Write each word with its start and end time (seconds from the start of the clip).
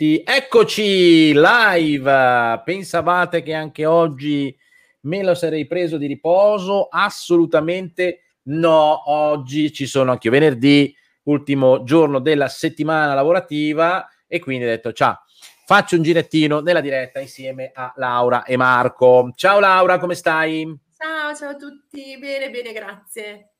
tutti. 0.00 0.22
Eccoci 0.24 1.34
live. 1.34 2.62
Pensavate 2.64 3.42
che 3.42 3.52
anche 3.52 3.84
oggi 3.84 4.56
me 5.02 5.22
lo 5.22 5.34
sarei 5.34 5.66
preso 5.66 5.98
di 5.98 6.06
riposo? 6.06 6.88
Assolutamente 6.90 8.22
no. 8.44 9.10
Oggi 9.10 9.70
ci 9.72 9.84
sono 9.84 10.12
anche 10.12 10.28
io 10.28 10.32
venerdì, 10.32 10.94
ultimo 11.24 11.84
giorno 11.84 12.18
della 12.18 12.48
settimana 12.48 13.12
lavorativa 13.12 14.08
e 14.26 14.38
quindi 14.38 14.64
ho 14.64 14.68
detto 14.68 14.92
ciao. 14.92 15.18
Faccio 15.66 15.96
un 15.96 16.02
girettino 16.02 16.60
nella 16.60 16.80
diretta 16.80 17.20
insieme 17.20 17.70
a 17.72 17.92
Laura 17.96 18.44
e 18.44 18.56
Marco. 18.56 19.30
Ciao 19.36 19.60
Laura, 19.60 19.98
come 19.98 20.14
stai? 20.14 20.66
Ciao, 20.96 21.34
ciao 21.34 21.50
a 21.50 21.56
tutti. 21.56 22.18
Bene, 22.18 22.50
bene, 22.50 22.72
grazie. 22.72 23.50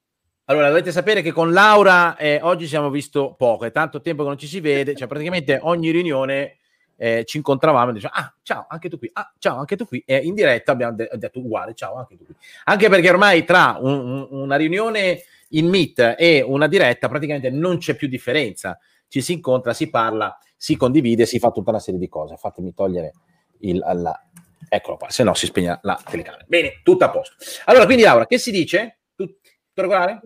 Allora, 0.51 0.67
dovete 0.67 0.91
sapere 0.91 1.23
che 1.23 1.31
con 1.31 1.53
Laura 1.53 2.17
eh, 2.17 2.41
oggi 2.43 2.67
siamo 2.67 2.91
visto 2.91 3.37
poco, 3.39 3.67
è 3.67 3.71
tanto 3.71 4.01
tempo 4.01 4.23
che 4.23 4.31
non 4.31 4.37
ci 4.37 4.49
si 4.49 4.59
vede, 4.59 4.97
cioè 4.97 5.07
praticamente 5.07 5.61
ogni 5.63 5.93
riunione 5.93 6.57
eh, 6.97 7.25
ci 7.25 7.37
incontravamo 7.37 7.91
e 7.91 7.93
dicevamo, 7.93 8.21
ah, 8.21 8.35
ciao, 8.43 8.67
anche 8.69 8.89
tu 8.89 8.99
qui, 8.99 9.09
ah, 9.13 9.33
ciao, 9.39 9.59
anche 9.59 9.77
tu 9.77 9.87
qui, 9.87 10.03
e 10.05 10.17
in 10.17 10.35
diretta 10.35 10.73
abbiamo 10.73 10.97
de- 10.97 11.09
detto 11.15 11.39
uguale, 11.39 11.73
ciao, 11.75 11.95
anche 11.95 12.17
tu 12.17 12.25
qui. 12.25 12.35
Anche 12.65 12.89
perché 12.89 13.09
ormai 13.09 13.45
tra 13.45 13.79
un, 13.81 13.93
un, 13.93 14.27
una 14.29 14.57
riunione 14.57 15.23
in 15.51 15.69
Meet 15.69 16.17
e 16.19 16.43
una 16.45 16.67
diretta 16.67 17.09
praticamente 17.09 17.49
non 17.51 17.79
c'è 17.79 17.95
più 17.95 18.09
differenza, 18.09 18.77
ci 19.07 19.21
si 19.21 19.35
incontra, 19.35 19.73
si 19.73 19.89
parla, 19.89 20.37
si 20.57 20.75
condivide, 20.75 21.27
si 21.27 21.39
fa 21.39 21.53
tutta 21.53 21.71
una 21.71 21.79
serie 21.79 22.01
di 22.01 22.09
cose. 22.09 22.37
Fatemi 22.37 22.75
togliere 22.75 23.13
il... 23.61 23.79
La... 23.79 24.21
Eccolo 24.69 24.97
qua, 24.97 25.11
se 25.11 25.23
no 25.23 25.33
si 25.35 25.47
spegne 25.47 25.79
la 25.83 26.01
telecamera. 26.05 26.45
Bene, 26.49 26.81
tutto 26.83 27.05
a 27.05 27.11
posto. 27.11 27.37
Allora, 27.67 27.85
quindi 27.85 28.03
Laura, 28.03 28.27
che 28.27 28.39
si 28.39 28.51
dice? 28.51 28.99
Tutto 29.15 29.39
regolare? 29.75 30.21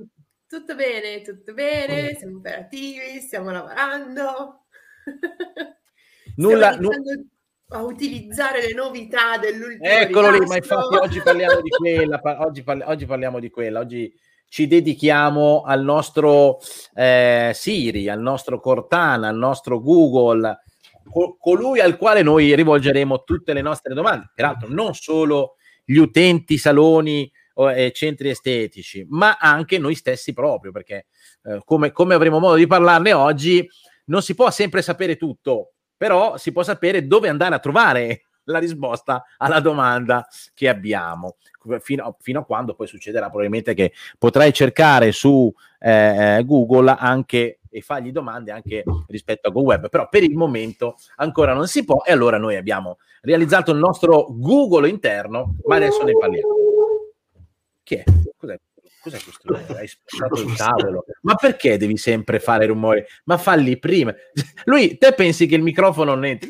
Tutto 0.47 0.75
bene, 0.75 1.23
tutto 1.23 1.55
bene, 1.55 2.15
siamo 2.17 2.39
operativi, 2.39 3.21
stiamo 3.21 3.51
lavorando. 3.51 4.67
Nulla, 6.37 6.73
stiamo 6.73 6.89
nu- 6.91 7.27
a 7.69 7.83
utilizzare 7.83 8.61
le 8.61 8.75
novità 8.75 9.39
dell'ultimo 9.39 9.83
Eccolo 9.83 10.31
lì, 10.31 10.47
ma 10.47 10.57
infatti 10.57 10.97
oggi 10.97 11.21
parliamo 11.21 11.61
di 11.61 11.71
quella, 11.71 12.21
oggi, 12.41 12.63
parli- 12.63 12.85
oggi 12.87 13.07
parliamo 13.07 13.41
di 13.41 13.51
quella, 13.51 13.81
oggi 13.81 14.15
ci 14.47 14.67
dedichiamo 14.67 15.63
al 15.63 15.83
nostro 15.83 16.59
eh, 16.95 17.51
Siri, 17.55 18.09
al 18.09 18.21
nostro 18.21 18.61
Cortana, 18.61 19.29
al 19.29 19.37
nostro 19.37 19.81
Google, 19.81 20.61
co- 21.11 21.37
colui 21.41 21.81
al 21.81 21.97
quale 21.97 22.23
noi 22.23 22.55
rivolgeremo 22.55 23.25
tutte 23.25 23.53
le 23.53 23.63
nostre 23.63 23.95
domande. 23.95 24.31
Peraltro 24.35 24.69
non 24.69 24.95
solo 24.95 25.57
gli 25.85 25.97
utenti 25.97 26.59
saloni 26.59 27.31
eh, 27.55 27.93
centri 27.93 28.31
estetici, 28.31 29.07
ma 29.09 29.37
anche 29.39 29.79
noi 29.79 29.95
stessi 29.95 30.33
proprio, 30.33 30.73
perché 30.73 31.07
eh, 31.45 31.61
come, 31.65 31.93
come 31.93 32.15
avremo 32.15 32.39
modo 32.39 32.57
di 32.57 32.67
parlarne 32.67 33.13
oggi, 33.13 33.69
non 34.07 34.23
si 34.23 34.35
può 34.35 34.51
sempre 34.51 34.83
sapere 34.83 35.17
tutto, 35.17 35.73
però 35.97 36.37
si 36.37 36.53
può 36.53 36.63
sapere 36.63 37.07
dove 37.07 37.29
andare 37.29 37.55
a 37.55 37.61
trovare 37.61 38.25
la 38.49 38.59
risposta 38.59 39.25
alla 39.39 39.61
domanda 39.61 40.27
che 40.53 40.69
abbiamo. 40.69 41.37
Fino, 41.81 42.17
fino, 42.21 42.41
a 42.41 42.45
quando 42.45 42.75
poi 42.75 42.87
succederà 42.87 43.29
probabilmente 43.29 43.73
che 43.73 43.95
potrai 44.19 44.53
cercare 44.53 45.13
su 45.13 45.51
eh, 45.79 46.43
Google 46.45 46.95
anche 46.99 47.61
e 47.71 47.81
fargli 47.81 48.13
domande 48.13 48.53
anche 48.53 48.85
rispetto 49.09 49.49
a 49.49 49.51
GoWeb, 49.51 49.89
però 49.89 50.09
per 50.09 50.23
il 50.23 50.37
momento 50.37 50.95
ancora 51.17 51.55
non 51.55 51.67
si 51.67 51.85
può 51.85 52.03
e 52.05 52.13
allora 52.13 52.39
noi 52.39 52.55
abbiamo 52.55 52.99
realizzato 53.23 53.73
il 53.73 53.79
nostro 53.79 54.27
Google 54.31 54.89
interno, 54.89 55.57
ma 55.65 55.77
adesso 55.77 56.05
ne 56.05 56.13
parliamo. 56.13 56.64
Chi 57.85 57.97
è? 57.97 58.05
Cos'è? 58.37 58.59
Cos'è 59.03 59.19
questo 59.23 59.41
rumore? 59.45 59.79
Hai 59.79 59.87
spostato 59.87 60.41
il 60.41 60.57
tavolo. 60.57 61.05
Ma 61.21 61.35
perché 61.35 61.77
devi 61.77 61.99
sempre 61.99 62.41
fare 62.41 62.65
rumore? 62.65 63.07
Ma 63.25 63.37
falli 63.37 63.79
prima. 63.79 64.15
Lui, 64.65 64.97
te 64.97 65.13
pensi 65.13 65.47
che 65.47 65.57
il 65.57 65.63
microfono 65.63 66.15
non 66.15 66.25
entri? 66.25 66.49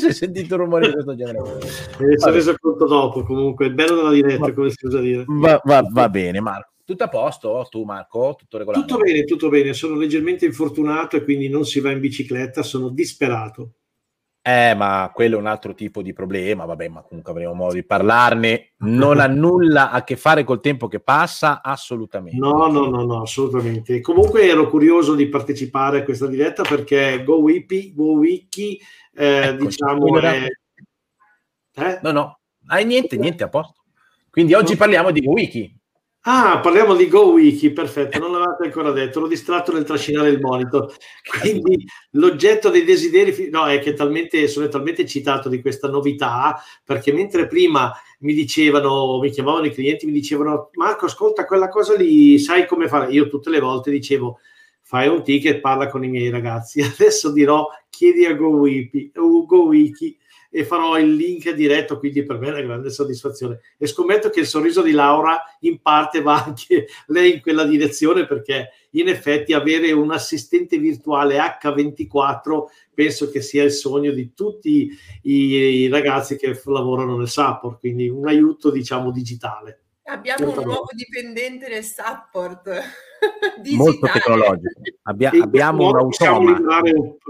Se 0.00 0.06
hai 0.06 0.12
sentito 0.12 0.56
un 0.56 0.62
rumore 0.62 0.88
di 0.88 0.92
questo 0.92 1.14
genere. 1.14 1.38
Mi 2.00 2.18
sono 2.18 2.32
reso 2.32 2.56
conto 2.58 2.86
dopo, 2.86 3.22
comunque. 3.22 3.66
Il 3.66 3.74
bello 3.74 3.94
della 3.94 4.10
diretta, 4.10 4.46
va, 4.46 4.52
come 4.52 4.70
si 4.70 4.84
usa 4.84 4.98
dire. 4.98 5.24
Va, 5.28 5.60
va, 5.64 5.86
va 5.88 6.08
bene, 6.08 6.40
Marco. 6.40 6.72
Tutto 6.84 7.04
a 7.04 7.08
posto? 7.08 7.66
Tu, 7.70 7.84
Marco? 7.84 8.34
Tutto 8.36 8.58
regolare? 8.58 8.84
Tutto 8.84 9.00
bene, 9.00 9.24
tutto 9.24 9.48
bene. 9.48 9.72
Sono 9.72 9.94
leggermente 9.94 10.46
infortunato 10.46 11.16
e 11.16 11.22
quindi 11.22 11.48
non 11.48 11.64
si 11.64 11.78
va 11.78 11.92
in 11.92 12.00
bicicletta. 12.00 12.64
Sono 12.64 12.88
disperato. 12.88 13.74
Eh, 14.48 14.72
ma 14.74 15.10
quello 15.12 15.36
è 15.36 15.38
un 15.38 15.46
altro 15.46 15.74
tipo 15.74 16.00
di 16.00 16.14
problema, 16.14 16.64
vabbè, 16.64 16.88
ma 16.88 17.02
comunque 17.02 17.32
avremo 17.32 17.52
modo 17.52 17.74
di 17.74 17.84
parlarne. 17.84 18.72
Non 18.78 19.20
ha 19.20 19.26
nulla 19.28 19.90
a 19.90 20.02
che 20.04 20.16
fare 20.16 20.42
col 20.42 20.62
tempo 20.62 20.88
che 20.88 21.00
passa, 21.00 21.60
assolutamente. 21.62 22.38
No, 22.38 22.66
no, 22.68 22.86
no, 22.86 23.04
no, 23.04 23.20
assolutamente. 23.20 24.00
Comunque 24.00 24.48
ero 24.48 24.70
curioso 24.70 25.14
di 25.14 25.28
partecipare 25.28 25.98
a 25.98 26.02
questa 26.02 26.26
diretta 26.28 26.62
perché 26.62 27.22
GoWiki, 27.24 27.92
GoWiki 27.94 28.80
eh, 29.12 29.48
ecco, 29.48 29.64
diciamo 29.66 30.18
è... 30.18 30.46
Eh? 31.74 31.98
No, 32.00 32.12
no, 32.12 32.38
hai 32.68 32.86
niente, 32.86 33.18
niente 33.18 33.44
a 33.44 33.50
posto. 33.50 33.82
Quindi 34.30 34.54
oggi 34.54 34.76
parliamo 34.76 35.10
di 35.10 35.20
GoWiki. 35.20 35.77
Ah, 36.30 36.60
parliamo 36.60 36.94
di 36.94 37.08
GoWiki, 37.08 37.72
perfetto, 37.72 38.18
non 38.18 38.32
l'avete 38.32 38.64
ancora 38.64 38.90
detto, 38.90 39.18
l'ho 39.18 39.28
distratto 39.28 39.72
nel 39.72 39.84
trascinare 39.84 40.28
il 40.28 40.38
monitor. 40.38 40.94
Quindi 41.40 41.86
l'oggetto 42.10 42.68
dei 42.68 42.84
desideri, 42.84 43.48
no, 43.48 43.66
è 43.66 43.78
che 43.78 43.94
talmente, 43.94 44.46
sono 44.46 44.68
talmente 44.68 45.00
eccitato 45.00 45.48
di 45.48 45.62
questa 45.62 45.88
novità, 45.88 46.62
perché 46.84 47.14
mentre 47.14 47.46
prima 47.46 47.90
mi 48.18 48.34
dicevano, 48.34 49.18
mi 49.20 49.30
chiamavano 49.30 49.64
i 49.64 49.72
clienti, 49.72 50.04
mi 50.04 50.12
dicevano, 50.12 50.68
Marco, 50.74 51.06
ascolta 51.06 51.46
quella 51.46 51.70
cosa 51.70 51.94
lì, 51.96 52.38
sai 52.38 52.66
come 52.66 52.88
fare? 52.88 53.10
Io 53.10 53.26
tutte 53.28 53.48
le 53.48 53.60
volte 53.60 53.90
dicevo, 53.90 54.38
fai 54.82 55.08
un 55.08 55.22
ticket, 55.22 55.60
parla 55.60 55.88
con 55.88 56.04
i 56.04 56.08
miei 56.08 56.28
ragazzi. 56.28 56.82
Adesso 56.84 57.32
dirò, 57.32 57.68
chiedi 57.88 58.26
a 58.26 58.34
GoWiki, 58.34 59.12
GoWiki 59.14 60.18
e 60.50 60.64
farò 60.64 60.98
il 60.98 61.14
link 61.14 61.50
diretto, 61.50 61.98
quindi 61.98 62.24
per 62.24 62.38
me 62.38 62.48
è 62.48 62.50
una 62.50 62.62
grande 62.62 62.90
soddisfazione. 62.90 63.60
E 63.76 63.86
scommetto 63.86 64.30
che 64.30 64.40
il 64.40 64.46
sorriso 64.46 64.82
di 64.82 64.92
Laura 64.92 65.40
in 65.60 65.80
parte 65.80 66.22
va 66.22 66.42
anche 66.44 66.86
lei 67.08 67.34
in 67.34 67.40
quella 67.40 67.64
direzione 67.64 68.26
perché 68.26 68.70
in 68.92 69.08
effetti 69.08 69.52
avere 69.52 69.92
un 69.92 70.10
assistente 70.10 70.78
virtuale 70.78 71.38
H24 71.38 72.64
penso 72.94 73.30
che 73.30 73.40
sia 73.40 73.62
il 73.62 73.72
sogno 73.72 74.10
di 74.12 74.32
tutti 74.34 74.90
i 75.22 75.88
ragazzi 75.88 76.36
che 76.36 76.60
lavorano 76.64 77.16
nel 77.16 77.28
support, 77.28 77.78
quindi 77.78 78.08
un 78.08 78.26
aiuto 78.26 78.70
diciamo 78.70 79.10
digitale. 79.10 79.82
Abbiamo 80.04 80.48
un 80.48 80.64
nuovo 80.64 80.88
dipendente 80.94 81.68
nel 81.68 81.84
support. 81.84 82.70
Molto 83.76 84.06
tecnologico. 84.06 84.80
Abbia, 85.02 85.30
abbiamo 85.40 85.88
un 85.88 85.96
automa. 85.96 86.80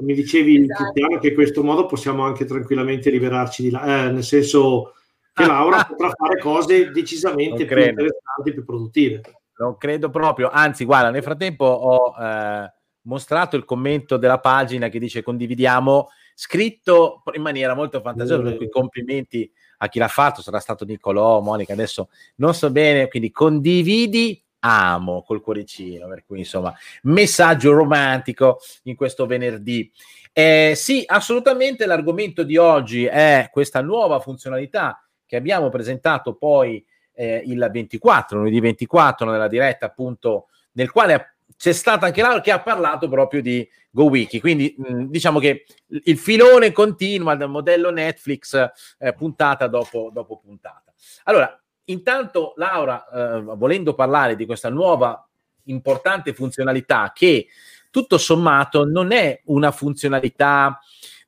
mi 0.03 0.15
dicevi 0.15 0.63
esatto. 0.63 1.19
che 1.19 1.29
in 1.29 1.35
questo 1.35 1.63
modo 1.63 1.87
possiamo 1.87 2.25
anche 2.25 2.45
tranquillamente 2.45 3.11
liberarci 3.11 3.63
di 3.63 3.71
là, 3.71 4.07
eh, 4.07 4.11
nel 4.11 4.25
senso 4.25 4.95
che 5.33 5.47
Laura 5.47 5.85
potrà 5.85 6.11
fare 6.11 6.39
cose 6.41 6.91
decisamente 6.91 7.65
più 7.65 7.79
interessanti, 7.79 8.53
più 8.53 8.65
produttive. 8.65 9.21
Non 9.59 9.77
credo 9.77 10.11
proprio, 10.11 10.51
anzi 10.51 10.85
guarda, 10.85 11.11
nel 11.11 11.23
frattempo 11.23 11.65
ho 11.65 12.15
eh, 12.23 12.73
mostrato 13.03 13.57
il 13.57 13.65
commento 13.65 14.17
della 14.17 14.39
pagina 14.39 14.89
che 14.89 14.99
dice 14.99 15.23
condividiamo, 15.23 16.11
scritto 16.35 17.23
in 17.33 17.43
maniera 17.43 17.75
molto 17.75 18.01
fantasiosa, 18.01 18.51
mm. 18.51 18.57
per 18.57 18.69
complimenti 18.69 19.51
a 19.79 19.89
chi 19.89 19.99
l'ha 19.99 20.09
fatto, 20.09 20.43
sarà 20.43 20.61
stato 20.61 20.85
Niccolò, 20.85 21.41
Monica, 21.41 21.73
adesso 21.73 22.09
non 22.37 22.55
so 22.55 22.71
bene, 22.71 23.09
quindi 23.09 23.31
condividi 23.31 24.41
amo 24.61 25.23
col 25.23 25.41
cuoricino, 25.41 26.07
per 26.09 26.25
cui 26.25 26.39
insomma, 26.39 26.75
messaggio 27.03 27.73
romantico 27.73 28.61
in 28.85 28.97
questo 28.97 29.27
venerdì. 29.27 29.91
Eh, 30.33 30.75
sì, 30.77 31.03
assolutamente 31.07 31.87
l'argomento 31.87 32.43
di 32.43 32.57
oggi 32.57 33.05
è 33.07 33.49
questa 33.51 33.81
nuova 33.81 34.21
funzionalità 34.21 35.03
che 35.27 35.37
abbiamo 35.37 35.69
presentato 35.69 36.35
poi 36.35 36.85
eh, 37.13 37.43
il 37.45 37.69
24, 37.71 38.39
lunedì 38.39 38.61
24, 38.61 39.31
nella 39.31 39.49
diretta 39.49 39.87
appunto, 39.87 40.47
nel 40.73 40.91
quale 40.91 41.35
c'è 41.57 41.73
stata 41.73 42.07
anche 42.07 42.23
Laura 42.23 42.41
che 42.41 42.53
ha 42.53 42.61
parlato 42.61 43.09
proprio 43.09 43.43
di 43.43 43.69
GoWiki, 43.91 44.39
quindi 44.39 44.75
mh, 44.79 45.05
diciamo 45.07 45.41
che 45.41 45.65
il 45.89 46.17
filone 46.17 46.71
continua 46.71 47.35
dal 47.35 47.51
modello 47.51 47.91
Netflix 47.91 48.71
eh, 48.99 49.13
puntata 49.13 49.67
dopo, 49.67 50.11
dopo 50.13 50.39
puntata. 50.39 50.93
Allora, 51.25 51.61
intanto 51.89 52.55
Laura, 52.57 53.07
eh, 53.09 53.41
volendo 53.43 53.95
parlare 53.95 54.37
di 54.37 54.47
questa 54.47 54.71
nuova 54.71 55.27
importante 55.65 56.33
funzionalità 56.33 57.13
che 57.15 57.47
tutto 57.91 58.19
sommato 58.19 58.85
non 58.85 59.13
è 59.13 59.41
una 59.47 59.71
funzionalità 59.71 60.79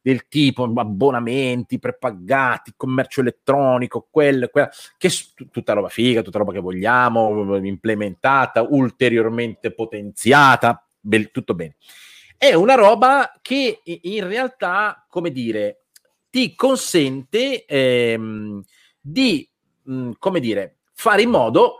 del 0.02 0.28
tipo 0.28 0.64
abbonamenti 0.76 1.78
prepagati, 1.78 2.72
commercio 2.76 3.20
elettronico, 3.20 4.08
quello, 4.10 4.48
quella, 4.48 4.70
che 4.96 5.08
è 5.08 5.46
tutta 5.50 5.74
roba 5.74 5.88
figa, 5.88 6.22
tutta 6.22 6.38
roba 6.38 6.52
che 6.52 6.60
vogliamo, 6.60 7.56
implementata, 7.56 8.62
ulteriormente 8.62 9.72
potenziata, 9.72 10.82
bel, 10.98 11.30
tutto 11.30 11.54
bene. 11.54 11.76
È 12.36 12.54
una 12.54 12.74
roba 12.74 13.38
che 13.42 13.82
in 13.84 14.26
realtà, 14.26 15.04
come 15.08 15.30
dire, 15.30 15.82
ti 16.30 16.54
consente 16.54 17.66
ehm, 17.66 18.62
di, 18.98 19.49
come 20.18 20.40
dire, 20.40 20.76
fare 20.92 21.22
in 21.22 21.30
modo 21.30 21.76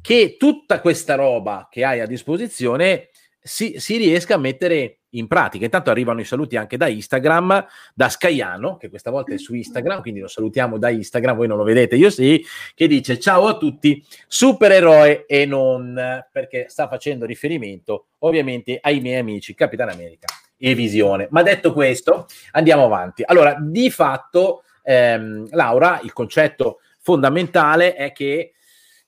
che 0.00 0.36
tutta 0.38 0.80
questa 0.80 1.14
roba 1.14 1.68
che 1.70 1.84
hai 1.84 2.00
a 2.00 2.06
disposizione 2.06 3.10
si, 3.42 3.74
si, 3.78 3.96
riesca 3.96 4.34
a 4.34 4.38
mettere 4.38 5.00
in 5.10 5.26
pratica. 5.26 5.64
Intanto 5.64 5.90
arrivano 5.90 6.20
i 6.20 6.24
saluti 6.24 6.56
anche 6.56 6.76
da 6.76 6.86
Instagram, 6.86 7.66
da 7.94 8.08
Scaiano, 8.08 8.76
che 8.76 8.88
questa 8.88 9.10
volta 9.10 9.34
è 9.34 9.38
su 9.38 9.54
Instagram, 9.54 10.02
quindi 10.02 10.20
lo 10.20 10.28
salutiamo 10.28 10.78
da 10.78 10.90
Instagram, 10.90 11.36
voi 11.36 11.48
non 11.48 11.56
lo 11.56 11.64
vedete, 11.64 11.96
io 11.96 12.10
sì, 12.10 12.44
che 12.74 12.86
dice 12.86 13.18
ciao 13.18 13.46
a 13.46 13.56
tutti, 13.56 14.04
supereroe 14.26 15.24
e 15.26 15.46
non, 15.46 15.98
perché 16.30 16.66
sta 16.68 16.88
facendo 16.88 17.24
riferimento 17.24 18.08
ovviamente 18.18 18.78
ai 18.80 19.00
miei 19.00 19.18
amici 19.18 19.54
Capitan 19.54 19.88
America 19.88 20.26
e 20.56 20.74
Visione. 20.74 21.26
Ma 21.30 21.42
detto 21.42 21.72
questo, 21.72 22.26
andiamo 22.52 22.84
avanti. 22.84 23.22
Allora, 23.24 23.56
di 23.58 23.90
fatto, 23.90 24.64
ehm, 24.82 25.48
Laura, 25.50 26.00
il 26.02 26.12
concetto 26.12 26.80
fondamentale 27.00 27.94
è 27.94 28.12
che 28.12 28.52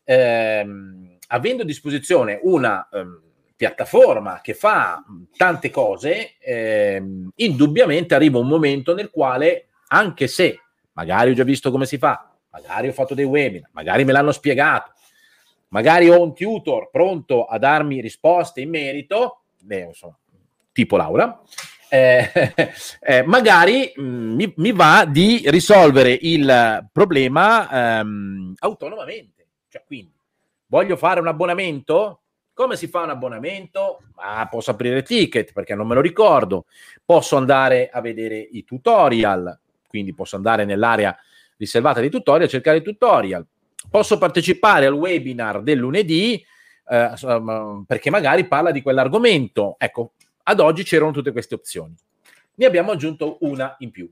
ehm, 0.04 1.18
avendo 1.28 1.62
a 1.62 1.66
disposizione 1.66 2.40
una... 2.42 2.88
Ehm, 2.92 3.22
piattaforma 3.62 4.40
che 4.42 4.54
fa 4.54 5.04
tante 5.36 5.70
cose, 5.70 6.34
ehm, 6.40 7.30
indubbiamente 7.36 8.12
arriva 8.12 8.40
un 8.40 8.48
momento 8.48 8.92
nel 8.92 9.08
quale, 9.08 9.68
anche 9.88 10.26
se 10.26 10.58
magari 10.94 11.30
ho 11.30 11.34
già 11.34 11.44
visto 11.44 11.70
come 11.70 11.86
si 11.86 11.96
fa, 11.96 12.28
magari 12.50 12.88
ho 12.88 12.92
fatto 12.92 13.14
dei 13.14 13.24
webinar, 13.24 13.70
magari 13.72 14.04
me 14.04 14.10
l'hanno 14.10 14.32
spiegato, 14.32 14.90
magari 15.68 16.10
ho 16.10 16.20
un 16.20 16.34
tutor 16.34 16.90
pronto 16.90 17.44
a 17.44 17.56
darmi 17.58 18.00
risposte 18.00 18.60
in 18.60 18.70
merito, 18.70 19.42
beh, 19.60 19.78
insomma, 19.78 20.18
tipo 20.72 20.96
Laura, 20.96 21.40
eh, 21.92 22.30
eh, 23.00 23.22
magari 23.24 23.92
mh, 23.94 24.02
mm, 24.02 24.34
mi, 24.34 24.52
mi, 24.56 24.72
va 24.72 25.04
di 25.06 25.42
risolvere 25.46 26.16
il 26.22 26.88
problema 26.90 28.00
ehm, 28.00 28.54
autonomamente. 28.60 29.48
Cioè, 29.68 29.84
quindi, 29.86 30.14
voglio 30.66 30.96
fare 30.96 31.20
un 31.20 31.26
abbonamento? 31.26 32.20
Come 32.54 32.76
si 32.76 32.86
fa 32.86 33.02
un 33.02 33.10
abbonamento? 33.10 33.98
Ah, 34.16 34.46
posso 34.48 34.70
aprire 34.70 35.02
ticket 35.02 35.52
perché 35.52 35.74
non 35.74 35.86
me 35.86 35.94
lo 35.94 36.00
ricordo, 36.00 36.64
posso 37.04 37.36
andare 37.36 37.90
a 37.92 38.00
vedere 38.00 38.38
i 38.38 38.64
tutorial, 38.64 39.58
quindi 39.86 40.14
posso 40.14 40.36
andare 40.36 40.64
nell'area 40.64 41.14
riservata 41.58 42.00
dei 42.00 42.10
tutorial, 42.10 42.48
cercare 42.48 42.78
i 42.78 42.82
tutorial, 42.82 43.46
posso 43.90 44.16
partecipare 44.16 44.86
al 44.86 44.94
webinar 44.94 45.62
del 45.62 45.78
lunedì 45.78 46.42
eh, 46.88 47.12
perché 47.86 48.10
magari 48.10 48.46
parla 48.46 48.70
di 48.70 48.82
quell'argomento. 48.82 49.76
Ecco, 49.78 50.12
ad 50.42 50.60
oggi 50.60 50.82
c'erano 50.82 51.12
tutte 51.12 51.32
queste 51.32 51.54
opzioni. 51.54 51.94
Ne 52.54 52.66
abbiamo 52.66 52.92
aggiunto 52.92 53.38
una 53.40 53.76
in 53.78 53.90
più 53.90 54.10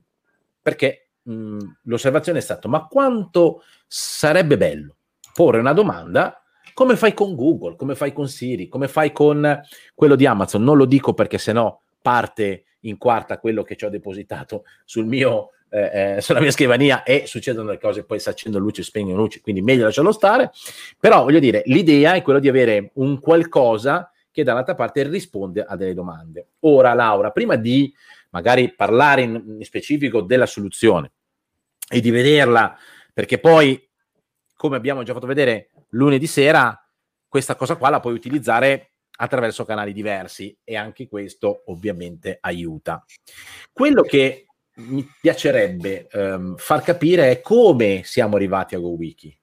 perché 0.61 1.09
mh, 1.21 1.57
l'osservazione 1.83 2.39
è 2.39 2.41
stata: 2.41 2.67
ma 2.67 2.87
quanto 2.87 3.63
sarebbe 3.87 4.57
bello 4.57 4.95
porre 5.33 5.59
una 5.59 5.73
domanda 5.73 6.41
come 6.73 6.95
fai 6.95 7.13
con 7.13 7.35
Google, 7.35 7.75
come 7.75 7.95
fai 7.95 8.13
con 8.13 8.27
Siri, 8.27 8.67
come 8.67 8.87
fai 8.87 9.11
con 9.11 9.61
quello 9.93 10.15
di 10.15 10.25
Amazon. 10.25 10.63
Non 10.63 10.77
lo 10.77 10.85
dico 10.85 11.13
perché 11.13 11.37
sennò 11.37 11.79
parte 12.01 12.63
in 12.81 12.97
quarta 12.97 13.39
quello 13.39 13.63
che 13.63 13.75
ci 13.75 13.85
ho 13.85 13.89
depositato 13.89 14.63
sul 14.85 15.05
mio, 15.05 15.51
eh, 15.69 16.15
eh, 16.15 16.21
sulla 16.21 16.39
mia 16.39 16.51
scrivania 16.51 17.03
e 17.03 17.25
succedono 17.27 17.69
le 17.69 17.79
cose, 17.79 18.05
poi 18.05 18.19
si 18.19 18.29
accendono 18.29 18.63
luci, 18.63 18.83
spengono 18.83 19.17
luci, 19.17 19.41
quindi 19.41 19.61
meglio 19.61 19.83
lasciarlo 19.83 20.11
stare. 20.11 20.51
Però 20.99 21.23
voglio 21.23 21.39
dire, 21.39 21.61
l'idea 21.65 22.13
è 22.13 22.21
quella 22.21 22.39
di 22.39 22.49
avere 22.49 22.91
un 22.95 23.19
qualcosa 23.19 24.10
che 24.31 24.43
dall'altra 24.43 24.75
parte 24.75 25.03
risponde 25.03 25.63
a 25.63 25.75
delle 25.75 25.93
domande. 25.93 26.47
Ora, 26.61 26.93
Laura, 26.93 27.31
prima 27.31 27.55
di 27.55 27.93
magari 28.29 28.73
parlare 28.73 29.21
in, 29.23 29.43
in 29.59 29.65
specifico 29.65 30.21
della 30.21 30.45
soluzione 30.45 31.11
e 31.89 31.99
di 31.99 32.09
vederla, 32.09 32.77
perché 33.13 33.39
poi, 33.39 33.89
come 34.55 34.77
abbiamo 34.77 35.03
già 35.03 35.13
fatto 35.13 35.27
vedere, 35.27 35.71
lunedì 35.89 36.27
sera 36.27 36.75
questa 37.27 37.55
cosa 37.55 37.75
qua 37.75 37.89
la 37.89 37.99
puoi 37.99 38.13
utilizzare 38.13 38.91
attraverso 39.17 39.65
canali 39.65 39.93
diversi 39.93 40.57
e 40.63 40.75
anche 40.75 41.07
questo 41.07 41.63
ovviamente 41.67 42.37
aiuta. 42.39 43.05
Quello 43.71 44.01
che 44.01 44.47
mi 44.75 45.07
piacerebbe 45.19 46.07
um, 46.13 46.55
far 46.55 46.81
capire 46.81 47.29
è 47.29 47.41
come 47.41 48.01
siamo 48.03 48.37
arrivati 48.37 48.75
a 48.75 48.79
GoWiki, 48.79 49.37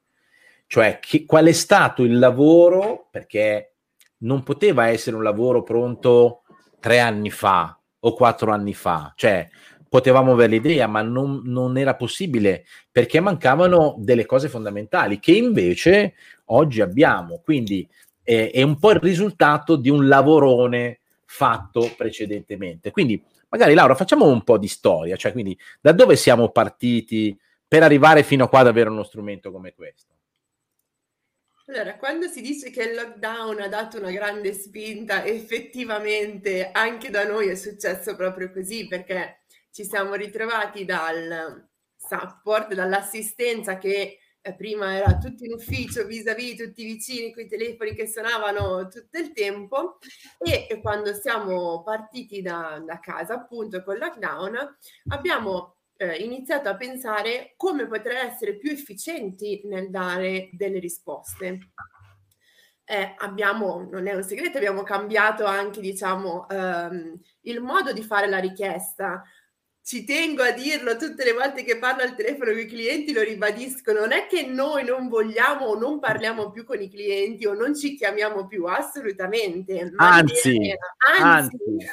cioè 0.66 0.98
che, 1.00 1.24
qual 1.24 1.46
è 1.46 1.52
stato 1.52 2.02
il 2.02 2.18
lavoro, 2.18 3.08
perché 3.10 3.74
non 4.18 4.42
poteva 4.42 4.88
essere 4.88 5.16
un 5.16 5.22
lavoro 5.22 5.62
pronto 5.62 6.42
tre 6.80 7.00
anni 7.00 7.30
fa 7.30 7.78
o 8.00 8.14
quattro 8.14 8.52
anni 8.52 8.74
fa, 8.74 9.12
cioè 9.16 9.48
potevamo 9.88 10.32
avere 10.32 10.52
l'idea, 10.52 10.86
ma 10.86 11.02
non, 11.02 11.42
non, 11.44 11.76
era 11.78 11.96
possibile 11.96 12.64
perché 12.92 13.20
mancavano 13.20 13.96
delle 13.98 14.26
cose 14.26 14.48
fondamentali 14.48 15.18
che 15.18 15.32
invece 15.32 16.14
oggi 16.46 16.80
abbiamo. 16.80 17.40
Quindi 17.42 17.88
eh, 18.22 18.50
è 18.50 18.62
un 18.62 18.78
po' 18.78 18.90
il 18.90 19.00
risultato 19.00 19.76
di 19.76 19.88
un 19.88 20.06
lavorone 20.06 21.00
fatto 21.24 21.90
precedentemente. 21.96 22.90
Quindi 22.90 23.22
magari 23.48 23.74
Laura 23.74 23.94
facciamo 23.94 24.26
un 24.26 24.42
po' 24.42 24.58
di 24.58 24.68
storia, 24.68 25.16
cioè 25.16 25.32
quindi 25.32 25.58
da 25.80 25.92
dove 25.92 26.16
siamo 26.16 26.50
partiti 26.50 27.36
per 27.66 27.82
arrivare 27.82 28.22
fino 28.22 28.44
a 28.44 28.48
qua 28.48 28.60
ad 28.60 28.66
avere 28.66 28.90
uno 28.90 29.02
strumento 29.02 29.50
come 29.50 29.74
questo? 29.74 30.17
Allora, 31.68 31.98
quando 31.98 32.28
si 32.28 32.40
dice 32.40 32.70
che 32.70 32.82
il 32.82 32.94
lockdown 32.94 33.60
ha 33.60 33.68
dato 33.68 33.98
una 33.98 34.10
grande 34.10 34.54
spinta, 34.54 35.22
effettivamente 35.26 36.70
anche 36.72 37.10
da 37.10 37.26
noi 37.26 37.48
è 37.48 37.54
successo 37.56 38.16
proprio 38.16 38.50
così, 38.50 38.86
perché 38.88 39.42
ci 39.70 39.84
siamo 39.84 40.14
ritrovati 40.14 40.86
dal 40.86 41.68
support, 41.94 42.72
dall'assistenza 42.72 43.76
che 43.76 44.18
eh, 44.40 44.54
prima 44.54 44.96
era 44.96 45.18
tutto 45.18 45.44
in 45.44 45.52
ufficio, 45.52 46.06
vis-à-vis, 46.06 46.56
tutti 46.56 46.84
vicini 46.84 47.34
con 47.34 47.42
i 47.42 47.48
telefoni 47.48 47.94
che 47.94 48.08
suonavano 48.08 48.88
tutto 48.88 49.18
il 49.18 49.32
tempo 49.32 49.98
e, 50.38 50.66
e 50.70 50.80
quando 50.80 51.12
siamo 51.12 51.82
partiti 51.82 52.40
da, 52.40 52.82
da, 52.82 52.98
casa 52.98 53.34
appunto 53.34 53.82
con 53.82 53.94
il 53.94 54.00
lockdown 54.00 54.76
abbiamo 55.08 55.77
eh, 55.98 56.16
iniziato 56.16 56.68
a 56.68 56.76
pensare 56.76 57.52
come 57.56 57.86
poter 57.86 58.12
essere 58.12 58.56
più 58.56 58.70
efficienti 58.70 59.60
nel 59.64 59.90
dare 59.90 60.48
delle 60.52 60.78
risposte. 60.78 61.58
Eh, 62.84 63.14
abbiamo, 63.18 63.86
non 63.90 64.06
è 64.06 64.14
un 64.14 64.22
segreto, 64.22 64.56
abbiamo 64.56 64.82
cambiato 64.82 65.44
anche 65.44 65.80
diciamo 65.80 66.48
ehm, 66.48 67.20
il 67.42 67.60
modo 67.60 67.92
di 67.92 68.02
fare 68.02 68.26
la 68.26 68.38
richiesta 68.38 69.22
ci 69.88 70.04
tengo 70.04 70.42
a 70.42 70.50
dirlo 70.50 70.98
tutte 70.98 71.24
le 71.24 71.32
volte 71.32 71.64
che 71.64 71.78
parlo 71.78 72.02
al 72.02 72.14
telefono 72.14 72.50
con 72.50 72.60
i 72.60 72.66
clienti, 72.66 73.14
lo 73.14 73.22
ribadisco, 73.22 73.90
non 73.94 74.12
è 74.12 74.26
che 74.26 74.42
noi 74.42 74.84
non 74.84 75.08
vogliamo 75.08 75.64
o 75.64 75.78
non 75.78 75.98
parliamo 75.98 76.50
più 76.50 76.66
con 76.66 76.82
i 76.82 76.90
clienti 76.90 77.46
o 77.46 77.54
non 77.54 77.74
ci 77.74 77.96
chiamiamo 77.96 78.46
più, 78.46 78.66
assolutamente. 78.66 79.90
Anzi, 79.96 80.68
era, 80.68 80.94
anzi, 81.16 81.56
anzi. 81.56 81.86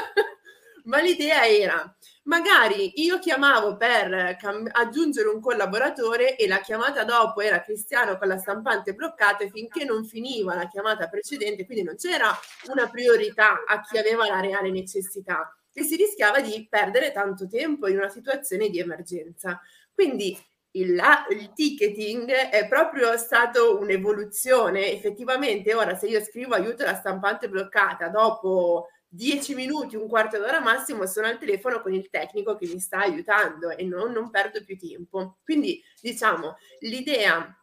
ma 0.84 1.02
l'idea 1.02 1.46
era, 1.46 1.94
magari 2.24 3.02
io 3.02 3.18
chiamavo 3.18 3.76
per 3.76 4.36
cam- 4.38 4.68
aggiungere 4.72 5.28
un 5.28 5.40
collaboratore 5.40 6.36
e 6.36 6.46
la 6.46 6.60
chiamata 6.60 7.04
dopo 7.04 7.40
era 7.40 7.62
Cristiano 7.62 8.16
con 8.18 8.28
la 8.28 8.38
stampante 8.38 8.94
bloccata 8.94 9.46
finché 9.48 9.84
non 9.84 10.04
finiva 10.04 10.54
la 10.54 10.68
chiamata 10.68 11.08
precedente, 11.08 11.64
quindi 11.64 11.84
non 11.84 11.96
c'era 11.96 12.30
una 12.72 12.88
priorità 12.88 13.64
a 13.66 13.80
chi 13.80 13.98
aveva 13.98 14.26
la 14.26 14.40
reale 14.40 14.70
necessità 14.70 15.56
e 15.72 15.82
si 15.82 15.96
rischiava 15.96 16.40
di 16.40 16.66
perdere 16.68 17.12
tanto 17.12 17.48
tempo 17.48 17.88
in 17.88 17.96
una 17.96 18.08
situazione 18.08 18.68
di 18.68 18.78
emergenza. 18.78 19.60
Quindi 19.92 20.38
il, 20.72 20.94
la, 20.94 21.26
il, 21.30 21.52
ticketing 21.52 22.30
è 22.30 22.68
proprio 22.68 23.16
stato 23.16 23.78
un'evoluzione. 23.78 24.90
Effettivamente, 24.92 25.74
ora 25.74 25.94
se 25.94 26.06
io 26.06 26.22
scrivo 26.22 26.54
aiuto 26.54 26.84
la 26.84 26.94
stampante 26.94 27.48
bloccata, 27.48 28.08
dopo 28.08 28.88
10 29.14 29.54
minuti, 29.54 29.94
un 29.94 30.08
quarto 30.08 30.38
d'ora 30.38 30.60
massimo, 30.60 31.04
sono 31.06 31.26
al 31.26 31.38
telefono 31.38 31.82
con 31.82 31.92
il 31.92 32.08
tecnico 32.08 32.56
che 32.56 32.66
mi 32.66 32.80
sta 32.80 33.00
aiutando 33.00 33.68
e 33.68 33.84
non, 33.84 34.10
non 34.10 34.30
perdo 34.30 34.64
più 34.64 34.78
tempo. 34.78 35.36
Quindi, 35.44 35.82
diciamo, 36.00 36.56
l'idea 36.80 37.54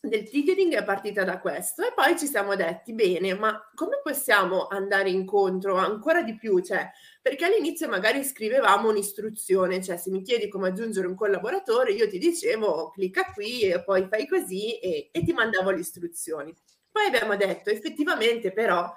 del 0.00 0.28
ticketing 0.28 0.72
è 0.74 0.84
partita 0.84 1.22
da 1.22 1.38
questo 1.38 1.82
e 1.82 1.92
poi 1.94 2.18
ci 2.18 2.26
siamo 2.26 2.54
detti 2.56 2.94
bene, 2.94 3.34
ma 3.34 3.60
come 3.74 4.00
possiamo 4.02 4.68
andare 4.68 5.10
incontro 5.10 5.76
ancora 5.76 6.22
di 6.22 6.34
più? 6.34 6.60
Cioè, 6.60 6.90
perché 7.20 7.44
all'inizio 7.44 7.88
magari 7.88 8.24
scrivevamo 8.24 8.88
un'istruzione, 8.88 9.82
cioè 9.82 9.98
se 9.98 10.10
mi 10.10 10.22
chiedi 10.22 10.48
come 10.48 10.68
aggiungere 10.68 11.08
un 11.08 11.14
collaboratore, 11.14 11.92
io 11.92 12.08
ti 12.08 12.18
dicevo 12.18 12.88
clicca 12.90 13.32
qui 13.34 13.62
e 13.62 13.84
poi 13.84 14.06
fai 14.08 14.26
così 14.26 14.78
e, 14.78 15.10
e 15.12 15.22
ti 15.22 15.32
mandavo 15.34 15.70
le 15.72 15.80
istruzioni. 15.80 16.54
Poi 16.90 17.04
abbiamo 17.04 17.36
detto 17.36 17.68
effettivamente 17.68 18.50
però 18.50 18.90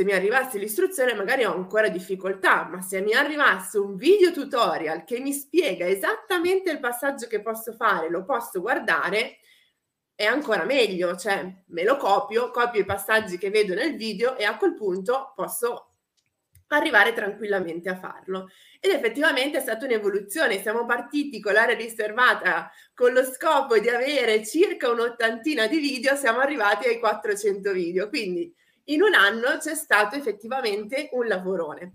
se 0.00 0.06
mi 0.06 0.12
arrivasse 0.12 0.56
l'istruzione 0.56 1.12
magari 1.12 1.44
ho 1.44 1.52
ancora 1.52 1.90
difficoltà, 1.90 2.64
ma 2.64 2.80
se 2.80 3.02
mi 3.02 3.12
arrivasse 3.12 3.76
un 3.76 3.96
video 3.96 4.32
tutorial 4.32 5.04
che 5.04 5.20
mi 5.20 5.30
spiega 5.30 5.86
esattamente 5.86 6.70
il 6.70 6.80
passaggio 6.80 7.26
che 7.26 7.42
posso 7.42 7.74
fare, 7.74 8.08
lo 8.08 8.24
posso 8.24 8.62
guardare, 8.62 9.40
è 10.14 10.24
ancora 10.24 10.64
meglio, 10.64 11.14
cioè 11.18 11.46
me 11.66 11.84
lo 11.84 11.98
copio, 11.98 12.50
copio 12.50 12.80
i 12.80 12.86
passaggi 12.86 13.36
che 13.36 13.50
vedo 13.50 13.74
nel 13.74 13.94
video 13.94 14.38
e 14.38 14.44
a 14.44 14.56
quel 14.56 14.74
punto 14.74 15.34
posso 15.36 15.96
arrivare 16.68 17.12
tranquillamente 17.12 17.90
a 17.90 17.98
farlo. 17.98 18.48
Ed 18.80 18.92
effettivamente 18.92 19.58
è 19.58 19.60
stata 19.60 19.84
un'evoluzione, 19.84 20.62
siamo 20.62 20.86
partiti 20.86 21.40
con 21.40 21.52
l'area 21.52 21.76
riservata 21.76 22.70
con 22.94 23.12
lo 23.12 23.22
scopo 23.22 23.78
di 23.78 23.90
avere 23.90 24.46
circa 24.46 24.88
un'ottantina 24.88 25.66
di 25.66 25.78
video, 25.78 26.16
siamo 26.16 26.38
arrivati 26.38 26.88
ai 26.88 26.98
400 26.98 27.70
video, 27.72 28.08
quindi 28.08 28.50
in 28.92 29.02
un 29.02 29.14
anno 29.14 29.58
c'è 29.58 29.74
stato 29.74 30.16
effettivamente 30.16 31.08
un 31.12 31.26
lavorone. 31.26 31.92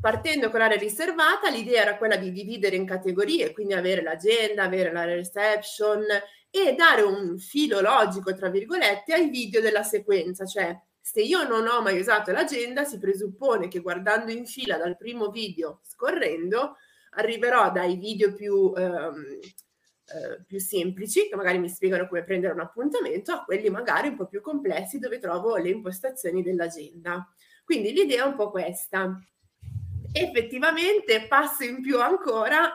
Partendo 0.00 0.50
con 0.50 0.58
l'area 0.58 0.76
riservata, 0.76 1.48
l'idea 1.48 1.82
era 1.82 1.96
quella 1.96 2.16
di 2.16 2.32
dividere 2.32 2.74
in 2.74 2.86
categorie, 2.86 3.52
quindi 3.52 3.74
avere 3.74 4.02
l'agenda, 4.02 4.64
avere 4.64 4.92
la 4.92 5.04
reception 5.04 6.04
e 6.50 6.74
dare 6.74 7.02
un 7.02 7.38
filo 7.38 7.80
logico, 7.80 8.34
tra 8.34 8.50
virgolette, 8.50 9.14
ai 9.14 9.30
video 9.30 9.60
della 9.60 9.84
sequenza, 9.84 10.44
cioè 10.44 10.76
se 11.00 11.20
io 11.20 11.46
non 11.46 11.66
ho 11.66 11.82
mai 11.82 11.98
usato 11.98 12.30
l'agenda, 12.32 12.84
si 12.84 12.98
presuppone 12.98 13.68
che 13.68 13.80
guardando 13.80 14.30
in 14.30 14.46
fila 14.46 14.76
dal 14.76 14.96
primo 14.96 15.30
video 15.30 15.80
scorrendo, 15.82 16.76
arriverò 17.10 17.70
dai 17.72 17.96
video 17.96 18.32
più, 18.32 18.72
ehm, 18.76 19.38
eh, 20.14 20.42
più 20.46 20.60
semplici, 20.60 21.28
che 21.28 21.36
magari 21.36 21.58
mi 21.58 21.68
spiegano 21.68 22.06
come 22.06 22.24
prendere 22.24 22.52
un 22.52 22.60
appuntamento, 22.60 23.32
a 23.32 23.44
quelli 23.44 23.70
magari 23.70 24.08
un 24.08 24.16
po' 24.16 24.26
più 24.26 24.40
complessi 24.40 24.98
dove 24.98 25.18
trovo 25.18 25.56
le 25.56 25.70
impostazioni 25.70 26.42
dell'agenda. 26.42 27.26
Quindi 27.64 27.92
l'idea 27.92 28.24
è 28.24 28.26
un 28.26 28.34
po' 28.34 28.50
questa 28.50 29.18
effettivamente 30.12 31.26
passo 31.26 31.64
in 31.64 31.80
più 31.80 31.98
ancora 31.98 32.70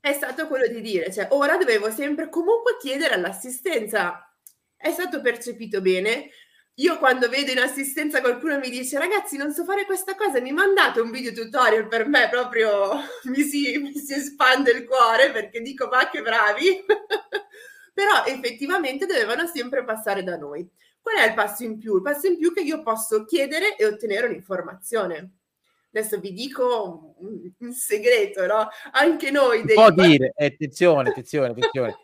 è 0.00 0.12
stato 0.12 0.46
quello 0.46 0.66
di 0.66 0.82
dire, 0.82 1.10
cioè 1.10 1.28
ora 1.30 1.56
dovevo 1.56 1.90
sempre 1.90 2.28
comunque 2.28 2.76
chiedere 2.78 3.14
all'assistenza. 3.14 4.30
È 4.76 4.90
stato 4.90 5.22
percepito 5.22 5.80
bene. 5.80 6.28
Io 6.78 6.98
quando 6.98 7.28
vedo 7.28 7.52
in 7.52 7.58
assistenza 7.58 8.20
qualcuno 8.20 8.58
mi 8.58 8.68
dice 8.68 8.98
ragazzi 8.98 9.36
non 9.36 9.52
so 9.52 9.64
fare 9.64 9.84
questa 9.84 10.16
cosa, 10.16 10.40
mi 10.40 10.50
mandate 10.50 11.00
un 11.00 11.12
video 11.12 11.32
tutorial 11.32 11.86
per 11.86 12.08
me, 12.08 12.28
proprio 12.28 12.94
mi 13.30 13.42
si, 13.42 13.78
mi 13.78 13.96
si 13.96 14.14
espande 14.14 14.72
il 14.72 14.84
cuore 14.84 15.30
perché 15.30 15.60
dico 15.60 15.86
ma 15.88 16.08
che 16.08 16.20
bravi. 16.20 16.84
Però 17.94 18.24
effettivamente 18.26 19.06
dovevano 19.06 19.46
sempre 19.46 19.84
passare 19.84 20.24
da 20.24 20.36
noi. 20.36 20.68
Qual 21.00 21.16
è 21.16 21.28
il 21.28 21.34
passo 21.34 21.62
in 21.62 21.78
più? 21.78 21.96
Il 21.96 22.02
passo 22.02 22.26
in 22.26 22.36
più 22.36 22.52
che 22.52 22.62
io 22.62 22.82
posso 22.82 23.24
chiedere 23.24 23.76
e 23.76 23.86
ottenere 23.86 24.26
un'informazione 24.26 25.30
adesso 25.96 26.18
vi 26.18 26.32
dico 26.32 27.14
un, 27.18 27.72
segreto, 27.72 28.44
no? 28.46 28.68
Anche 28.90 29.30
noi... 29.30 29.62
Si 29.64 29.74
può 29.74 29.90
dire, 29.90 30.32
eh, 30.36 30.46
attenzione, 30.46 31.10
attenzione, 31.10 31.50
attenzione. 31.50 31.96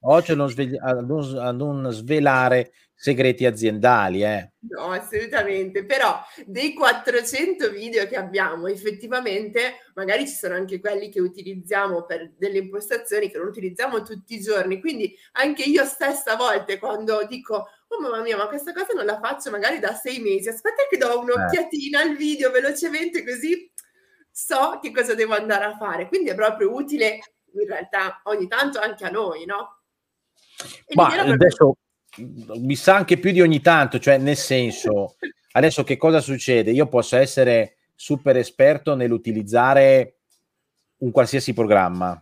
Oggi 0.00 0.34
non, 0.34 0.48
svegli- 0.48 0.78
a, 0.80 0.92
non, 0.94 1.36
a 1.36 1.52
non, 1.52 1.90
svelare 1.90 2.72
segreti 2.98 3.46
aziendali. 3.46 4.24
Eh. 4.24 4.50
No, 4.70 4.90
assolutamente. 4.90 5.84
Però 5.84 6.20
dei 6.44 6.74
400 6.74 7.70
video 7.70 8.06
che 8.08 8.16
abbiamo, 8.16 8.66
effettivamente, 8.66 9.90
magari 9.94 10.26
ci 10.26 10.34
sono 10.34 10.54
anche 10.54 10.80
quelli 10.80 11.08
che 11.08 11.20
utilizziamo 11.20 12.04
per 12.04 12.32
delle 12.36 12.58
impostazioni 12.58 13.30
che 13.30 13.38
non 13.38 13.46
utilizziamo 13.46 14.02
tutti 14.02 14.34
i 14.34 14.40
giorni. 14.40 14.80
Quindi 14.80 15.14
anche 15.32 15.62
io 15.62 15.84
stessa 15.84 16.32
a 16.32 16.36
volte 16.36 16.78
quando 16.80 17.24
dico 17.26 17.68
oh 17.90 18.00
mamma 18.00 18.20
mia, 18.20 18.36
ma 18.36 18.48
questa 18.48 18.72
cosa 18.72 18.92
non 18.94 19.06
la 19.06 19.20
faccio 19.20 19.50
magari 19.50 19.78
da 19.78 19.94
sei 19.94 20.18
mesi, 20.18 20.48
aspetta 20.48 20.82
che 20.90 20.98
do 20.98 21.20
un'occhiatina 21.20 22.02
eh. 22.02 22.08
al 22.08 22.16
video 22.16 22.50
velocemente 22.50 23.24
così 23.24 23.72
so 24.30 24.78
che 24.82 24.92
cosa 24.92 25.14
devo 25.14 25.34
andare 25.34 25.64
a 25.64 25.76
fare. 25.76 26.08
Quindi 26.08 26.30
è 26.30 26.34
proprio 26.34 26.74
utile 26.74 27.20
in 27.54 27.66
realtà 27.66 28.20
ogni 28.24 28.48
tanto 28.48 28.80
anche 28.80 29.04
a 29.04 29.10
noi, 29.10 29.44
no? 29.46 29.76
ma 30.94 31.06
adesso 31.06 31.76
mi 32.16 32.74
sa 32.74 32.96
anche 32.96 33.18
più 33.18 33.32
di 33.32 33.40
ogni 33.40 33.60
tanto, 33.60 33.98
cioè 33.98 34.18
nel 34.18 34.36
senso, 34.36 35.16
adesso 35.52 35.84
che 35.84 35.96
cosa 35.96 36.20
succede? 36.20 36.70
Io 36.70 36.88
posso 36.88 37.16
essere 37.16 37.76
super 37.94 38.36
esperto 38.36 38.94
nell'utilizzare 38.94 40.18
un 40.98 41.10
qualsiasi 41.10 41.52
programma. 41.52 42.20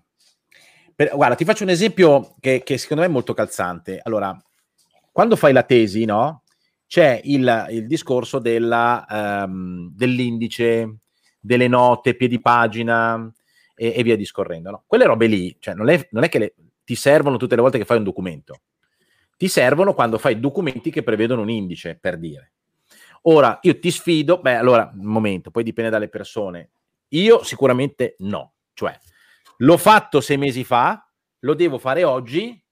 Per, 0.95 1.15
guarda, 1.15 1.35
ti 1.35 1.45
faccio 1.45 1.63
un 1.63 1.71
esempio 1.71 2.35
che, 2.41 2.63
che 2.63 2.79
secondo 2.79 3.03
me 3.03 3.09
è 3.09 3.13
molto 3.13 3.35
calzante. 3.35 4.01
Allora, 4.03 4.37
quando 5.13 5.37
fai 5.37 5.53
la 5.53 5.63
tesi, 5.63 6.05
no? 6.05 6.43
C'è 6.87 7.21
il, 7.25 7.67
il 7.71 7.87
discorso 7.87 8.39
della, 8.39 9.05
um, 9.47 9.91
dell'indice, 9.95 10.99
delle 11.41 11.69
note, 11.69 12.15
piedi 12.15 12.41
pagina 12.41 13.31
e, 13.75 13.93
e 13.97 14.03
via 14.03 14.17
discorrendo. 14.17 14.71
No? 14.71 14.85
Quelle 14.87 15.05
robe 15.05 15.27
lì, 15.27 15.57
cioè 15.59 15.75
non 15.75 15.89
è, 15.89 16.07
non 16.13 16.23
è 16.23 16.29
che 16.29 16.39
le, 16.39 16.55
ti 16.85 16.95
servono 16.95 17.37
tutte 17.37 17.57
le 17.57 17.63
volte 17.63 17.79
che 17.79 17.85
fai 17.85 17.99
un 17.99 18.05
documento, 18.05 18.61
ti 19.37 19.49
servono 19.49 19.95
quando 19.95 20.19
fai 20.19 20.41
documenti 20.41 20.91
che 20.91 21.03
prevedono 21.03 21.43
un 21.43 21.51
indice, 21.51 21.97
per 22.01 22.19
dire. 22.19 22.53
Ora, 23.23 23.59
io 23.63 23.79
ti 23.79 23.91
sfido, 23.91 24.41
beh, 24.41 24.57
allora, 24.57 24.91
un 24.95 25.07
momento, 25.07 25.51
poi 25.51 25.65
dipende 25.65 25.91
dalle 25.91 26.09
persone. 26.09 26.71
Io 27.09 27.43
sicuramente 27.43 28.17
no, 28.19 28.55
cioè 28.73 28.99
l'ho 29.59 29.77
fatto 29.77 30.21
sei 30.21 30.37
mesi 30.37 30.65
fa, 30.65 31.09
lo 31.41 31.55
devo 31.55 31.79
fare 31.79 32.05
oggi, 32.05 32.63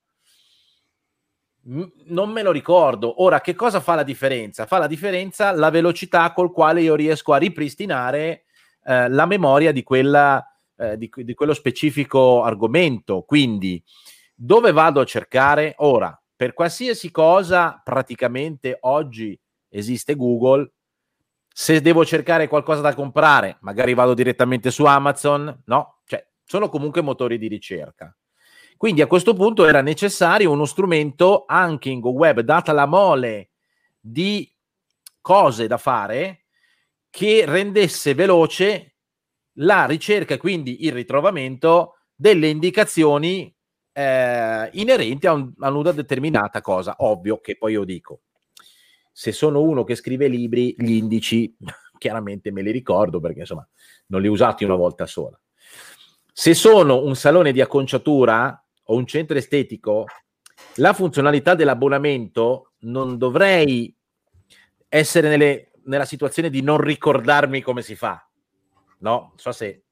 non 2.06 2.30
me 2.30 2.42
lo 2.42 2.50
ricordo. 2.50 3.22
Ora, 3.22 3.40
che 3.40 3.54
cosa 3.54 3.80
fa 3.80 3.94
la 3.94 4.02
differenza? 4.02 4.66
Fa 4.66 4.78
la 4.78 4.86
differenza 4.86 5.52
la 5.52 5.70
velocità 5.70 6.32
col 6.32 6.52
quale 6.52 6.82
io 6.82 6.94
riesco 6.94 7.32
a 7.32 7.38
ripristinare 7.38 8.44
eh, 8.84 9.08
la 9.08 9.26
memoria 9.26 9.72
di, 9.72 9.82
quella, 9.82 10.44
eh, 10.76 10.98
di, 10.98 11.10
di, 11.14 11.34
quello 11.34 11.54
specifico 11.54 12.42
argomento. 12.42 13.22
Quindi, 13.22 13.82
dove 14.34 14.72
vado 14.72 15.00
a 15.00 15.04
cercare? 15.04 15.74
Ora, 15.78 16.16
per 16.36 16.52
qualsiasi 16.52 17.10
cosa, 17.10 17.80
praticamente 17.82 18.78
oggi 18.80 19.38
esiste 19.68 20.16
Google. 20.16 20.72
Se 21.48 21.80
devo 21.80 22.04
cercare 22.04 22.48
qualcosa 22.48 22.80
da 22.80 22.94
comprare, 22.94 23.58
magari 23.60 23.94
vado 23.94 24.14
direttamente 24.14 24.70
su 24.70 24.84
Amazon, 24.84 25.62
no? 25.66 26.00
Cioè, 26.04 26.26
sono 26.44 26.68
comunque 26.68 27.02
motori 27.02 27.38
di 27.38 27.46
ricerca. 27.46 28.16
Quindi 28.76 29.02
a 29.02 29.06
questo 29.06 29.34
punto 29.34 29.64
era 29.64 29.80
necessario 29.80 30.50
uno 30.50 30.64
strumento 30.64 31.44
anche 31.46 31.90
in 31.90 32.00
GoWeb, 32.00 32.40
data 32.40 32.72
la 32.72 32.86
mole 32.86 33.50
di 34.00 34.52
cose 35.20 35.68
da 35.68 35.78
fare, 35.78 36.46
che 37.08 37.44
rendesse 37.46 38.14
veloce 38.14 38.96
la 39.58 39.86
ricerca, 39.86 40.36
quindi 40.36 40.84
il 40.84 40.92
ritrovamento 40.92 41.98
delle 42.12 42.48
indicazioni 42.48 43.53
eh, 43.94 44.68
inerenti 44.72 45.26
a, 45.26 45.32
un, 45.32 45.52
a, 45.58 45.70
una 45.70 45.92
determinata 45.92 46.60
cosa. 46.60 46.96
Ovvio 46.98 47.40
che 47.40 47.56
poi 47.56 47.72
io 47.72 47.84
dico, 47.84 48.20
se 49.10 49.32
sono 49.32 49.62
uno 49.62 49.84
che 49.84 49.94
scrive 49.94 50.28
libri, 50.28 50.74
gli 50.76 50.92
indici 50.92 51.56
chiaramente 51.96 52.50
me 52.50 52.60
li 52.60 52.70
ricordo 52.70 53.20
perché 53.20 53.40
insomma 53.40 53.66
non 54.06 54.20
li 54.20 54.28
ho 54.28 54.32
usati 54.32 54.64
una 54.64 54.74
volta 54.74 55.06
sola. 55.06 55.40
Se 56.36 56.52
sono 56.52 57.02
un 57.04 57.14
salone 57.14 57.52
di 57.52 57.60
acconciatura, 57.60 58.58
o 58.86 58.96
un 58.96 59.06
centro 59.06 59.36
estetico, 59.36 60.06
la 60.76 60.92
funzionalità 60.92 61.54
dell'abbonamento 61.54 62.72
non 62.80 63.16
dovrei 63.16 63.94
essere 64.88 65.28
nelle, 65.28 65.70
nella 65.84 66.04
situazione 66.04 66.50
di 66.50 66.60
non 66.60 66.78
ricordarmi 66.78 67.62
come 67.62 67.82
si 67.82 67.94
fa. 67.94 68.28
No, 68.98 69.32
so 69.36 69.52
se 69.52 69.84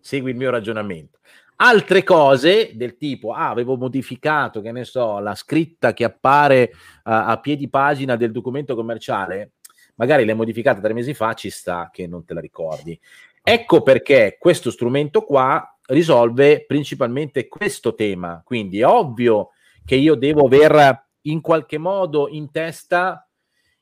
segui 0.00 0.30
il 0.30 0.36
mio 0.36 0.50
ragionamento. 0.50 1.18
Altre 1.64 2.02
cose 2.02 2.72
del 2.74 2.96
tipo, 2.96 3.32
ah, 3.32 3.50
avevo 3.50 3.76
modificato, 3.76 4.60
che 4.60 4.72
ne 4.72 4.84
so, 4.84 5.20
la 5.20 5.36
scritta 5.36 5.92
che 5.92 6.02
appare 6.02 6.72
uh, 6.72 6.78
a 7.04 7.38
piedi 7.40 7.68
pagina 7.68 8.16
del 8.16 8.32
documento 8.32 8.74
commerciale, 8.74 9.52
magari 9.94 10.24
l'hai 10.24 10.34
modificata 10.34 10.80
tre 10.80 10.92
mesi 10.92 11.14
fa, 11.14 11.34
ci 11.34 11.50
sta 11.50 11.88
che 11.92 12.08
non 12.08 12.24
te 12.24 12.34
la 12.34 12.40
ricordi. 12.40 12.98
Ecco 13.40 13.82
perché 13.82 14.38
questo 14.40 14.72
strumento 14.72 15.22
qua 15.22 15.64
risolve 15.86 16.64
principalmente 16.66 17.46
questo 17.46 17.94
tema. 17.94 18.42
Quindi 18.44 18.80
è 18.80 18.86
ovvio 18.86 19.50
che 19.84 19.94
io 19.94 20.16
devo 20.16 20.46
aver 20.46 21.10
in 21.22 21.40
qualche 21.40 21.78
modo 21.78 22.26
in 22.28 22.50
testa 22.50 23.28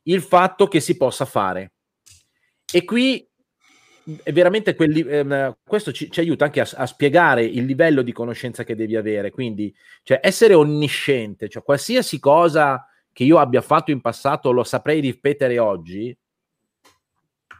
il 0.02 0.20
fatto 0.20 0.68
che 0.68 0.80
si 0.80 0.98
possa 0.98 1.24
fare. 1.24 1.72
E 2.70 2.84
qui 2.84 3.26
è 4.22 4.32
veramente 4.32 4.74
quelli, 4.74 5.00
ehm, 5.00 5.56
questo 5.66 5.92
ci, 5.92 6.10
ci, 6.10 6.20
aiuta 6.20 6.46
anche 6.46 6.60
a, 6.60 6.68
a, 6.74 6.86
spiegare 6.86 7.44
il 7.44 7.64
livello 7.64 8.02
di 8.02 8.12
conoscenza 8.12 8.64
che 8.64 8.74
devi 8.74 8.96
avere. 8.96 9.30
Quindi, 9.30 9.74
cioè, 10.02 10.20
essere 10.22 10.54
onnisciente, 10.54 11.48
cioè 11.48 11.62
qualsiasi 11.62 12.18
cosa 12.18 12.86
che 13.12 13.24
io 13.24 13.38
abbia 13.38 13.60
fatto 13.60 13.90
in 13.90 14.00
passato 14.00 14.52
lo 14.52 14.64
saprei 14.64 15.00
ripetere 15.00 15.58
oggi. 15.58 16.16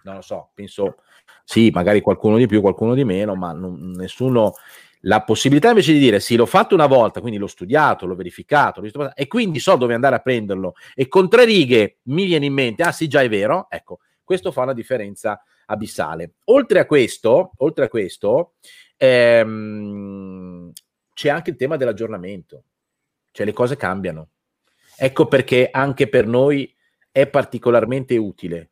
Non 0.03 0.15
lo 0.15 0.23
so, 0.23 0.51
penso 0.55 0.97
sì, 1.45 1.71
magari 1.71 2.01
qualcuno 2.01 2.37
di 2.37 2.47
più, 2.47 2.61
qualcuno 2.61 2.95
di 2.95 3.05
meno, 3.05 3.35
ma 3.35 3.53
non, 3.53 3.91
nessuno 3.91 4.55
la 5.05 5.23
possibilità 5.23 5.71
invece 5.71 5.93
di 5.93 5.99
dire 5.99 6.21
sì, 6.21 6.37
l'ho 6.37 6.47
fatto 6.47 6.75
una 6.75 6.87
volta, 6.87 7.21
quindi 7.21 7.39
l'ho 7.39 7.47
studiato, 7.47 8.07
l'ho 8.07 8.15
verificato, 8.15 8.81
l'ho 8.81 8.85
visto, 8.85 9.15
e 9.15 9.27
quindi 9.27 9.59
so 9.59 9.77
dove 9.77 9.95
andare 9.95 10.15
a 10.15 10.21
prenderlo 10.21 10.75
e 10.95 11.09
con 11.09 11.29
tre 11.29 11.45
righe 11.45 11.99
mi 12.05 12.25
viene 12.25 12.47
in 12.47 12.53
mente, 12.53 12.83
ah 12.83 12.93
sì, 12.93 13.09
già 13.09 13.21
è 13.23 13.29
vero, 13.29 13.67
ecco, 13.69 13.99
questo 14.23 14.53
fa 14.53 14.63
una 14.63 14.75
differenza 14.75 15.43
abissale. 15.71 16.35
Oltre 16.47 16.81
a 16.81 16.87
questo, 16.87 17.53
oltre 17.59 17.85
a 17.85 17.89
questo 17.89 18.55
ehm, 18.97 20.73
c'è 21.15 21.29
anche 21.29 21.51
il 21.51 21.57
tema 21.57 21.77
dell'aggiornamento, 21.77 22.65
cioè 23.31 23.47
le 23.47 23.53
cose 23.53 23.77
cambiano. 23.77 24.31
Ecco 24.97 25.27
perché 25.27 25.69
anche 25.71 26.09
per 26.09 26.27
noi 26.27 26.75
è 27.11 27.27
particolarmente 27.27 28.17
utile 28.17 28.71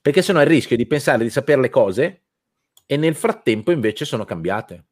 perché 0.00 0.22
sennò 0.22 0.40
il 0.40 0.46
rischio 0.46 0.76
di 0.76 0.86
pensare 0.86 1.22
di 1.22 1.30
sapere 1.30 1.60
le 1.60 1.70
cose 1.70 2.22
e 2.86 2.96
nel 2.96 3.14
frattempo 3.14 3.70
invece 3.70 4.04
sono 4.04 4.24
cambiate. 4.24 4.86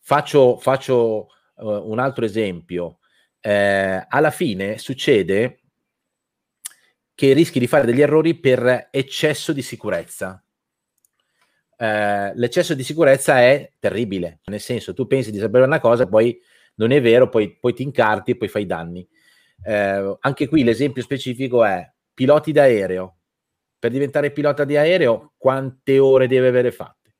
Faccio, 0.00 0.58
faccio 0.58 1.28
uh, 1.54 1.90
un 1.90 1.98
altro 1.98 2.24
esempio. 2.24 2.98
Eh, 3.40 4.06
alla 4.08 4.30
fine 4.30 4.78
succede 4.78 5.60
che 7.14 7.32
rischi 7.32 7.58
di 7.58 7.66
fare 7.66 7.86
degli 7.86 8.00
errori 8.00 8.34
per 8.34 8.88
eccesso 8.90 9.52
di 9.52 9.62
sicurezza. 9.62 10.43
Eh, 11.76 12.32
l'eccesso 12.34 12.74
di 12.74 12.82
sicurezza 12.82 13.40
è 13.40 13.72
terribile, 13.78 14.40
nel 14.44 14.60
senso 14.60 14.94
tu 14.94 15.06
pensi 15.06 15.30
di 15.30 15.38
sapere 15.38 15.64
una 15.64 15.80
cosa, 15.80 16.06
poi 16.06 16.38
non 16.76 16.90
è 16.90 17.00
vero, 17.00 17.28
poi, 17.28 17.56
poi 17.58 17.74
ti 17.74 17.82
incarti 17.82 18.32
e 18.32 18.36
poi 18.36 18.48
fai 18.48 18.66
danni. 18.66 19.06
Eh, 19.64 20.16
anche 20.20 20.48
qui 20.48 20.64
l'esempio 20.64 21.02
specifico 21.02 21.64
è 21.64 21.90
piloti 22.12 22.52
d'aereo. 22.52 23.16
Per 23.78 23.90
diventare 23.90 24.30
pilota 24.30 24.64
di 24.64 24.76
aereo, 24.76 25.34
quante 25.36 25.98
ore 25.98 26.26
deve 26.26 26.48
avere 26.48 26.70
fatte? 26.70 27.14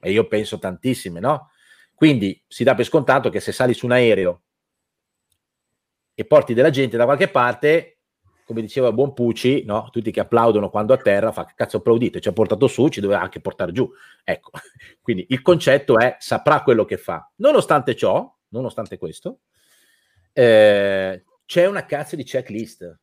E 0.00 0.10
io 0.10 0.28
penso 0.28 0.58
tantissime, 0.58 1.18
no? 1.18 1.50
Quindi 1.94 2.42
si 2.46 2.62
dà 2.62 2.74
per 2.74 2.84
scontato 2.84 3.30
che 3.30 3.40
se 3.40 3.52
sali 3.52 3.74
su 3.74 3.86
un 3.86 3.92
aereo 3.92 4.42
e 6.14 6.24
porti 6.24 6.54
della 6.54 6.70
gente 6.70 6.96
da 6.96 7.04
qualche 7.04 7.28
parte, 7.28 7.93
come 8.44 8.60
diceva 8.60 8.92
Buon 8.92 9.14
Pucci, 9.14 9.64
no? 9.64 9.88
tutti 9.90 10.10
che 10.10 10.20
applaudono 10.20 10.68
quando 10.68 10.92
a 10.92 10.98
terra, 10.98 11.32
fa 11.32 11.46
cazzo 11.54 11.78
applaudite, 11.78 12.20
ci 12.20 12.28
ha 12.28 12.32
portato 12.32 12.66
su, 12.66 12.88
ci 12.88 13.00
doveva 13.00 13.20
anche 13.20 13.40
portare 13.40 13.72
giù. 13.72 13.90
Ecco, 14.22 14.50
quindi 15.00 15.26
il 15.30 15.42
concetto 15.42 15.98
è 15.98 16.16
saprà 16.18 16.62
quello 16.62 16.84
che 16.84 16.98
fa. 16.98 17.30
Nonostante 17.36 17.96
ciò, 17.96 18.32
nonostante 18.48 18.98
questo, 18.98 19.40
eh, 20.32 21.24
c'è 21.46 21.66
una 21.66 21.86
cazzo 21.86 22.16
di 22.16 22.24
checklist. 22.24 22.98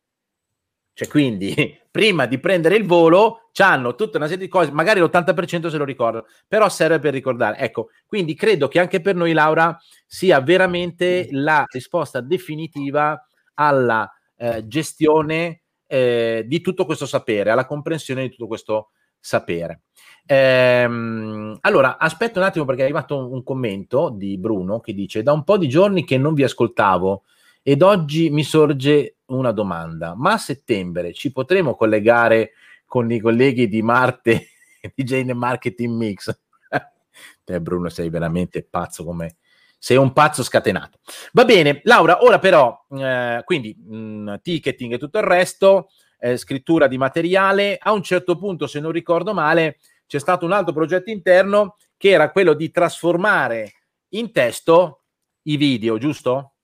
Cioè, 0.94 1.08
quindi, 1.08 1.80
prima 1.90 2.26
di 2.26 2.38
prendere 2.38 2.76
il 2.76 2.86
volo, 2.86 3.50
hanno 3.58 3.94
tutta 3.96 4.18
una 4.18 4.26
serie 4.26 4.44
di 4.44 4.50
cose, 4.50 4.70
magari 4.70 5.00
l'80% 5.00 5.68
se 5.68 5.76
lo 5.76 5.84
ricordo, 5.84 6.26
però 6.46 6.68
serve 6.68 7.00
per 7.00 7.12
ricordare. 7.12 7.58
Ecco, 7.58 7.88
quindi 8.06 8.34
credo 8.34 8.68
che 8.68 8.78
anche 8.78 9.00
per 9.00 9.16
noi, 9.16 9.32
Laura, 9.32 9.76
sia 10.06 10.40
veramente 10.40 11.28
la 11.32 11.64
risposta 11.68 12.20
definitiva 12.20 13.26
alla 13.54 14.10
eh, 14.42 14.66
gestione 14.66 15.60
eh, 15.86 16.42
di 16.46 16.60
tutto 16.60 16.84
questo 16.84 17.06
sapere, 17.06 17.50
alla 17.50 17.64
comprensione 17.64 18.22
di 18.22 18.30
tutto 18.30 18.48
questo 18.48 18.90
sapere. 19.20 19.82
Ehm, 20.26 21.58
allora, 21.60 21.96
aspetta 21.96 22.40
un 22.40 22.46
attimo 22.46 22.64
perché 22.64 22.80
è 22.80 22.84
arrivato 22.84 23.16
un, 23.16 23.32
un 23.32 23.42
commento 23.44 24.10
di 24.10 24.36
Bruno 24.38 24.80
che 24.80 24.94
dice: 24.94 25.22
Da 25.22 25.32
un 25.32 25.44
po' 25.44 25.56
di 25.58 25.68
giorni 25.68 26.04
che 26.04 26.18
non 26.18 26.34
vi 26.34 26.42
ascoltavo 26.42 27.22
ed 27.62 27.82
oggi 27.82 28.30
mi 28.30 28.42
sorge 28.42 29.18
una 29.26 29.52
domanda, 29.52 30.14
ma 30.16 30.32
a 30.32 30.38
settembre 30.38 31.12
ci 31.12 31.30
potremo 31.30 31.76
collegare 31.76 32.52
con 32.84 33.10
i 33.12 33.20
colleghi 33.20 33.68
di 33.68 33.80
Marte 33.80 34.48
di 34.92 35.04
Jane 35.04 35.34
Marketing 35.34 35.94
Mix? 35.94 36.36
Te 37.44 37.60
Bruno 37.60 37.88
sei 37.88 38.10
veramente 38.10 38.66
pazzo 38.68 39.04
come 39.04 39.36
sei 39.82 39.96
un 39.96 40.12
pazzo 40.12 40.44
scatenato. 40.44 41.00
Va 41.32 41.44
bene, 41.44 41.80
Laura, 41.82 42.22
ora 42.22 42.38
però, 42.38 42.86
eh, 42.90 43.42
quindi 43.44 43.76
mh, 43.76 43.96
mm, 43.96 44.34
ticketing 44.40 44.92
e 44.92 44.98
tutto 44.98 45.18
il 45.18 45.24
resto, 45.24 45.88
eh, 46.20 46.36
scrittura 46.36 46.86
di 46.86 46.96
materiale, 46.96 47.78
a 47.80 47.90
un 47.90 48.04
certo 48.04 48.38
punto, 48.38 48.68
se 48.68 48.78
non 48.78 48.92
ricordo 48.92 49.34
male, 49.34 49.78
c'è 50.06 50.20
stato 50.20 50.44
un 50.44 50.52
altro 50.52 50.72
progetto 50.72 51.10
interno 51.10 51.78
che 51.96 52.10
era 52.10 52.30
quello 52.30 52.54
di 52.54 52.70
trasformare 52.70 53.72
in 54.10 54.30
testo 54.30 55.02
i 55.46 55.56
video, 55.56 55.98
giusto? 55.98 56.54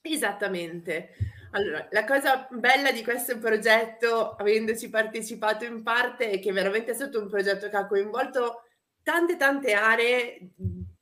Esattamente. 0.00 1.16
Allora, 1.50 1.88
la 1.90 2.04
cosa 2.04 2.46
bella 2.48 2.92
di 2.92 3.02
questo 3.02 3.38
progetto, 3.38 4.36
avendoci 4.36 4.88
partecipato 4.88 5.64
in 5.64 5.82
parte, 5.82 6.30
è 6.30 6.38
che 6.38 6.52
veramente 6.52 6.92
è 6.92 6.94
stato 6.94 7.20
un 7.20 7.28
progetto 7.28 7.68
che 7.68 7.76
ha 7.76 7.88
coinvolto 7.88 8.62
tante 9.02 9.36
tante 9.36 9.72
aree 9.72 10.50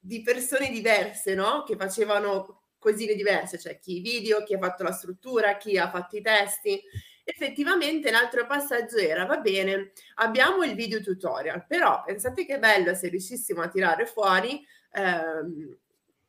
di 0.04 0.20
persone 0.20 0.68
diverse, 0.68 1.34
no? 1.34 1.62
Che 1.62 1.76
facevano 1.76 2.60
cosine 2.78 3.14
diverse, 3.14 3.58
cioè 3.58 3.78
chi 3.78 4.00
video, 4.00 4.44
chi 4.44 4.52
ha 4.52 4.58
fatto 4.58 4.82
la 4.82 4.92
struttura, 4.92 5.56
chi 5.56 5.78
ha 5.78 5.88
fatto 5.88 6.16
i 6.16 6.20
testi. 6.20 6.78
Effettivamente 7.24 8.10
l'altro 8.10 8.46
passaggio 8.46 8.98
era, 8.98 9.24
va 9.24 9.38
bene, 9.38 9.92
abbiamo 10.16 10.62
il 10.62 10.74
video 10.74 11.00
tutorial, 11.00 11.64
però 11.66 12.02
pensate 12.04 12.44
che 12.44 12.58
bello 12.58 12.94
se 12.94 13.08
riuscissimo 13.08 13.62
a 13.62 13.68
tirare 13.68 14.04
fuori 14.04 14.62
ehm, 14.92 15.78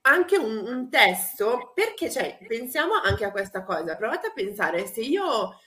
anche 0.03 0.38
un, 0.38 0.65
un 0.65 0.89
testo, 0.89 1.73
perché 1.76 2.10
cioè, 2.10 2.38
pensiamo 2.47 2.93
anche 2.93 3.26
a 3.26 3.32
questa 3.32 3.63
cosa, 3.63 3.97
provate 3.97 4.28
a 4.28 4.34
pensare 4.34 4.86
se 4.88 5.02
io 5.02 5.60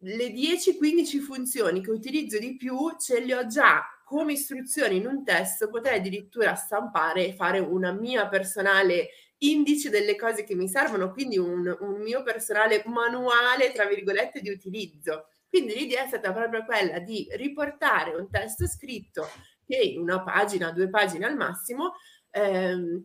le 0.00 0.26
10-15 0.28 1.18
funzioni 1.20 1.82
che 1.82 1.90
utilizzo 1.90 2.38
di 2.38 2.56
più 2.56 2.94
ce 2.98 3.24
le 3.24 3.34
ho 3.34 3.46
già 3.46 3.82
come 4.04 4.34
istruzioni 4.34 4.96
in 4.96 5.06
un 5.06 5.24
testo, 5.24 5.68
potrei 5.68 5.98
addirittura 5.98 6.54
stampare 6.54 7.26
e 7.26 7.32
fare 7.32 7.58
una 7.58 7.92
mia 7.92 8.28
personale 8.28 9.08
indice 9.38 9.90
delle 9.90 10.16
cose 10.16 10.44
che 10.44 10.54
mi 10.54 10.68
servono, 10.68 11.10
quindi 11.10 11.38
un, 11.38 11.76
un 11.80 12.00
mio 12.00 12.22
personale 12.22 12.82
manuale, 12.86 13.72
tra 13.72 13.86
virgolette, 13.86 14.40
di 14.40 14.50
utilizzo. 14.50 15.26
Quindi 15.48 15.74
l'idea 15.74 16.04
è 16.04 16.08
stata 16.08 16.32
proprio 16.32 16.64
quella 16.64 16.98
di 16.98 17.26
riportare 17.32 18.14
un 18.14 18.28
testo 18.30 18.66
scritto 18.66 19.28
che 19.66 19.94
una 19.96 20.22
pagina, 20.22 20.70
due 20.72 20.88
pagine 20.88 21.26
al 21.26 21.36
massimo, 21.36 21.94
ehm, 22.30 23.04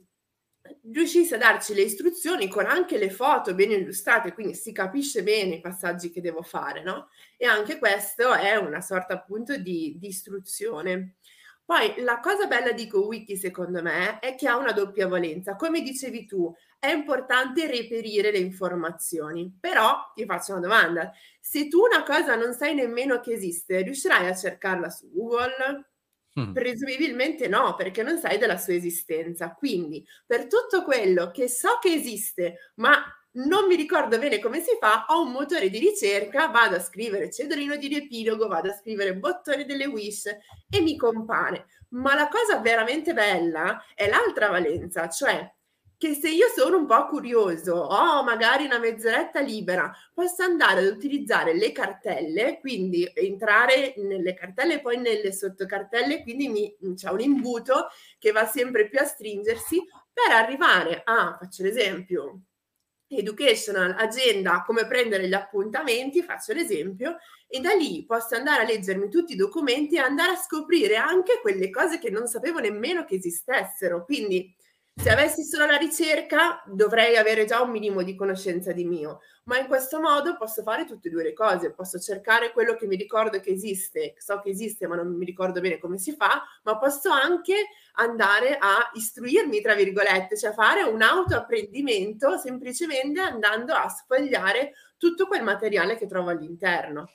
riuscisse 0.92 1.36
a 1.36 1.38
darci 1.38 1.74
le 1.74 1.82
istruzioni 1.82 2.48
con 2.48 2.66
anche 2.66 2.98
le 2.98 3.10
foto 3.10 3.54
ben 3.54 3.72
illustrate, 3.72 4.34
quindi 4.34 4.54
si 4.54 4.72
capisce 4.72 5.24
bene 5.24 5.56
i 5.56 5.62
passaggi 5.62 6.10
che 6.10 6.22
devo 6.22 6.42
fare, 6.42 6.84
no? 6.84 7.10
E 7.38 7.46
anche 7.46 7.78
questo 7.78 8.34
è 8.34 8.56
una 8.56 8.82
sorta 8.82 9.14
appunto 9.14 9.58
di, 9.58 9.96
di 9.98 10.08
istruzione. 10.08 11.16
Poi 11.70 12.02
la 12.02 12.20
cosa 12.20 12.48
bella 12.48 12.72
di 12.72 12.88
GoWiki 12.88 13.38
secondo 13.38 13.84
me 13.84 14.18
è 14.18 14.34
che 14.34 14.48
ha 14.48 14.58
una 14.58 14.72
doppia 14.72 15.08
valenza. 15.08 15.56
Come 15.56 15.82
dicevi 15.82 16.26
tu, 16.26 16.52
è 16.80 16.90
importante 16.90 17.68
reperire 17.68 18.32
le 18.32 18.40
informazioni, 18.40 19.56
però 19.60 20.12
ti 20.16 20.26
faccio 20.26 20.54
una 20.54 20.62
domanda. 20.62 21.12
Se 21.40 21.68
tu 21.68 21.82
una 21.82 22.04
cosa 22.04 22.36
non 22.36 22.54
sai 22.54 22.74
nemmeno 22.74 23.20
che 23.20 23.34
esiste, 23.34 23.82
riuscirai 23.82 24.28
a 24.28 24.36
cercarla 24.36 24.90
su 24.90 25.12
Google? 25.12 25.86
Mm. 26.40 26.54
Presumibilmente 26.54 27.48
no, 27.48 27.76
perché 27.76 28.04
non 28.04 28.18
sai 28.18 28.38
della 28.38 28.58
sua 28.58 28.74
esistenza. 28.74 29.54
Quindi, 29.54 30.06
per 30.26 30.48
tutto 30.48 30.84
quello 30.84 31.32
che 31.32 31.48
so 31.48 31.78
che 31.82 31.94
esiste, 31.94 32.72
ma 32.76 33.02
non 33.32 33.68
mi 33.68 33.76
ricordo 33.76 34.18
bene 34.18 34.40
come 34.40 34.60
si 34.60 34.76
fa, 34.80 35.06
ho 35.10 35.22
un 35.24 35.32
motore 35.32 35.70
di 35.70 35.78
ricerca, 35.80 36.48
vado 36.48 36.76
a 36.76 36.80
scrivere 36.80 37.32
cedolino 37.32 37.76
di 37.78 37.88
riepilogo, 37.88 38.48
vado 38.48 38.70
a 38.70 38.74
scrivere 38.74 39.16
bottone 39.16 39.66
delle 39.66 39.86
wish 39.86 40.26
e 40.70 40.82
mi 40.82 40.98
compare. 40.98 41.68
Ma 41.90 42.16
la 42.16 42.28
cosa 42.28 42.60
veramente 42.60 43.14
bella 43.14 43.84
è 43.96 44.10
l'altra 44.10 44.50
valenza, 44.50 45.08
cioè 45.10 45.52
che 46.00 46.14
se 46.14 46.30
io 46.30 46.48
sono 46.56 46.78
un 46.78 46.86
po' 46.86 47.08
curioso, 47.08 47.74
ho 47.74 48.24
magari 48.24 48.64
una 48.64 48.80
mezz'oretta 48.80 49.42
libera, 49.42 49.94
posso 50.14 50.44
andare 50.44 50.80
ad 50.80 50.96
utilizzare 50.96 51.54
le 51.54 51.74
cartelle, 51.74 52.58
quindi 52.62 53.12
entrare 53.14 53.96
nelle 53.98 54.34
cartelle 54.34 54.76
e 54.76 54.80
poi 54.80 54.96
nelle 54.96 55.34
sottocartelle, 55.34 56.22
quindi 56.24 56.48
mi, 56.48 56.74
c'è 56.96 57.10
un 57.10 57.20
imbuto 57.20 57.90
che 58.18 58.32
va 58.32 58.46
sempre 58.46 58.88
più 58.88 58.98
a 58.98 59.04
stringersi 59.04 59.86
per 60.14 60.34
arrivare 60.34 61.02
a, 61.04 61.36
faccio 61.38 61.64
l'esempio, 61.64 62.44
educational, 63.10 63.94
agenda, 63.98 64.64
come 64.66 64.88
prendere 64.88 65.28
gli 65.28 65.34
appuntamenti, 65.34 66.24
faccio 66.24 66.54
l'esempio, 66.54 67.18
e 67.46 67.60
da 67.60 67.74
lì 67.74 68.06
posso 68.06 68.36
andare 68.36 68.62
a 68.62 68.66
leggermi 68.66 69.10
tutti 69.10 69.34
i 69.34 69.36
documenti 69.36 69.96
e 69.96 70.00
andare 70.00 70.32
a 70.32 70.38
scoprire 70.38 70.96
anche 70.96 71.40
quelle 71.42 71.70
cose 71.70 72.00
che 72.00 72.10
non 72.10 72.26
sapevo 72.28 72.60
nemmeno 72.60 73.04
che 73.04 73.16
esistessero. 73.16 74.06
Quindi 74.06 74.56
se 75.00 75.10
avessi 75.10 75.46
solo 75.46 75.66
la 75.66 75.78
ricerca 75.78 76.62
dovrei 76.66 77.16
avere 77.16 77.46
già 77.46 77.62
un 77.62 77.72
minimo 77.72 78.04
di 78.04 78.16
conoscenza 78.16 78.74
di 78.74 78.84
mio, 78.84 79.22
ma 79.46 79.58
in 79.58 79.68
questo 79.68 80.02
modo 80.02 80.36
posso 80.36 80.62
fare 80.62 80.84
tutte 80.84 81.08
e 81.08 81.12
due 81.12 81.24
le 81.24 81.32
cose, 81.32 81.72
posso 81.72 81.98
cercare 82.00 82.52
quello 82.52 82.76
che 82.76 82.86
mi 82.86 82.98
ricordo 82.98 83.40
che 83.40 83.52
esiste, 83.52 84.16
so 84.18 84.42
che 84.42 84.50
esiste 84.50 84.88
ma 84.88 84.98
non 84.98 85.16
mi 85.16 85.24
ricordo 85.24 85.62
bene 85.62 85.80
come 85.80 85.98
si 85.98 86.12
fa, 86.12 86.44
ma 86.64 86.78
posso 86.78 87.12
anche 87.12 87.70
andare 87.94 88.58
a 88.58 88.92
istruirmi, 88.94 89.62
tra 89.62 89.74
virgolette, 89.74 90.38
cioè 90.38 90.52
fare 90.52 90.82
un 90.82 91.02
autoapprendimento 91.02 92.38
semplicemente 92.38 93.22
andando 93.22 93.74
a 93.74 93.88
sfogliare 93.88 94.74
tutto 94.98 95.28
quel 95.28 95.44
materiale 95.44 95.98
che 95.98 96.08
trovo 96.08 96.30
all'interno. 96.30 97.10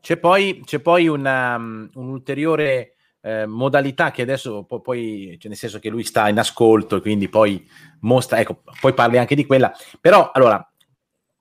C'è 0.00 0.16
poi, 0.16 0.62
c'è 0.64 0.80
poi 0.80 1.08
una, 1.08 1.56
um, 1.56 1.90
un 1.92 2.08
ulteriore 2.08 2.95
eh, 3.26 3.44
modalità 3.44 4.12
che 4.12 4.22
adesso 4.22 4.62
po- 4.62 4.80
poi, 4.80 5.36
cioè 5.40 5.48
nel 5.48 5.58
senso 5.58 5.80
che 5.80 5.88
lui 5.88 6.04
sta 6.04 6.28
in 6.28 6.38
ascolto 6.38 7.00
quindi 7.00 7.28
poi 7.28 7.68
mostra, 8.02 8.38
ecco, 8.38 8.62
poi 8.80 8.94
parli 8.94 9.18
anche 9.18 9.34
di 9.34 9.44
quella, 9.44 9.72
però 10.00 10.30
allora, 10.30 10.64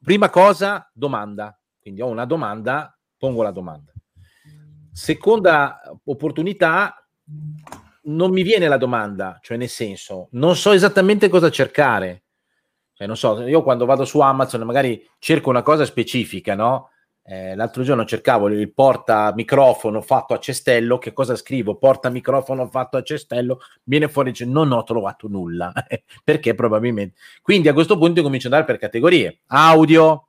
prima 0.03 0.31
cosa, 0.31 0.89
domanda, 0.91 1.55
quindi 1.79 2.01
ho 2.01 2.07
una 2.07 2.25
domanda, 2.25 2.97
pongo 3.15 3.43
la 3.43 3.51
domanda. 3.51 3.91
Seconda 4.91 5.79
opportunità, 6.05 7.07
non 8.05 8.31
mi 8.31 8.41
viene 8.41 8.67
la 8.67 8.77
domanda, 8.77 9.37
cioè 9.43 9.57
nel 9.57 9.69
senso, 9.69 10.29
non 10.31 10.55
so 10.55 10.71
esattamente 10.71 11.29
cosa 11.29 11.51
cercare. 11.51 12.23
Cioè, 12.93 13.05
non 13.05 13.17
so, 13.17 13.45
io 13.45 13.61
quando 13.61 13.85
vado 13.85 14.05
su 14.05 14.19
Amazon 14.21 14.61
magari 14.61 15.07
cerco 15.19 15.49
una 15.49 15.61
cosa 15.61 15.85
specifica, 15.85 16.55
no? 16.55 16.89
Eh, 17.27 17.55
l'altro 17.55 17.81
giorno 17.81 18.05
cercavo 18.05 18.49
il 18.49 18.71
porta 18.71 19.33
microfono 19.35 20.01
fatto 20.01 20.35
a 20.35 20.39
cestello. 20.39 20.99
Che 20.99 21.11
cosa 21.11 21.35
scrivo? 21.35 21.75
Porta 21.75 22.09
microfono 22.09 22.67
fatto 22.67 22.97
a 22.97 23.01
cestello. 23.01 23.61
Viene 23.83 24.07
fuori 24.07 24.29
e 24.29 24.31
dice: 24.33 24.45
Non 24.45 24.71
ho 24.71 24.83
trovato 24.83 25.27
nulla 25.27 25.73
perché 26.23 26.53
probabilmente. 26.53 27.17
Quindi 27.41 27.67
a 27.67 27.73
questo 27.73 27.97
punto 27.97 28.21
comincio 28.21 28.45
ad 28.45 28.53
andare 28.53 28.71
per 28.71 28.79
categorie: 28.79 29.39
audio, 29.47 30.27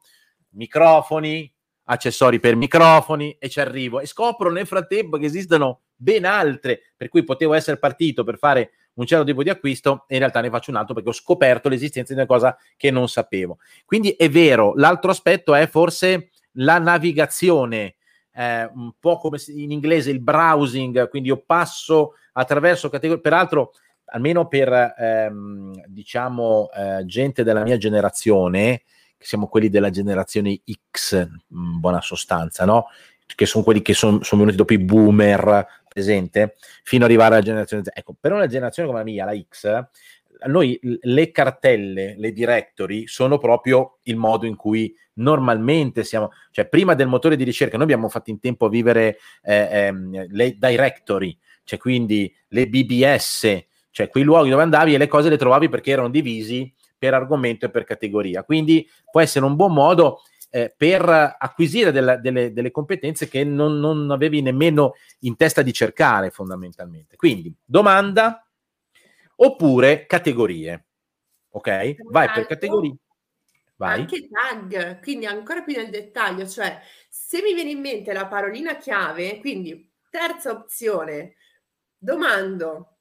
microfoni, 0.53 1.53
accessori 1.85 2.41
per 2.41 2.57
microfoni 2.57 3.37
e 3.39 3.51
ci 3.51 3.61
arrivo 3.61 4.01
e 4.01 4.07
scopro 4.07 4.51
nel 4.51 4.67
frattempo 4.67 5.19
che 5.19 5.27
esistono 5.27 5.83
ben 5.95 6.25
altre, 6.25 6.81
per 6.97 7.11
cui 7.11 7.25
potevo 7.25 7.53
essere 7.53 7.79
partito 7.79 8.25
per 8.25 8.39
fare 8.39 8.71
un 8.95 9.05
certo 9.05 9.25
tipo 9.25 9.43
di 9.43 9.51
acquisto 9.51 10.05
e 10.09 10.15
in 10.15 10.21
realtà 10.21 10.41
ne 10.41 10.49
faccio 10.49 10.71
un 10.71 10.77
altro 10.77 10.95
perché 10.95 11.11
ho 11.11 11.13
scoperto 11.13 11.69
l'esistenza 11.69 12.15
di 12.15 12.19
una 12.19 12.29
cosa 12.29 12.57
che 12.77 12.91
non 12.91 13.07
sapevo. 13.09 13.59
Quindi 13.85 14.13
è 14.13 14.31
vero, 14.31 14.73
l'altro 14.77 15.11
aspetto 15.11 15.55
è 15.55 15.67
forse 15.67 16.31
la 16.57 16.79
navigazione, 16.79 17.97
eh, 18.33 18.71
un 18.75 18.93
po' 18.99 19.19
come 19.19 19.39
in 19.49 19.71
inglese 19.71 20.11
il 20.11 20.21
browsing, 20.21 21.09
quindi 21.09 21.29
io 21.29 21.43
passo 21.45 22.15
attraverso 22.33 22.89
categorie, 22.89 23.23
peraltro 23.23 23.73
almeno 24.07 24.47
per 24.47 24.95
ehm, 24.97 25.85
diciamo 25.87 26.69
eh, 26.75 27.05
gente 27.07 27.43
della 27.43 27.63
mia 27.63 27.77
generazione, 27.77 28.83
che 29.17 29.27
siamo 29.27 29.49
quelli 29.49 29.69
della 29.69 29.91
generazione 29.91 30.61
X, 30.91 31.13
in 31.13 31.81
buona 31.81 32.01
sostanza, 32.01 32.65
no? 32.65 32.87
Che 33.27 33.47
sono 33.47 33.65
quelli 33.65 33.83
che 33.83 33.95
sono 33.95 34.23
son 34.23 34.39
venuti 34.39 34.57
dopo 34.57 34.75
i 34.75 34.79
boomer, 34.79 35.67
presente, 35.89 36.57
fino 36.85 37.05
ad 37.05 37.11
arrivare 37.11 37.35
alla 37.35 37.45
generazione 37.45 37.83
Z. 37.83 37.89
Ecco, 37.93 38.15
per 38.21 38.33
una 38.33 38.47
generazione 38.47 38.87
come 38.87 39.01
la 39.01 39.07
mia, 39.07 39.25
la 39.25 39.35
X, 39.35 39.87
noi 40.47 40.79
le 40.83 41.31
cartelle, 41.31 42.15
le 42.17 42.33
directory 42.33 43.07
sono 43.07 43.39
proprio 43.39 43.99
il 44.05 44.17
modo 44.17 44.47
in 44.47 44.57
cui 44.57 44.95
normalmente 45.15 46.05
siamo, 46.05 46.31
cioè 46.51 46.69
prima 46.69 46.95
del 46.95 47.07
motore 47.07 47.37
di 47.37 47.45
ricerca, 47.45 47.77
noi 47.77 47.85
abbiamo 47.85 48.09
fatto 48.09 48.31
in 48.31 48.41
tempo 48.41 48.67
a 48.67 48.69
vivere 48.69 49.19
eh, 49.43 49.69
ehm, 49.71 50.27
le 50.31 50.57
directory, 50.59 51.37
cioè 51.65 51.79
quindi 51.79 52.35
le 52.49 52.69
BBS, 52.69 53.65
cioè 53.91 54.09
quei 54.09 54.25
luoghi 54.25 54.51
dove 54.51 54.63
andavi 54.63 54.95
e 54.95 54.99
le 54.99 55.09
cose 55.09 55.29
le 55.29 55.39
trovavi 55.39 55.69
perché 55.69 55.91
erano 55.91 56.11
divisi 56.11 56.73
per 56.99 57.15
argomento 57.15 57.67
e 57.67 57.71
per 57.71 57.85
categoria. 57.85 58.43
Quindi 58.45 58.89
può 59.11 59.21
essere 59.21 59.45
un 59.45 59.57
buon 59.57 59.73
modo 59.73 60.21
eh, 60.51 60.73
per 60.75 61.37
acquisire 61.39 61.93
della, 61.93 62.17
delle, 62.17 62.53
delle, 62.53 62.71
competenze 62.71 63.29
che 63.29 63.45
non, 63.45 63.79
non, 63.79 64.11
avevi 64.11 64.41
nemmeno 64.43 64.95
in 65.21 65.37
testa 65.37 65.63
di 65.63 65.73
cercare 65.73 66.31
fondamentalmente. 66.31 67.17
Quindi 67.17 67.55
domanda 67.65 68.46
oppure 69.37 70.07
categorie. 70.07 70.87
Ok? 71.51 71.95
Vai 72.11 72.31
per 72.33 72.47
categorie. 72.47 72.97
Vai. 73.77 74.01
Anche 74.01 74.29
tag, 74.29 75.01
quindi 75.03 75.27
ancora 75.27 75.63
più 75.63 75.75
nel 75.75 75.91
dettaglio, 75.91 76.47
cioè 76.47 76.81
se 77.09 77.43
mi 77.43 77.53
viene 77.53 77.71
in 77.71 77.81
mente 77.81 78.13
la 78.15 78.27
parolina 78.27 78.77
chiave, 78.77 79.39
quindi 79.39 79.93
terza 80.09 80.51
opzione, 80.51 81.35
domando 81.99 82.97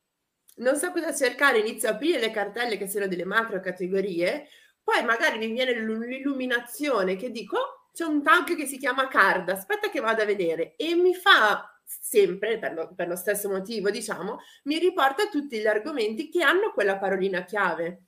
non 0.58 0.76
so 0.78 0.92
cosa 0.92 1.14
cercare, 1.14 1.60
inizio 1.60 1.90
a 1.90 1.94
aprire 1.94 2.20
le 2.20 2.32
cartelle 2.32 2.78
che 2.78 2.88
sono 2.88 3.08
delle 3.08 3.26
macro 3.26 3.60
categorie, 3.60 4.48
poi 4.84 5.04
magari 5.04 5.38
mi 5.38 5.52
viene 5.52 5.74
l'illuminazione 5.74 7.16
che 7.16 7.32
dico, 7.32 7.58
oh, 7.58 7.90
c'è 7.92 8.06
un 8.06 8.22
tag 8.22 8.56
che 8.56 8.66
si 8.66 8.78
chiama 8.78 9.08
card, 9.08 9.50
aspetta 9.50 9.90
che 9.90 10.00
vado 10.00 10.22
a 10.22 10.26
vedere 10.26 10.76
e 10.76 10.96
mi 10.96 11.16
fa 11.16 11.70
sempre, 11.86 12.58
per 12.58 12.74
lo, 12.74 12.94
per 12.96 13.08
lo 13.08 13.16
stesso 13.16 13.50
motivo, 13.50 13.90
diciamo, 13.90 14.40
mi 14.64 14.80
riporta 14.80 15.28
tutti 15.28 15.60
gli 15.60 15.68
argomenti 15.68 16.30
che 16.30 16.44
hanno 16.44 16.72
quella 16.74 16.98
parolina 16.98 17.44
chiave. 17.44 18.04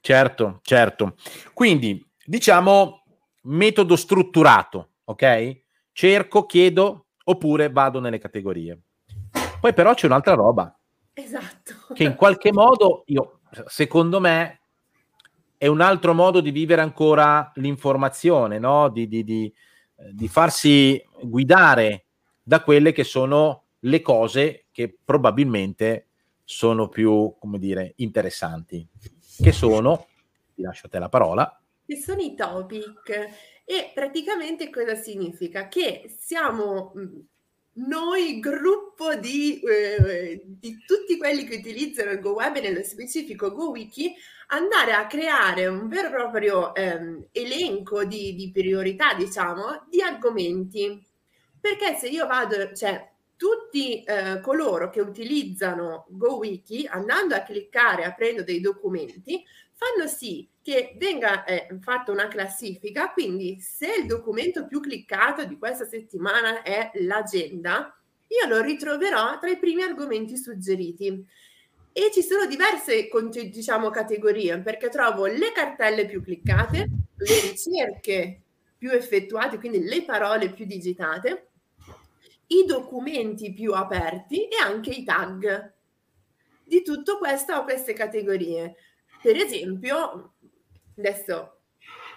Certo, 0.00 0.60
certo. 0.62 1.16
Quindi, 1.54 2.04
diciamo, 2.24 3.04
metodo 3.42 3.96
strutturato, 3.96 4.94
ok? 5.04 5.62
Cerco, 5.92 6.46
chiedo, 6.46 7.06
oppure 7.24 7.70
vado 7.70 8.00
nelle 8.00 8.18
categorie. 8.18 8.80
Poi 9.60 9.72
però 9.72 9.94
c'è 9.94 10.06
un'altra 10.06 10.34
roba. 10.34 10.76
Esatto. 11.14 11.94
Che 11.94 12.02
in 12.02 12.14
qualche 12.16 12.52
modo, 12.52 13.04
io, 13.06 13.40
secondo 13.66 14.18
me, 14.18 14.62
è 15.56 15.68
un 15.68 15.80
altro 15.80 16.14
modo 16.14 16.40
di 16.40 16.50
vivere 16.50 16.80
ancora 16.80 17.52
l'informazione, 17.54 18.58
no? 18.58 18.88
di, 18.88 19.06
di, 19.06 19.22
di, 19.22 19.54
eh, 19.96 20.10
di 20.12 20.26
farsi 20.26 21.00
guidare 21.20 22.01
da 22.42 22.62
quelle 22.62 22.92
che 22.92 23.04
sono 23.04 23.64
le 23.80 24.00
cose 24.00 24.64
che 24.70 24.94
probabilmente 25.04 26.08
sono 26.44 26.88
più, 26.88 27.34
come 27.38 27.58
dire, 27.58 27.94
interessanti. 27.96 28.86
Che 29.42 29.52
sono, 29.52 30.06
ti 30.54 30.62
lascio 30.62 30.86
a 30.86 30.90
te 30.90 30.98
la 30.98 31.08
parola. 31.08 31.60
Che 31.86 31.96
sono 31.96 32.20
i 32.20 32.34
topic. 32.34 33.10
E 33.64 33.90
praticamente 33.94 34.70
cosa 34.70 34.94
significa? 34.94 35.68
Che 35.68 36.12
siamo 36.18 36.92
noi, 37.74 38.38
gruppo 38.38 39.14
di, 39.14 39.60
eh, 39.60 40.42
di, 40.44 40.84
tutti 40.84 41.16
quelli 41.16 41.44
che 41.44 41.56
utilizzano 41.56 42.10
il 42.10 42.20
GoWeb 42.20 42.56
e 42.56 42.60
nello 42.60 42.82
specifico 42.82 43.52
GoWiki, 43.52 44.14
andare 44.48 44.92
a 44.92 45.06
creare 45.06 45.66
un 45.66 45.88
vero 45.88 46.08
e 46.08 46.10
proprio 46.10 46.74
ehm, 46.74 47.28
elenco 47.32 48.04
di, 48.04 48.34
di, 48.34 48.50
priorità, 48.50 49.14
diciamo, 49.14 49.86
di 49.88 50.02
argomenti. 50.02 51.02
Perché 51.62 51.94
se 51.94 52.08
io 52.08 52.26
vado, 52.26 52.72
cioè 52.72 53.08
tutti 53.36 54.02
eh, 54.02 54.40
coloro 54.40 54.90
che 54.90 55.00
utilizzano 55.00 56.06
GoWiki, 56.08 56.88
andando 56.90 57.36
a 57.36 57.42
cliccare, 57.42 58.02
aprendo 58.02 58.42
dei 58.42 58.58
documenti, 58.58 59.44
fanno 59.72 60.08
sì 60.08 60.48
che 60.60 60.96
venga 60.98 61.44
eh, 61.44 61.68
fatta 61.80 62.10
una 62.10 62.26
classifica, 62.26 63.12
quindi 63.12 63.60
se 63.60 63.94
il 64.00 64.06
documento 64.06 64.66
più 64.66 64.80
cliccato 64.80 65.44
di 65.44 65.56
questa 65.56 65.84
settimana 65.84 66.62
è 66.62 66.90
l'agenda, 66.94 67.96
io 68.26 68.48
lo 68.48 68.60
ritroverò 68.60 69.38
tra 69.38 69.48
i 69.48 69.58
primi 69.58 69.82
argomenti 69.82 70.36
suggeriti. 70.36 71.24
E 71.92 72.10
ci 72.12 72.22
sono 72.22 72.46
diverse 72.46 73.08
diciamo, 73.52 73.90
categorie 73.90 74.58
perché 74.58 74.88
trovo 74.88 75.26
le 75.26 75.52
cartelle 75.52 76.06
più 76.06 76.24
cliccate, 76.24 76.88
le 77.16 77.40
ricerche 77.40 78.40
più 78.76 78.90
effettuate, 78.90 79.58
quindi 79.58 79.84
le 79.84 80.02
parole 80.02 80.50
più 80.50 80.64
digitate, 80.64 81.51
i 82.60 82.64
documenti 82.66 83.52
più 83.52 83.72
aperti 83.72 84.44
e 84.44 84.56
anche 84.62 84.90
i 84.90 85.04
tag. 85.04 85.72
Di 86.64 86.82
tutto 86.82 87.18
questo 87.18 87.54
ho 87.54 87.64
queste 87.64 87.92
categorie. 87.92 88.74
Per 89.20 89.36
esempio, 89.36 90.34
adesso 90.96 91.58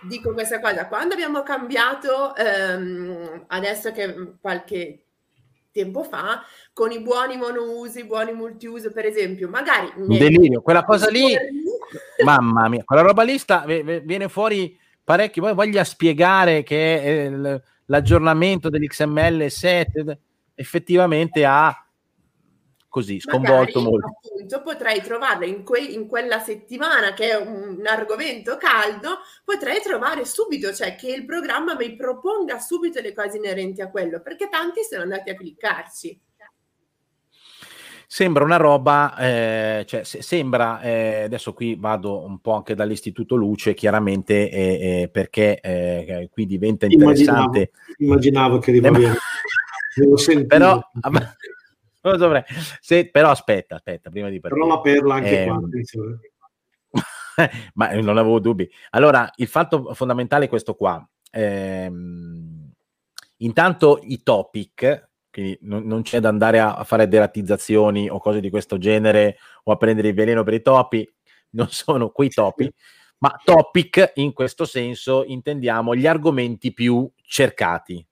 dico 0.02 0.34
questa 0.34 0.60
cosa, 0.60 0.88
quando 0.88 1.13
abbiamo 1.13 1.43
cambiato, 1.43 2.36
ehm, 2.36 3.45
adesso 3.48 3.91
che 3.91 4.36
qualche 4.39 5.06
tempo 5.71 6.04
fa, 6.04 6.41
con 6.71 6.91
i 6.91 7.02
buoni 7.02 7.38
monouso, 7.38 8.00
i 8.00 8.06
buoni 8.06 8.32
multiuso, 8.32 8.91
per 8.91 9.06
esempio, 9.06 9.50
magari... 9.50 9.91
Delirio, 9.95 10.62
quella 10.62 10.86
cosa 10.86 11.10
lì, 11.10 11.36
mamma 12.24 12.69
mia, 12.69 12.84
quella 12.86 13.02
roba 13.02 13.24
lì 13.24 13.38
sta, 13.38 13.65
viene 13.65 14.30
fuori 14.30 14.80
parecchio, 15.04 15.41
poi 15.41 15.54
voglia 15.54 15.84
spiegare 15.84 16.63
che 16.63 17.26
eh, 17.26 17.62
l'aggiornamento 17.86 18.69
dell'XML 18.69 19.50
7 19.50 20.19
effettivamente 20.56 21.45
ha 21.45 21.86
così 22.95 23.19
sconvolto 23.19 23.82
Magari, 23.82 23.84
molto. 23.84 24.08
Appunto, 24.08 24.62
potrei 24.62 25.02
trovarlo 25.02 25.45
in, 25.45 25.63
que- 25.65 25.82
in, 25.82 26.08
quella 26.08 26.39
settimana 26.39 27.13
che 27.13 27.32
è 27.32 27.36
un, 27.36 27.80
un, 27.80 27.86
argomento 27.86 28.56
caldo, 28.56 29.17
potrei 29.43 29.82
trovare 29.82 30.24
subito, 30.24 30.74
cioè 30.74 30.95
che 30.95 31.12
il 31.12 31.26
programma 31.26 31.76
mi 31.76 31.93
proponga 31.98 32.58
subito 32.60 33.02
le 33.02 33.13
cose 33.13 33.36
inerenti 33.36 33.82
a 33.82 33.89
quello, 33.89 34.21
perché 34.21 34.48
tanti 34.48 34.82
sono 34.89 35.02
andati 35.02 35.30
a 35.30 35.36
cliccarci. 35.36 36.21
Sembra 38.08 38.44
una 38.44 38.58
roba, 38.58 39.15
eh, 39.18 39.84
cioè 39.88 40.04
se, 40.04 40.22
sembra, 40.22 40.82
eh, 40.82 41.24
adesso 41.24 41.54
qui 41.54 41.76
vado 41.76 42.24
un 42.26 42.39
po' 42.39 42.54
anche 42.54 42.76
dall'Istituto 42.76 43.36
Luce, 43.36 43.74
chiaramente 43.74 44.50
eh, 44.50 45.02
eh 45.02 45.10
perché 45.10 45.60
eh, 45.60 46.30
qui 46.32 46.46
diventa 46.46 46.86
interessante. 46.86 47.72
Immaginavo, 47.98 47.98
immaginavo 47.98 48.60
che 48.60 48.72
arrivavi. 48.72 49.06
Però, 50.48 50.80
non 52.02 52.18
dovrei. 52.18 52.44
Se, 52.82 53.10
però 53.10 53.30
aspetta, 53.30 53.76
aspetta, 53.76 54.10
prima 54.10 54.30
di 54.30 54.39
partire. 54.39 54.62
Però 54.62 54.76
la 54.76 54.82
perla 54.82 55.15
anche 55.15 55.44
eh, 55.44 55.46
qua, 55.46 55.60
ma 57.74 57.91
non 57.94 58.18
avevo 58.18 58.39
dubbi. 58.39 58.70
Allora, 58.91 59.30
il 59.36 59.48
fatto 59.48 59.94
fondamentale 59.94 60.46
è 60.46 60.50
questo 60.50 60.76
qua. 60.76 61.06
Ehm, 61.32 62.72
intanto 63.38 64.00
i 64.04 64.22
topic, 64.22 65.05
quindi 65.36 65.58
non, 65.63 65.86
non, 65.86 66.02
c'è 66.02 66.21
da 66.21 66.30
andare 66.30 66.62
a, 66.62 66.82
fare 66.86 67.10
deratizzazioni 67.10 68.08
o 68.10 68.19
cose 68.19 68.39
di 68.39 68.50
questo 68.50 68.78
genere 68.78 69.38
o 69.63 69.74
a 69.74 69.76
prendere 69.76 70.08
il 70.08 70.13
veleno 70.13 70.43
per 70.43 70.54
i 70.54 70.62
topi, 70.62 71.06
non 71.52 71.67
sono 71.71 72.10
quei 72.12 72.30
topi, 72.30 72.74
ma 73.17 73.38
topic 73.43 74.13
in 74.15 74.32
questo 74.32 74.63
senso 74.63 75.26
intendiamo 75.26 75.93
gli 75.93 76.08
argomenti 76.08 76.71
più 76.71 77.12
cercati, 77.21 78.06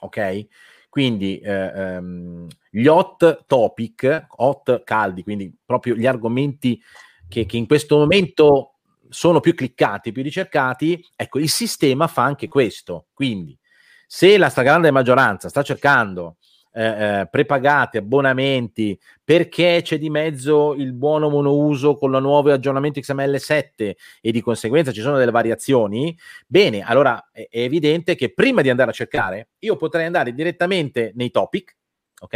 ok? 0.00 0.46
Quindi 0.88 1.38
eh, 1.38 1.52
ehm, 1.52 2.48
gli 2.70 2.88
hot 2.88 3.44
topic, 3.46 4.26
hot 4.38 4.82
caldi, 4.82 5.22
quindi 5.22 5.56
proprio 5.64 5.94
gli 5.94 6.06
argomenti 6.06 6.82
che, 7.28 7.46
che 7.46 7.56
in 7.56 7.68
questo 7.68 7.98
momento 7.98 8.78
sono 9.10 9.38
più 9.38 9.54
cliccati, 9.54 10.10
più 10.10 10.24
ricercati, 10.24 11.00
ecco, 11.14 11.38
il 11.38 11.48
sistema 11.48 12.08
fa 12.08 12.24
anche 12.24 12.48
questo. 12.48 13.06
Quindi, 13.14 13.56
se 14.08 14.36
la 14.38 14.48
stragrande 14.48 14.90
maggioranza 14.90 15.48
sta 15.48 15.62
cercando 15.62 16.38
eh, 16.76 17.20
eh, 17.20 17.28
prepagate, 17.30 17.98
abbonamenti, 17.98 18.98
perché 19.22 19.80
c'è 19.82 19.96
di 19.96 20.10
mezzo 20.10 20.74
il 20.74 20.92
buono 20.92 21.28
monouso 21.28 21.94
con 21.94 22.12
il 22.12 22.20
nuovo 22.20 22.50
aggiornamento 22.50 22.98
XML7 22.98 23.92
e 24.20 24.32
di 24.32 24.40
conseguenza 24.40 24.90
ci 24.90 25.00
sono 25.00 25.16
delle 25.16 25.30
variazioni, 25.30 26.18
bene, 26.48 26.80
allora 26.80 27.30
è, 27.30 27.46
evidente 27.50 28.16
che 28.16 28.34
prima 28.34 28.60
di 28.60 28.70
andare 28.70 28.90
a 28.90 28.94
cercare, 28.94 29.50
io 29.60 29.76
potrei 29.76 30.06
andare 30.06 30.34
direttamente 30.34 31.12
nei 31.14 31.30
topic, 31.30 31.76
ok? 32.20 32.34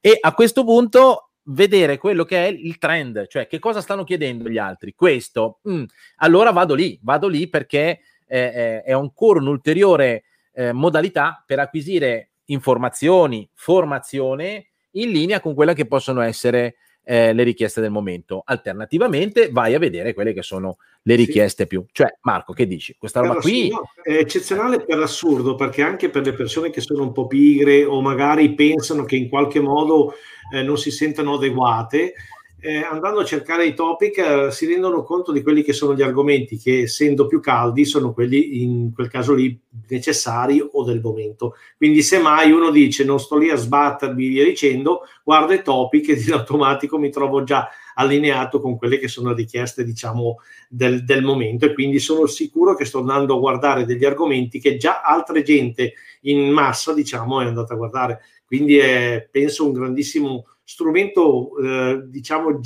E 0.00 0.18
a 0.18 0.32
questo 0.32 0.64
punto 0.64 1.32
vedere 1.50 1.98
quello 1.98 2.24
che 2.24 2.46
è 2.46 2.48
il 2.48 2.78
trend, 2.78 3.26
cioè 3.26 3.46
che 3.46 3.58
cosa 3.58 3.82
stanno 3.82 4.04
chiedendo 4.04 4.48
gli 4.48 4.58
altri. 4.58 4.94
Questo, 4.94 5.60
mm, 5.68 5.84
allora 6.16 6.52
vado 6.52 6.72
lì, 6.72 6.98
vado 7.02 7.28
lì 7.28 7.48
perché 7.48 8.00
eh, 8.26 8.82
è 8.82 8.92
ancora 8.92 9.40
un'ulteriore 9.40 10.24
eh, 10.52 10.72
modalità 10.72 11.42
per 11.46 11.58
acquisire 11.58 12.30
informazioni, 12.48 13.48
formazione 13.54 14.66
in 14.92 15.10
linea 15.10 15.40
con 15.40 15.54
quelle 15.54 15.74
che 15.74 15.86
possono 15.86 16.20
essere 16.20 16.76
eh, 17.04 17.32
le 17.32 17.42
richieste 17.42 17.80
del 17.80 17.90
momento. 17.90 18.42
Alternativamente 18.44 19.50
vai 19.50 19.74
a 19.74 19.78
vedere 19.78 20.12
quelle 20.12 20.34
che 20.34 20.42
sono 20.42 20.76
le 21.02 21.14
richieste 21.14 21.62
sì. 21.62 21.68
più. 21.68 21.84
Cioè, 21.90 22.18
Marco, 22.22 22.52
che 22.52 22.66
dici? 22.66 22.94
Questa 22.98 23.20
roba 23.20 23.36
qui 23.36 23.70
no, 23.70 23.90
è 24.02 24.12
eccezionale 24.12 24.84
per 24.84 24.98
assurdo, 24.98 25.54
perché 25.54 25.82
anche 25.82 26.10
per 26.10 26.24
le 26.24 26.34
persone 26.34 26.70
che 26.70 26.82
sono 26.82 27.02
un 27.02 27.12
po' 27.12 27.26
pigre 27.26 27.84
o 27.84 28.02
magari 28.02 28.54
pensano 28.54 29.04
che 29.04 29.16
in 29.16 29.30
qualche 29.30 29.60
modo 29.60 30.14
eh, 30.52 30.62
non 30.62 30.76
si 30.76 30.90
sentano 30.90 31.34
adeguate, 31.34 32.12
eh, 32.60 32.78
andando 32.78 33.20
a 33.20 33.24
cercare 33.24 33.66
i 33.66 33.74
topic 33.74 34.18
eh, 34.18 34.50
si 34.50 34.66
rendono 34.66 35.04
conto 35.04 35.30
di 35.30 35.42
quelli 35.42 35.62
che 35.62 35.72
sono 35.72 35.94
gli 35.94 36.02
argomenti 36.02 36.58
che 36.58 36.82
essendo 36.82 37.28
più 37.28 37.40
caldi 37.40 37.84
sono 37.84 38.12
quelli 38.12 38.62
in 38.62 38.92
quel 38.92 39.08
caso 39.08 39.32
lì 39.32 39.56
necessari 39.88 40.60
o 40.72 40.82
del 40.82 41.00
momento. 41.00 41.54
Quindi 41.76 42.02
se 42.02 42.18
mai 42.18 42.50
uno 42.50 42.70
dice 42.70 43.04
non 43.04 43.20
sto 43.20 43.38
lì 43.38 43.48
a 43.50 43.56
sbattermi 43.56 44.26
via 44.26 44.44
dicendo, 44.44 45.02
guarda 45.22 45.54
i 45.54 45.62
topic 45.62 46.08
e 46.08 46.14
in 46.26 46.32
automatico 46.32 46.98
mi 46.98 47.10
trovo 47.10 47.44
già 47.44 47.68
allineato 47.94 48.60
con 48.60 48.76
quelle 48.76 48.98
che 48.98 49.08
sono 49.08 49.32
richieste 49.32 49.84
diciamo 49.84 50.36
del, 50.68 51.04
del 51.04 51.22
momento 51.22 51.64
e 51.64 51.74
quindi 51.74 51.98
sono 51.98 52.26
sicuro 52.26 52.74
che 52.74 52.84
sto 52.84 52.98
andando 52.98 53.36
a 53.36 53.40
guardare 53.40 53.84
degli 53.84 54.04
argomenti 54.04 54.60
che 54.60 54.76
già 54.76 55.00
altra 55.02 55.42
gente 55.42 55.94
in 56.22 56.50
massa 56.50 56.92
diciamo 56.92 57.40
è 57.40 57.46
andata 57.46 57.74
a 57.74 57.76
guardare. 57.76 58.20
Quindi 58.44 58.78
è 58.78 59.28
penso 59.30 59.64
un 59.64 59.72
grandissimo 59.74 60.44
strumento 60.68 61.56
eh, 61.56 62.02
diciamo 62.08 62.60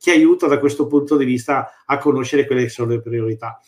che 0.00 0.10
aiuta 0.10 0.46
da 0.46 0.58
questo 0.58 0.86
punto 0.86 1.18
di 1.18 1.26
vista 1.26 1.84
a 1.84 1.98
conoscere 1.98 2.46
quelle 2.46 2.62
che 2.62 2.68
sono 2.70 2.92
le 2.92 3.02
priorità. 3.02 3.60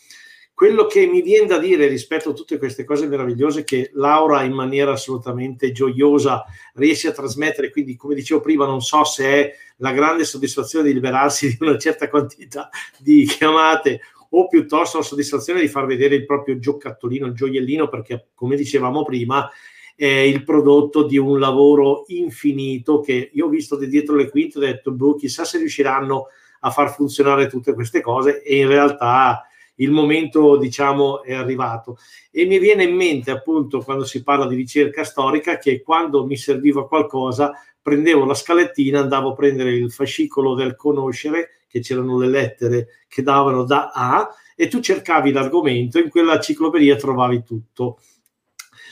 Quello 0.51 0.87
che 0.87 1.05
mi 1.05 1.21
viene 1.21 1.45
da 1.45 1.59
dire 1.59 1.85
rispetto 1.85 2.31
a 2.31 2.33
tutte 2.33 2.57
queste 2.57 2.83
cose 2.83 3.05
meravigliose 3.05 3.63
che 3.63 3.91
Laura 3.93 4.41
in 4.41 4.53
maniera 4.53 4.93
assolutamente 4.93 5.71
gioiosa 5.71 6.43
riesce 6.73 7.09
a 7.09 7.11
trasmettere, 7.11 7.69
quindi 7.69 7.95
come 7.95 8.15
dicevo 8.15 8.39
prima 8.39 8.65
non 8.65 8.81
so 8.81 9.03
se 9.03 9.25
è 9.25 9.53
la 9.77 9.91
grande 9.91 10.25
soddisfazione 10.25 10.87
di 10.87 10.95
liberarsi 10.95 11.49
di 11.49 11.57
una 11.59 11.77
certa 11.77 12.09
quantità 12.09 12.69
di 12.97 13.25
chiamate 13.25 14.01
o 14.29 14.47
piuttosto 14.47 14.97
la 14.97 15.03
soddisfazione 15.03 15.61
di 15.61 15.67
far 15.67 15.85
vedere 15.85 16.15
il 16.15 16.25
proprio 16.25 16.57
giocattolino, 16.57 17.27
il 17.27 17.33
gioiellino, 17.33 17.87
perché 17.87 18.29
come 18.33 18.55
dicevamo 18.55 19.03
prima 19.03 19.47
è 19.97 20.05
il 20.05 20.43
prodotto 20.43 21.07
di 21.07 21.17
un 21.17 21.39
lavoro 21.39 22.03
infinito 22.09 22.99
che 22.99 23.31
io 23.33 23.47
ho 23.47 23.49
visto 23.49 23.75
di 23.75 23.87
dietro 23.87 24.15
le 24.15 24.29
quinte 24.29 24.59
e 24.59 24.61
ho 24.61 24.65
detto, 24.65 24.91
boh, 24.91 25.15
chissà 25.15 25.43
se 25.43 25.57
riusciranno 25.57 26.27
a 26.59 26.69
far 26.69 26.93
funzionare 26.93 27.47
tutte 27.47 27.73
queste 27.73 27.99
cose. 27.99 28.43
E 28.43 28.57
in 28.57 28.67
realtà 28.67 29.47
il 29.77 29.89
momento 29.89 30.55
diciamo 30.57 31.23
è 31.23 31.33
arrivato. 31.33 31.97
E 32.29 32.45
mi 32.45 32.59
viene 32.59 32.83
in 32.83 32.95
mente 32.95 33.31
appunto 33.31 33.79
quando 33.79 34.05
si 34.05 34.21
parla 34.21 34.45
di 34.45 34.55
ricerca 34.55 35.03
storica 35.03 35.57
che 35.57 35.81
quando 35.81 36.27
mi 36.27 36.37
serviva 36.37 36.87
qualcosa 36.87 37.53
prendevo 37.81 38.23
la 38.25 38.35
scalettina 38.35 38.99
andavo 38.99 39.31
a 39.31 39.33
prendere 39.33 39.71
il 39.73 39.91
fascicolo 39.91 40.53
del 40.53 40.75
conoscere 40.75 41.61
che 41.67 41.79
c'erano 41.79 42.19
le 42.19 42.27
lettere 42.27 42.87
che 43.07 43.23
davano 43.23 43.63
da 43.63 43.91
A 43.93 44.29
e 44.55 44.67
tu 44.67 44.79
cercavi 44.79 45.31
l'argomento 45.31 45.97
in 45.97 46.09
quella 46.09 46.39
ciclopedia 46.39 46.95
trovavi 46.95 47.43
tutto 47.43 47.99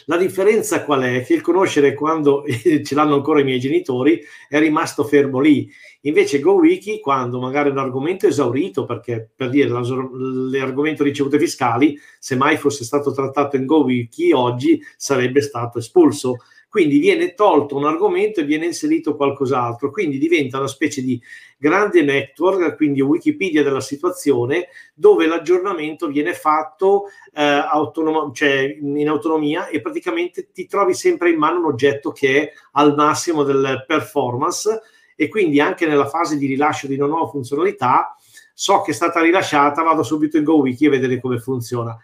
la 0.05 0.17
differenza 0.17 0.83
qual 0.83 1.01
è? 1.01 1.23
Che 1.23 1.33
il 1.33 1.41
conoscere 1.41 1.93
quando 1.93 2.43
ce 2.47 2.95
l'hanno 2.95 3.15
ancora 3.15 3.39
i 3.39 3.43
miei 3.43 3.59
genitori 3.59 4.21
è 4.47 4.59
rimasto 4.59 5.03
fermo 5.03 5.39
lì. 5.39 5.69
Invece 6.01 6.39
GoWiki, 6.39 6.99
quando 6.99 7.39
magari 7.39 7.69
un 7.69 7.79
argomento 7.79 8.25
è 8.25 8.29
esaurito, 8.29 8.85
perché 8.85 9.27
per 9.35 9.49
dire 9.49 9.69
l'argomento 9.69 11.03
ricevute 11.03 11.39
fiscali, 11.39 11.97
se 12.19 12.35
mai 12.35 12.57
fosse 12.57 12.83
stato 12.83 13.11
trattato 13.11 13.55
in 13.55 13.65
GoWiki, 13.65 14.31
oggi 14.31 14.79
sarebbe 14.97 15.41
stato 15.41 15.79
espulso. 15.79 16.37
Quindi 16.75 16.99
viene 16.99 17.35
tolto 17.35 17.77
un 17.77 17.85
argomento 17.85 18.41
e 18.41 18.43
viene 18.43 18.65
inserito 18.65 19.15
qualcos'altro, 19.15 19.91
quindi 19.91 20.17
diventa 20.17 20.57
una 20.57 20.67
specie 20.67 21.01
di 21.01 21.17
grande 21.57 22.01
network, 22.01 22.75
quindi 22.75 22.99
Wikipedia 22.99 23.63
della 23.63 23.79
situazione, 23.79 24.67
dove 24.93 25.25
l'aggiornamento 25.25 26.07
viene 26.07 26.33
fatto 26.33 27.05
eh, 27.33 27.41
autonom- 27.41 28.35
cioè 28.35 28.77
in 28.77 29.07
autonomia 29.07 29.67
e 29.67 29.79
praticamente 29.79 30.49
ti 30.51 30.67
trovi 30.67 30.93
sempre 30.93 31.29
in 31.29 31.37
mano 31.37 31.59
un 31.59 31.65
oggetto 31.67 32.11
che 32.11 32.41
è 32.41 32.51
al 32.73 32.93
massimo 32.93 33.43
del 33.43 33.85
performance. 33.87 34.81
E 35.15 35.29
quindi 35.29 35.61
anche 35.61 35.85
nella 35.87 36.09
fase 36.09 36.37
di 36.37 36.45
rilascio 36.45 36.87
di 36.87 36.95
una 36.95 37.07
nuova 37.07 37.29
funzionalità 37.29 38.17
so 38.53 38.81
che 38.81 38.91
è 38.91 38.93
stata 38.93 39.21
rilasciata, 39.21 39.81
vado 39.81 40.03
subito 40.03 40.35
in 40.35 40.43
GoWiki 40.43 40.87
a 40.87 40.89
vedere 40.89 41.21
come 41.21 41.39
funziona 41.39 41.97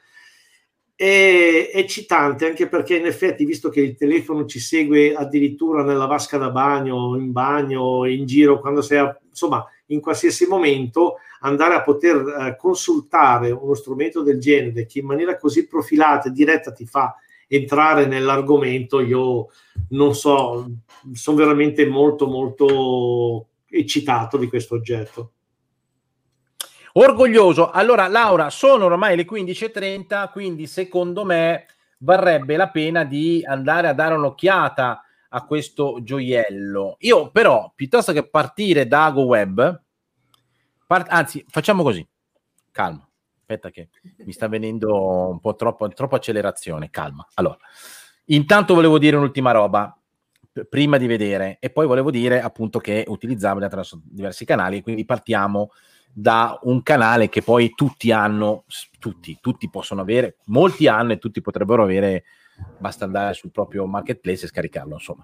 è 1.02 1.72
eccitante 1.74 2.46
anche 2.46 2.68
perché 2.68 2.96
in 2.96 3.08
effetti 3.08 3.44
visto 3.44 3.70
che 3.70 3.82
il 3.82 3.96
telefono 3.96 4.46
ci 4.46 4.60
segue 4.60 5.16
addirittura 5.16 5.82
nella 5.82 6.06
vasca 6.06 6.38
da 6.38 6.52
bagno, 6.52 7.16
in 7.18 7.32
bagno, 7.32 8.06
in 8.06 8.28
giro, 8.28 8.60
quando 8.60 8.84
sei 8.84 9.00
a, 9.00 9.20
insomma 9.28 9.66
in 9.88 10.00
qualsiasi 10.00 10.46
momento 10.46 11.16
andare 11.40 11.74
a 11.74 11.82
poter 11.82 12.18
eh, 12.18 12.56
consultare 12.56 13.50
uno 13.50 13.74
strumento 13.74 14.22
del 14.22 14.40
genere 14.40 14.86
che 14.86 15.00
in 15.00 15.08
maniera 15.08 15.40
così 15.40 15.68
profilata 15.68 16.30
e 16.30 16.34
diretta 16.34 16.72
ti 16.72 16.86
fa 16.86 17.16
entrare 17.48 18.06
nell'argomento, 18.06 19.00
io 19.00 19.48
non 19.90 20.14
so, 20.14 20.70
sono 21.14 21.38
veramente 21.38 21.84
molto 21.88 22.28
molto 22.28 23.48
eccitato 23.68 24.38
di 24.38 24.48
questo 24.48 24.76
oggetto. 24.76 25.32
Orgoglioso. 26.94 27.72
Allora, 27.72 28.08
Laura, 28.08 28.50
sono 28.50 28.86
ormai 28.86 29.16
le 29.16 29.26
15.30, 29.26 30.30
quindi 30.32 30.68
secondo 30.68 31.24
me 31.24 31.66
varrebbe 32.00 32.58
la 32.58 32.70
pena 32.70 33.04
di 33.04 33.44
andare 33.46 33.88
a 33.88 33.94
dare 33.94 34.16
un'occhiata 34.16 35.04
a 35.30 35.46
questo 35.46 36.00
gioiello. 36.02 36.98
Io 37.00 37.32
però, 37.32 37.72
piuttosto 37.74 38.12
che 38.12 38.28
partire 38.28 38.88
da 38.88 39.06
AgoWeb, 39.06 39.82
part- 40.86 41.12
anzi, 41.12 41.46
facciamo 41.48 41.84
così. 41.84 42.06
Calma. 42.72 43.08
Aspetta 43.40 43.70
che 43.70 43.90
mi 44.26 44.32
sta 44.32 44.48
venendo 44.48 45.30
un 45.30 45.40
po' 45.40 45.56
troppo, 45.56 45.88
troppo 45.90 46.16
accelerazione. 46.16 46.90
Calma. 46.90 47.26
Allora, 47.36 47.58
intanto 48.26 48.74
volevo 48.74 48.98
dire 48.98 49.16
un'ultima 49.16 49.52
roba 49.52 49.96
prima 50.70 50.98
di 50.98 51.08
vedere 51.08 51.58
e 51.60 51.70
poi 51.70 51.88
volevo 51.88 52.12
dire 52.12 52.42
appunto 52.42 52.80
che 52.80 53.04
è 53.04 53.10
utilizzabile 53.10 53.66
attraverso 53.66 54.02
diversi 54.04 54.46
canali, 54.46 54.82
quindi 54.82 55.06
partiamo 55.06 55.72
da 56.14 56.60
un 56.64 56.84
canale 56.84 57.30
che 57.30 57.42
poi 57.42 57.72
tutti 57.74 58.12
hanno, 58.12 58.66
tutti, 59.00 59.38
tutti 59.40 59.70
possono 59.70 60.02
avere, 60.02 60.38
molti 60.46 60.88
hanno 60.88 61.14
e 61.14 61.18
tutti 61.18 61.42
potrebbero 61.42 61.84
avere, 61.84 62.26
basta 62.78 63.06
andare 63.06 63.34
sul 63.34 63.52
proprio 63.52 63.86
marketplace 63.86 64.46
e 64.46 64.50
scaricarlo, 64.50 64.94
insomma. 64.94 65.24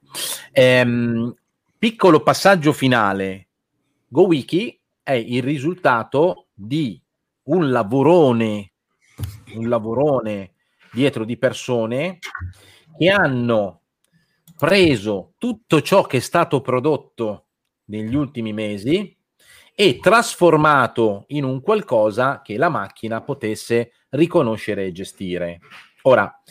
Ehm, 0.51 1.33
piccolo 1.77 2.23
passaggio 2.23 2.71
finale, 2.71 3.47
GoWiki 4.07 4.79
è 5.03 5.13
il 5.13 5.43
risultato 5.43 6.47
di 6.53 7.01
un 7.43 7.69
lavorone, 7.69 8.71
un 9.55 9.67
lavorone 9.67 10.53
dietro 10.91 11.25
di 11.25 11.37
persone 11.37 12.19
che 12.97 13.09
hanno 13.09 13.81
preso 14.57 15.33
tutto 15.37 15.81
ciò 15.81 16.03
che 16.03 16.17
è 16.17 16.19
stato 16.19 16.61
prodotto 16.61 17.45
negli 17.85 18.15
ultimi 18.15 18.53
mesi 18.53 19.15
e 19.75 19.99
trasformato 19.99 21.25
in 21.27 21.43
un 21.43 21.61
qualcosa 21.61 22.41
che 22.41 22.57
la 22.57 22.69
macchina 22.69 23.21
potesse 23.21 23.91
riconoscere 24.09 24.85
e 24.85 24.91
gestire. 24.91 25.59
Ora, 26.03 26.41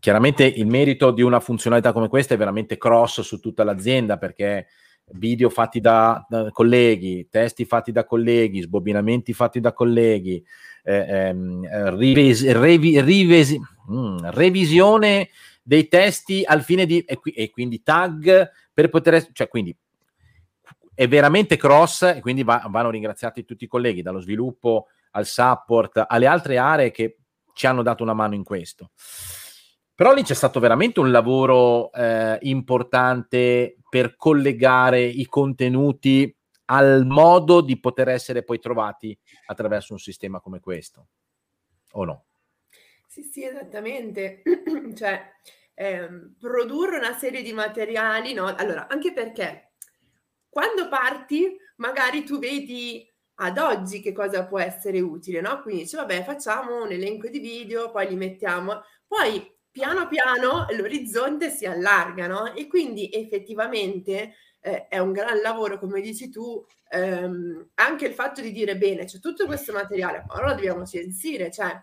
chiaramente 0.00 0.44
il 0.44 0.66
merito 0.66 1.12
di 1.12 1.22
una 1.22 1.38
funzionalità 1.38 1.92
come 1.92 2.08
questa 2.08 2.34
è 2.34 2.36
veramente 2.36 2.76
cross 2.76 3.20
su 3.20 3.38
tutta 3.38 3.62
l'azienda 3.62 4.18
perché 4.18 4.66
video 5.12 5.48
fatti 5.48 5.80
da, 5.80 6.24
da 6.28 6.50
colleghi, 6.50 7.28
testi 7.30 7.64
fatti 7.64 7.92
da 7.92 8.04
colleghi, 8.04 8.62
sbobinamenti 8.62 9.32
fatti 9.32 9.60
da 9.60 9.72
colleghi, 9.72 10.44
eh, 10.82 11.06
ehm, 11.08 11.96
rives- 11.96 12.50
revi- 12.50 13.00
rivesi- 13.00 13.60
mm, 13.90 14.18
revisione 14.30 15.28
dei 15.68 15.86
testi 15.86 16.42
al 16.46 16.62
fine 16.62 16.86
di 16.86 17.00
e, 17.00 17.18
e 17.22 17.50
quindi 17.50 17.82
tag 17.82 18.50
per 18.72 18.88
poter 18.88 19.30
cioè 19.32 19.48
quindi 19.48 19.76
è 20.94 21.06
veramente 21.06 21.58
cross 21.58 22.04
e 22.04 22.20
quindi 22.22 22.42
va, 22.42 22.64
vanno 22.70 22.88
ringraziati 22.88 23.44
tutti 23.44 23.64
i 23.64 23.68
colleghi, 23.68 24.00
dallo 24.00 24.20
sviluppo 24.20 24.86
al 25.10 25.26
support, 25.26 26.06
alle 26.08 26.26
altre 26.26 26.56
aree 26.56 26.90
che 26.90 27.18
ci 27.52 27.66
hanno 27.66 27.82
dato 27.82 28.02
una 28.02 28.14
mano 28.14 28.34
in 28.34 28.44
questo. 28.44 28.92
Però 29.94 30.14
lì 30.14 30.22
c'è 30.22 30.34
stato 30.34 30.58
veramente 30.58 31.00
un 31.00 31.10
lavoro 31.10 31.92
eh, 31.92 32.38
importante 32.42 33.76
per 33.90 34.16
collegare 34.16 35.02
i 35.02 35.26
contenuti 35.26 36.34
al 36.66 37.04
modo 37.06 37.60
di 37.60 37.78
poter 37.78 38.08
essere 38.08 38.42
poi 38.42 38.58
trovati 38.58 39.16
attraverso 39.46 39.92
un 39.92 39.98
sistema 39.98 40.40
come 40.40 40.60
questo, 40.60 41.08
o 41.92 42.04
no? 42.04 42.24
Sì, 43.18 43.22
sì, 43.24 43.44
esattamente. 43.44 44.42
cioè, 44.94 45.20
ehm, 45.74 46.36
produrre 46.38 46.98
una 46.98 47.16
serie 47.18 47.42
di 47.42 47.52
materiali, 47.52 48.32
no? 48.32 48.46
Allora, 48.54 48.86
anche 48.88 49.12
perché 49.12 49.72
quando 50.48 50.88
parti, 50.88 51.56
magari 51.76 52.22
tu 52.24 52.38
vedi 52.38 53.04
ad 53.40 53.58
oggi 53.58 54.00
che 54.00 54.12
cosa 54.12 54.46
può 54.46 54.60
essere 54.60 55.00
utile, 55.00 55.40
no? 55.40 55.60
Quindi 55.62 55.82
dice, 55.82 55.96
vabbè, 55.96 56.22
facciamo 56.24 56.82
un 56.84 56.92
elenco 56.92 57.28
di 57.28 57.40
video, 57.40 57.90
poi 57.90 58.08
li 58.08 58.14
mettiamo. 58.16 58.82
Poi 59.06 59.52
piano 59.70 60.06
piano 60.08 60.66
l'orizzonte 60.70 61.50
si 61.50 61.66
allarga, 61.66 62.26
no? 62.28 62.54
E 62.54 62.68
quindi 62.68 63.10
effettivamente 63.12 64.34
eh, 64.60 64.86
è 64.88 64.98
un 64.98 65.10
gran 65.12 65.40
lavoro, 65.40 65.78
come 65.78 66.00
dici 66.00 66.30
tu, 66.30 66.64
ehm, 66.90 67.70
anche 67.74 68.06
il 68.06 68.14
fatto 68.14 68.40
di 68.42 68.52
dire 68.52 68.76
bene, 68.76 69.04
c'è 69.06 69.18
tutto 69.18 69.46
questo 69.46 69.72
materiale, 69.72 70.24
ma 70.28 70.34
ora 70.34 70.48
lo 70.50 70.54
dobbiamo 70.54 70.84
censire, 70.86 71.50
cioè 71.50 71.76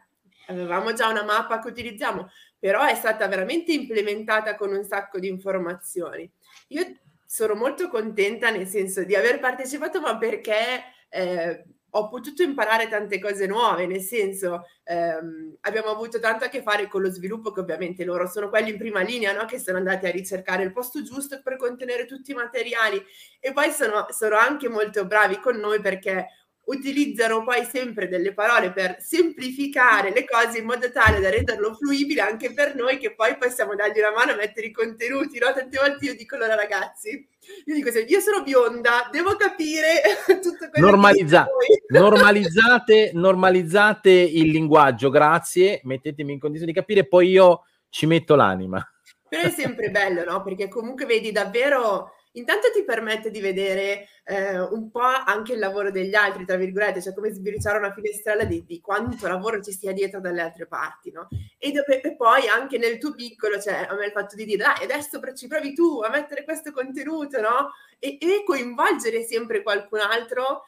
avevamo 0.48 0.94
già 0.94 1.10
una 1.10 1.24
mappa 1.24 1.60
che 1.60 1.68
utilizziamo, 1.68 2.30
però 2.58 2.84
è 2.84 2.96
stata 2.96 3.28
veramente 3.28 3.72
implementata 3.72 4.56
con 4.56 4.72
un 4.72 4.84
sacco 4.84 5.20
di 5.20 5.28
informazioni. 5.28 6.30
Io 6.70 6.84
sono 7.26 7.56
molto 7.56 7.90
contenta 7.90 8.50
nel 8.50 8.68
senso 8.68 9.04
di 9.04 9.16
aver 9.16 9.40
partecipato, 9.40 10.00
ma 10.00 10.18
perché 10.18 10.84
eh, 11.10 11.66
ho 11.98 12.10
potuto 12.10 12.44
imparare 12.44 12.90
tante 12.90 13.20
cose 13.20 13.48
nuove, 13.48 13.88
nel 13.88 14.02
senso 14.02 14.66
ehm, 14.84 15.58
abbiamo 15.62 15.90
avuto 15.90 16.20
tanto 16.20 16.44
a 16.44 16.50
che 16.50 16.62
fare 16.62 16.88
con 16.88 17.02
lo 17.02 17.10
sviluppo 17.10 17.52
che 17.52 17.62
ovviamente 17.62 18.04
loro 18.04 18.28
sono 18.28 18.50
quelli 18.50 18.72
in 18.72 18.78
prima 18.78 19.00
linea 19.02 19.32
no? 19.32 19.46
che 19.46 19.60
sono 19.60 19.78
andati 19.78 20.06
a 20.06 20.12
ricercare 20.12 20.64
il 20.64 20.74
posto 20.74 21.02
giusto 21.04 21.42
per 21.42 21.56
contenere 21.56 22.06
tutti 22.06 22.32
i 22.32 22.36
materiali 22.36 23.02
e 23.40 23.54
poi 23.54 23.72
sono, 23.72 24.08
sono 24.10 24.36
anche 24.36 24.68
molto 24.68 25.06
bravi 25.06 25.40
con 25.40 25.56
noi 25.56 25.80
perché 25.80 26.28
utilizzano 26.66 27.44
poi 27.44 27.64
sempre 27.66 28.08
delle 28.08 28.34
parole 28.34 28.72
per 28.72 28.98
semplificare 29.00 30.12
le 30.12 30.26
cose 30.26 30.60
in 30.60 30.66
modo 30.66 30.92
tale 30.92 31.20
da 31.20 31.30
renderlo 31.30 31.74
fruibile 31.76 32.22
anche 32.22 32.54
per 32.54 32.76
noi 32.76 32.98
che 32.98 33.14
poi 33.14 33.38
possiamo 33.38 33.76
dargli 33.76 34.00
una 34.00 34.12
mano 34.12 34.32
a 34.32 34.36
mettere 34.36 34.68
i 34.68 34.72
contenuti, 34.72 35.38
no? 35.40 35.54
Tante 35.54 35.78
volte 35.78 36.06
io 36.06 36.16
dico 36.16 36.38
loro 36.38 36.56
ragazzi, 36.56 37.28
io 37.66 37.76
dico 37.76 37.90
io 37.90 38.20
sono 38.20 38.44
bionda, 38.44 39.10
devo 39.12 39.36
capire 39.36 40.02
tutto 40.42 40.70
quello 40.70 40.88
Normalizza- 40.88 41.46
che 41.46 41.84
normalizzate, 41.98 43.12
normalizzate 43.14 44.10
il 44.12 44.50
linguaggio, 44.50 45.10
grazie, 45.10 45.82
mettetemi 45.84 46.34
in 46.34 46.40
condizione 46.40 46.72
di 46.72 46.78
capire, 46.78 47.08
poi 47.08 47.30
io 47.30 47.66
ci 47.90 48.06
metto 48.08 48.36
l'anima. 48.36 48.84
Però 49.28 49.42
è 49.42 49.50
sempre 49.50 49.90
bello, 49.90 50.24
no? 50.24 50.44
Perché 50.44 50.68
comunque 50.68 51.06
vedi 51.06 51.32
davvero 51.32 52.12
intanto 52.36 52.72
ti 52.72 52.84
permette 52.84 53.30
di 53.32 53.40
vedere 53.40 54.08
eh, 54.24 54.60
un 54.60 54.90
po' 54.90 55.02
anche 55.02 55.54
il 55.54 55.60
lavoro 55.60 55.92
degli 55.92 56.16
altri, 56.16 56.46
tra 56.46 56.56
virgolette, 56.56 57.02
cioè 57.02 57.14
come 57.14 57.32
sbirciare 57.32 57.78
una 57.78 57.94
finestrella 57.94 58.44
di, 58.44 58.64
di, 58.66 58.82
quanto 58.82 59.28
lavoro 59.28 59.62
ci 59.62 59.72
sia 59.72 59.92
dietro 59.92 60.20
dalle 60.20 60.42
altre 60.42 60.68
parti, 60.68 61.12
no? 61.12 61.28
E, 61.58 61.72
dove, 61.72 62.02
e, 62.02 62.16
poi 62.16 62.48
anche 62.48 62.78
nel 62.78 62.98
tuo 62.98 63.14
piccolo, 63.14 63.60
cioè 63.60 63.88
a 63.90 63.94
me 63.96 64.06
il 64.06 64.12
fatto 64.12 64.36
di 64.36 64.46
dire, 64.46 64.64
dai, 64.64 64.84
adesso 64.84 65.20
ci 65.36 65.48
provi 65.48 65.74
tu 65.74 66.02
a 66.02 66.10
mettere 66.10 66.44
questo 66.44 66.72
contenuto, 66.72 67.40
no? 67.40 67.72
E, 68.00 68.18
e 68.20 68.44
coinvolgere 68.46 69.24
sempre 69.24 69.62
qualcun 69.62 70.00
altro. 70.00 70.64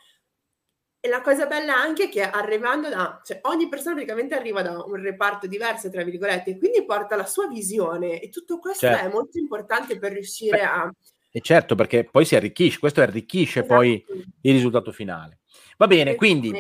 E 1.00 1.10
la 1.10 1.22
cosa 1.22 1.46
bella 1.46 1.76
anche 1.76 2.06
è 2.06 2.10
che 2.10 2.22
arrivando 2.22 2.90
da, 2.90 3.22
cioè 3.24 3.40
ogni 3.44 3.70
persona 3.70 3.94
praticamente 3.96 4.36
arriva 4.36 4.62
da 4.64 4.84
un 4.84 4.96
reparto 4.96 5.46
diverso, 5.48 5.90
tra 5.90 6.04
virgolette, 6.04 6.52
e 6.52 6.58
quindi 6.58 6.84
porta 6.86 7.16
la 7.16 7.26
sua 7.26 7.48
visione 7.48 8.20
e 8.20 8.30
tutto 8.30 8.60
questo 8.60 8.88
certo. 8.88 9.06
è 9.06 9.12
molto 9.12 9.38
importante 9.38 9.98
per 10.00 10.12
riuscire 10.12 10.58
Beh. 10.58 10.64
a 10.64 10.92
e 11.38 11.42
certo, 11.42 11.76
perché 11.76 12.04
poi 12.04 12.26
si 12.26 12.36
arricchisce, 12.36 12.80
questo 12.80 13.02
arricchisce 13.02 13.60
esatto. 13.60 13.76
poi 13.76 14.04
il 14.42 14.54
risultato 14.54 14.92
finale. 14.92 15.42
Va 15.78 15.86
bene, 15.86 16.16
quindi 16.16 16.52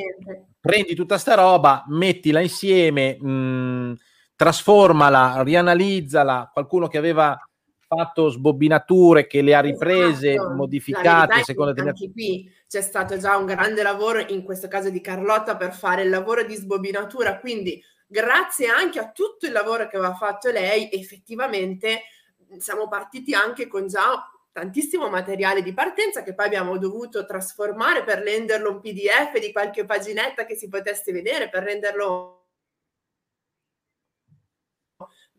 prendi 0.59 0.93
tutta 0.93 1.17
sta 1.17 1.33
roba, 1.33 1.83
mettila 1.87 2.41
insieme, 2.41 3.17
mh, 3.19 3.27
mm, 3.27 3.93
trasformala, 4.35 5.41
rianalizzala, 5.41 6.51
qualcuno 6.53 6.87
che 6.87 6.99
aveva 6.99 7.35
fatto 7.87 8.29
sbobbinature, 8.29 9.25
che 9.25 9.41
le 9.41 9.55
ha 9.55 9.61
riprese, 9.61 10.33
esatto. 10.33 10.53
modificate 10.53 11.41
secondo 11.41 11.73
te. 11.73 11.81
Anche 11.81 12.11
qui 12.11 12.47
c'è 12.67 12.81
stato 12.81 13.17
già 13.17 13.35
un 13.35 13.47
grande 13.47 13.81
lavoro, 13.81 14.23
in 14.27 14.43
questo 14.43 14.67
caso 14.67 14.91
di 14.91 15.01
Carlotta, 15.01 15.57
per 15.57 15.73
fare 15.73 16.03
il 16.03 16.09
lavoro 16.09 16.43
di 16.43 16.53
sbobbinatura, 16.53 17.39
quindi 17.39 17.83
grazie 18.05 18.67
anche 18.67 18.99
a 18.99 19.09
tutto 19.09 19.47
il 19.47 19.53
lavoro 19.53 19.87
che 19.87 19.97
aveva 19.97 20.13
fatto 20.13 20.51
lei, 20.51 20.91
effettivamente 20.91 22.01
siamo 22.59 22.87
partiti 22.87 23.33
anche 23.33 23.67
con 23.67 23.87
già 23.87 24.05
tantissimo 24.57 25.07
materiale 25.07 25.61
di 25.61 25.71
partenza 25.71 26.23
che 26.23 26.33
poi 26.33 26.47
abbiamo 26.47 26.79
dovuto 26.79 27.27
trasformare 27.27 28.03
per 28.03 28.17
renderlo 28.17 28.71
un 28.71 28.79
PDF 28.81 29.37
di 29.37 29.51
qualche 29.51 29.85
paginetta 29.85 30.45
che 30.45 30.55
si 30.55 30.67
potesse 30.67 31.11
vedere, 31.11 31.47
per 31.47 31.61
renderlo 31.61 32.33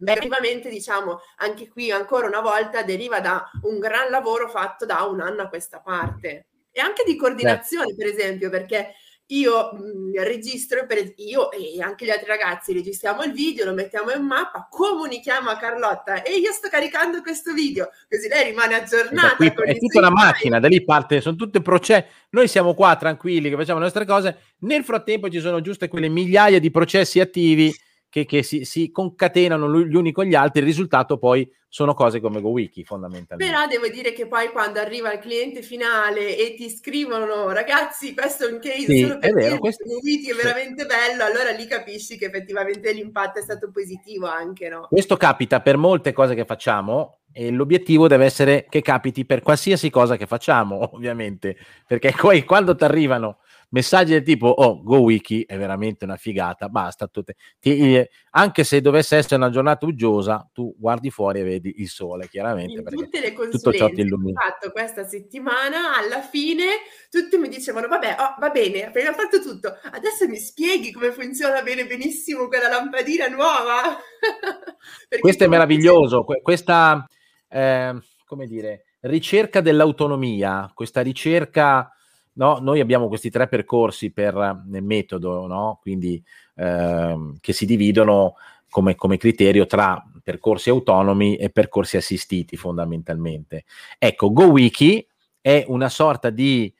effettivamente 0.00 0.68
diciamo 0.68 1.18
anche 1.38 1.68
qui 1.68 1.90
ancora 1.90 2.28
una 2.28 2.40
volta 2.40 2.84
deriva 2.84 3.18
da 3.18 3.50
un 3.62 3.80
gran 3.80 4.08
lavoro 4.08 4.48
fatto 4.48 4.86
da 4.86 5.02
un 5.02 5.20
anno 5.20 5.42
a 5.42 5.48
questa 5.48 5.80
parte. 5.80 6.46
E 6.70 6.80
anche 6.80 7.02
di 7.04 7.16
coordinazione 7.16 7.96
per 7.96 8.06
esempio 8.06 8.50
perché 8.50 8.94
io 9.28 9.70
mh, 9.72 9.78
mm, 9.78 10.24
registro, 10.24 10.86
per, 10.86 11.12
io 11.16 11.50
e 11.50 11.80
anche 11.82 12.04
gli 12.04 12.10
altri 12.10 12.26
ragazzi 12.26 12.72
registriamo 12.72 13.22
il 13.22 13.32
video, 13.32 13.64
lo 13.64 13.74
mettiamo 13.74 14.10
in 14.10 14.22
mappa, 14.22 14.68
comunichiamo 14.70 15.50
a 15.50 15.56
Carlotta 15.56 16.22
e 16.22 16.36
io 16.36 16.52
sto 16.52 16.68
caricando 16.68 17.20
questo 17.20 17.52
video, 17.52 17.90
così 18.08 18.28
lei 18.28 18.50
rimane 18.50 18.74
aggiornata. 18.74 19.36
Qui, 19.36 19.48
è 19.48 19.76
tutta 19.76 19.98
una 19.98 20.10
macchina, 20.10 20.60
da 20.60 20.68
lì 20.68 20.82
parte, 20.84 21.20
sono 21.20 21.36
tutte 21.36 21.60
processi. 21.60 22.06
Noi 22.30 22.48
siamo 22.48 22.74
qua 22.74 22.96
tranquilli 22.96 23.50
che 23.50 23.56
facciamo 23.56 23.78
le 23.78 23.84
nostre 23.84 24.04
cose, 24.04 24.38
nel 24.60 24.84
frattempo 24.84 25.28
ci 25.28 25.40
sono 25.40 25.60
giuste 25.60 25.88
quelle 25.88 26.08
migliaia 26.08 26.58
di 26.58 26.70
processi 26.70 27.20
attivi 27.20 27.74
che, 28.08 28.24
che 28.24 28.42
si, 28.42 28.64
si, 28.64 28.90
concatenano 28.90 29.80
gli 29.80 29.94
uni 29.94 30.12
con 30.12 30.24
gli 30.24 30.34
altri, 30.34 30.60
il 30.60 30.66
risultato 30.66 31.18
poi 31.18 31.48
sono 31.70 31.92
cose 31.92 32.20
come 32.20 32.40
GoWiki 32.40 32.82
fondamentalmente. 32.84 33.52
Però 33.52 33.66
devo 33.66 33.88
dire 33.88 34.12
che 34.12 34.26
poi 34.26 34.48
quando 34.48 34.80
arriva 34.80 35.12
il 35.12 35.18
cliente 35.18 35.60
finale 35.60 36.36
e 36.36 36.54
ti 36.54 36.70
scrivono 36.70 37.50
ragazzi 37.52 38.14
questo 38.14 38.48
è 38.48 38.52
un 38.52 38.58
case 38.58 38.86
sì, 38.86 39.00
solo 39.00 39.18
per 39.18 39.34
vero, 39.34 39.58
questo... 39.58 39.84
GoWiki 39.84 40.30
è 40.30 40.34
veramente 40.34 40.86
bello, 40.86 41.24
allora 41.24 41.50
lì 41.50 41.66
capisci 41.66 42.16
che 42.16 42.26
effettivamente 42.26 42.90
l'impatto 42.92 43.38
è 43.38 43.42
stato 43.42 43.70
positivo 43.70 44.26
anche, 44.26 44.68
no? 44.68 44.86
Questo 44.88 45.16
capita 45.16 45.60
per 45.60 45.76
molte 45.76 46.12
cose 46.12 46.34
che 46.34 46.46
facciamo 46.46 47.18
e 47.32 47.50
l'obiettivo 47.50 48.08
deve 48.08 48.24
essere 48.24 48.66
che 48.68 48.80
capiti 48.80 49.26
per 49.26 49.42
qualsiasi 49.42 49.90
cosa 49.90 50.16
che 50.16 50.26
facciamo, 50.26 50.90
ovviamente, 50.96 51.56
perché 51.86 52.12
poi 52.18 52.44
quando 52.44 52.74
ti 52.74 52.84
arrivano 52.84 53.38
messaggi 53.70 54.12
del 54.12 54.22
tipo 54.22 54.46
oh 54.46 54.82
GoWiki 54.82 55.44
è 55.44 55.58
veramente 55.58 56.04
una 56.04 56.16
figata 56.16 56.68
basta 56.68 57.06
tutte. 57.06 57.36
Ti, 57.58 57.96
eh, 57.96 58.10
anche 58.30 58.64
se 58.64 58.80
dovesse 58.80 59.16
essere 59.16 59.36
una 59.36 59.50
giornata 59.50 59.84
uggiosa 59.84 60.48
tu 60.52 60.74
guardi 60.78 61.10
fuori 61.10 61.40
e 61.40 61.44
vedi 61.44 61.74
il 61.78 61.88
sole 61.88 62.28
chiaramente 62.28 62.82
tutte 62.82 63.20
le 63.20 63.32
tutto 63.32 63.72
ciò 63.72 63.88
ti 63.90 64.00
illumina 64.00 64.40
fatto 64.40 64.70
questa 64.70 65.06
settimana 65.06 65.96
alla 65.96 66.22
fine 66.22 66.64
tutti 67.10 67.36
mi 67.36 67.48
dicevano 67.48 67.88
vabbè 67.88 68.16
oh, 68.18 68.34
va 68.38 68.50
bene 68.50 68.86
abbiamo 68.86 69.16
fatto 69.16 69.40
tutto 69.40 69.76
adesso 69.92 70.26
mi 70.26 70.38
spieghi 70.38 70.92
come 70.92 71.12
funziona 71.12 71.62
bene 71.62 71.86
benissimo 71.86 72.48
quella 72.48 72.68
lampadina 72.68 73.26
nuova 73.28 73.98
questo 75.20 75.44
è 75.44 75.46
meraviglioso 75.46 76.24
questa 76.42 77.06
eh, 77.48 77.98
come 78.24 78.46
dire 78.46 78.84
ricerca 79.00 79.60
dell'autonomia 79.60 80.70
questa 80.74 81.02
ricerca 81.02 81.92
no, 82.38 82.58
noi 82.60 82.80
abbiamo 82.80 83.08
questi 83.08 83.30
tre 83.30 83.48
percorsi 83.48 84.10
per 84.10 84.62
metodo, 84.64 85.46
no? 85.46 85.78
quindi 85.82 86.22
eh, 86.54 87.32
che 87.40 87.52
si 87.52 87.66
dividono 87.66 88.36
come, 88.70 88.94
come, 88.94 89.16
criterio 89.16 89.66
tra 89.66 90.02
percorsi 90.22 90.70
autonomi 90.70 91.36
e 91.36 91.50
percorsi 91.50 91.96
assistiti 91.96 92.56
fondamentalmente. 92.56 93.64
Ecco, 93.98 94.32
GoWiki 94.32 95.06
è 95.40 95.64
una 95.68 95.88
sorta 95.88 96.30
di 96.30 96.72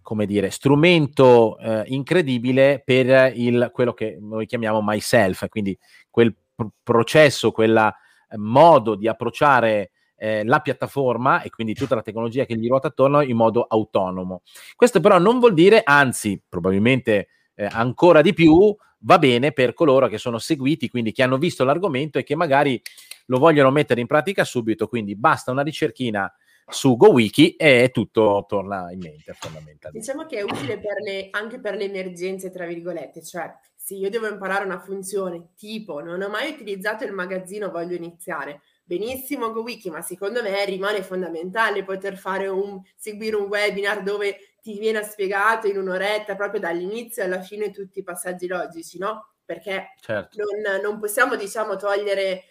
come 0.00 0.24
dire, 0.24 0.48
strumento 0.48 1.58
eh, 1.58 1.84
incredibile 1.88 2.80
per 2.82 3.36
il, 3.36 3.68
quello 3.74 3.92
che 3.92 4.16
noi 4.18 4.46
chiamiamo 4.46 4.80
myself, 4.82 5.46
quindi 5.48 5.78
quel 6.08 6.34
pr- 6.54 6.68
processo, 6.82 7.50
quel 7.50 7.76
eh, 7.76 8.36
modo 8.38 8.94
di 8.94 9.06
approcciare 9.06 9.90
eh, 10.18 10.44
la 10.44 10.60
piattaforma 10.60 11.42
e 11.42 11.50
quindi 11.50 11.74
tutta 11.74 11.94
la 11.94 12.02
tecnologia 12.02 12.44
che 12.44 12.56
gli 12.56 12.68
ruota 12.68 12.88
attorno 12.88 13.22
in 13.22 13.36
modo 13.36 13.62
autonomo. 13.62 14.42
Questo 14.76 15.00
però 15.00 15.18
non 15.18 15.38
vuol 15.38 15.54
dire, 15.54 15.80
anzi 15.84 16.42
probabilmente 16.46 17.28
eh, 17.54 17.68
ancora 17.70 18.20
di 18.20 18.34
più, 18.34 18.76
va 19.00 19.18
bene 19.18 19.52
per 19.52 19.72
coloro 19.72 20.08
che 20.08 20.18
sono 20.18 20.38
seguiti, 20.38 20.88
quindi 20.88 21.12
che 21.12 21.22
hanno 21.22 21.38
visto 21.38 21.64
l'argomento 21.64 22.18
e 22.18 22.24
che 22.24 22.34
magari 22.34 22.80
lo 23.26 23.38
vogliono 23.38 23.70
mettere 23.70 24.00
in 24.00 24.06
pratica 24.06 24.44
subito, 24.44 24.88
quindi 24.88 25.14
basta 25.14 25.52
una 25.52 25.62
ricerchina 25.62 26.30
su 26.70 26.96
GoWiki 26.96 27.56
e 27.56 27.90
tutto 27.92 28.44
torna 28.46 28.92
in 28.92 28.98
mente 28.98 29.32
fondamentalmente. 29.32 29.98
Diciamo 29.98 30.26
che 30.26 30.38
è 30.38 30.42
utile 30.42 30.78
per 30.78 31.00
le, 31.02 31.28
anche 31.30 31.60
per 31.60 31.76
le 31.76 31.84
emergenze, 31.84 32.50
tra 32.50 32.66
virgolette, 32.66 33.22
cioè 33.22 33.50
se 33.74 33.94
io 33.94 34.10
devo 34.10 34.28
imparare 34.28 34.64
una 34.64 34.78
funzione 34.78 35.50
tipo 35.56 36.00
non 36.00 36.20
ho 36.20 36.28
mai 36.28 36.50
utilizzato 36.50 37.04
il 37.04 37.12
magazzino, 37.12 37.70
voglio 37.70 37.96
iniziare. 37.96 38.60
Benissimo 38.88 39.52
GoWiki, 39.52 39.90
ma 39.90 40.00
secondo 40.00 40.42
me 40.42 40.64
rimane 40.64 41.02
fondamentale 41.02 41.84
poter 41.84 42.16
fare 42.16 42.48
un, 42.48 42.80
seguire 42.96 43.36
un 43.36 43.42
webinar 43.42 44.02
dove 44.02 44.54
ti 44.62 44.78
viene 44.78 45.02
spiegato 45.02 45.66
in 45.66 45.76
un'oretta 45.76 46.34
proprio 46.36 46.58
dall'inizio 46.58 47.22
alla 47.22 47.42
fine 47.42 47.70
tutti 47.70 47.98
i 47.98 48.02
passaggi 48.02 48.46
logici, 48.46 48.96
no? 48.96 49.34
Perché 49.44 49.92
certo. 50.00 50.38
non, 50.42 50.80
non 50.80 50.98
possiamo, 50.98 51.36
diciamo, 51.36 51.76
togliere 51.76 52.44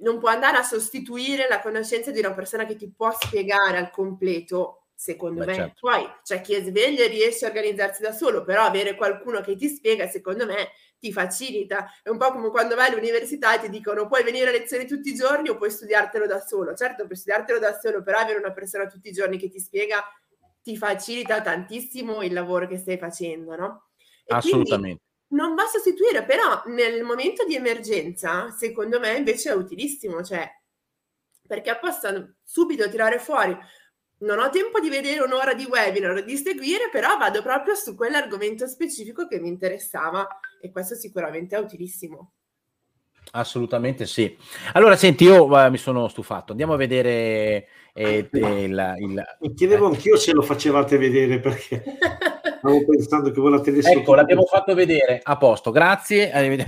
non 0.00 0.18
può 0.18 0.28
andare 0.28 0.56
a 0.56 0.64
sostituire 0.64 1.46
la 1.48 1.60
conoscenza 1.60 2.10
di 2.10 2.18
una 2.18 2.34
persona 2.34 2.64
che 2.64 2.74
ti 2.74 2.90
può 2.90 3.12
spiegare 3.12 3.78
al 3.78 3.90
completo, 3.90 4.81
secondo 5.02 5.40
Beh, 5.40 5.46
me. 5.46 5.54
Certo. 5.54 5.78
Poi 5.80 6.08
c'è 6.22 6.40
chi 6.40 6.54
è 6.54 6.62
sveglio 6.62 7.02
e 7.02 7.08
riesce 7.08 7.44
a 7.44 7.48
organizzarsi 7.48 8.02
da 8.02 8.12
solo, 8.12 8.44
però 8.44 8.62
avere 8.62 8.94
qualcuno 8.94 9.40
che 9.40 9.56
ti 9.56 9.68
spiega, 9.68 10.06
secondo 10.06 10.46
me, 10.46 10.70
ti 11.00 11.12
facilita. 11.12 11.90
È 12.00 12.08
un 12.08 12.18
po' 12.18 12.30
come 12.30 12.50
quando 12.50 12.76
vai 12.76 12.88
all'università 12.88 13.56
e 13.56 13.62
ti 13.62 13.68
dicono 13.68 14.06
puoi 14.06 14.22
venire 14.22 14.50
a 14.50 14.52
lezione 14.52 14.84
tutti 14.84 15.10
i 15.10 15.14
giorni 15.14 15.48
o 15.48 15.56
puoi 15.56 15.72
studiartelo 15.72 16.26
da 16.26 16.38
solo. 16.38 16.74
Certo, 16.74 17.04
puoi 17.06 17.16
studiartelo 17.16 17.58
da 17.58 17.76
solo, 17.80 18.00
però 18.04 18.18
avere 18.18 18.38
una 18.38 18.52
persona 18.52 18.86
tutti 18.86 19.08
i 19.08 19.12
giorni 19.12 19.38
che 19.38 19.48
ti 19.48 19.58
spiega 19.58 20.04
ti 20.62 20.76
facilita 20.76 21.42
tantissimo 21.42 22.22
il 22.22 22.32
lavoro 22.32 22.68
che 22.68 22.78
stai 22.78 22.96
facendo, 22.96 23.56
no? 23.56 23.88
E 24.24 24.34
Assolutamente 24.36 25.02
non 25.32 25.54
va 25.54 25.62
a 25.62 25.66
sostituire, 25.66 26.24
però 26.24 26.62
nel 26.66 27.02
momento 27.04 27.46
di 27.46 27.54
emergenza, 27.54 28.50
secondo 28.50 29.00
me 29.00 29.16
invece 29.16 29.50
è 29.50 29.54
utilissimo, 29.54 30.22
cioè 30.22 30.46
perché 31.46 31.76
possono 31.80 32.36
subito 32.42 32.88
tirare 32.88 33.18
fuori. 33.18 33.56
Non 34.22 34.38
ho 34.38 34.50
tempo 34.50 34.78
di 34.78 34.88
vedere 34.88 35.20
un'ora 35.20 35.52
di 35.52 35.64
webinar, 35.64 36.24
di 36.24 36.36
seguire, 36.36 36.88
però 36.90 37.16
vado 37.16 37.42
proprio 37.42 37.74
su 37.74 37.96
quell'argomento 37.96 38.68
specifico 38.68 39.26
che 39.26 39.40
mi 39.40 39.48
interessava 39.48 40.26
e 40.60 40.70
questo 40.70 40.94
sicuramente 40.94 41.56
è 41.56 41.58
utilissimo. 41.58 42.32
Assolutamente 43.32 44.06
sì. 44.06 44.36
Allora, 44.74 44.94
senti, 44.94 45.24
io 45.24 45.46
uh, 45.46 45.70
mi 45.70 45.78
sono 45.78 46.06
stufato. 46.06 46.52
Andiamo 46.52 46.74
a 46.74 46.76
vedere 46.76 47.66
eh, 47.94 48.28
il, 48.30 48.96
il... 48.98 49.24
Mi 49.40 49.54
chiedevo 49.54 49.86
eh. 49.86 49.94
anch'io 49.94 50.16
se 50.16 50.32
lo 50.32 50.42
facevate 50.42 50.98
vedere 50.98 51.40
perché 51.40 51.82
stavo 52.62 52.84
pensando 52.84 53.30
che 53.32 53.40
voi 53.40 53.50
la 53.50 53.60
teneste. 53.60 53.90
Ecco, 53.90 54.14
l'abbiamo 54.14 54.44
fatto 54.44 54.72
vedere. 54.74 55.20
A 55.22 55.36
posto, 55.36 55.72
grazie. 55.72 56.30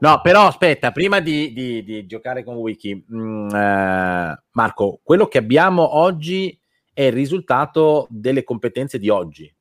no, 0.00 0.20
però 0.22 0.46
aspetta, 0.46 0.92
prima 0.92 1.20
di, 1.20 1.52
di, 1.54 1.82
di 1.82 2.06
giocare 2.06 2.44
con 2.44 2.56
Wiki, 2.56 3.04
mh, 3.06 3.16
mm, 3.16 3.48
eh, 3.54 4.42
Marco, 4.50 5.00
quello 5.02 5.26
che 5.26 5.38
abbiamo 5.38 5.96
oggi 5.96 6.58
è 6.92 7.04
il 7.04 7.12
risultato 7.12 8.06
delle 8.10 8.44
competenze 8.44 8.98
di 8.98 9.08
oggi. 9.08 9.52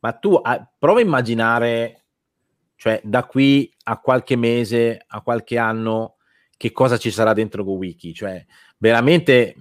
Ma 0.00 0.12
tu 0.12 0.34
ah, 0.34 0.66
prova 0.78 1.00
a 1.00 1.02
immaginare 1.02 2.04
cioè, 2.76 3.00
da 3.04 3.24
qui 3.24 3.70
a 3.84 3.98
qualche 3.98 4.36
mese, 4.36 5.04
a 5.06 5.20
qualche 5.20 5.58
anno, 5.58 6.16
che 6.56 6.72
cosa 6.72 6.96
ci 6.96 7.10
sarà 7.10 7.32
dentro 7.34 7.64
GoWiki? 7.64 8.14
Cioè, 8.14 8.44
veramente, 8.78 9.54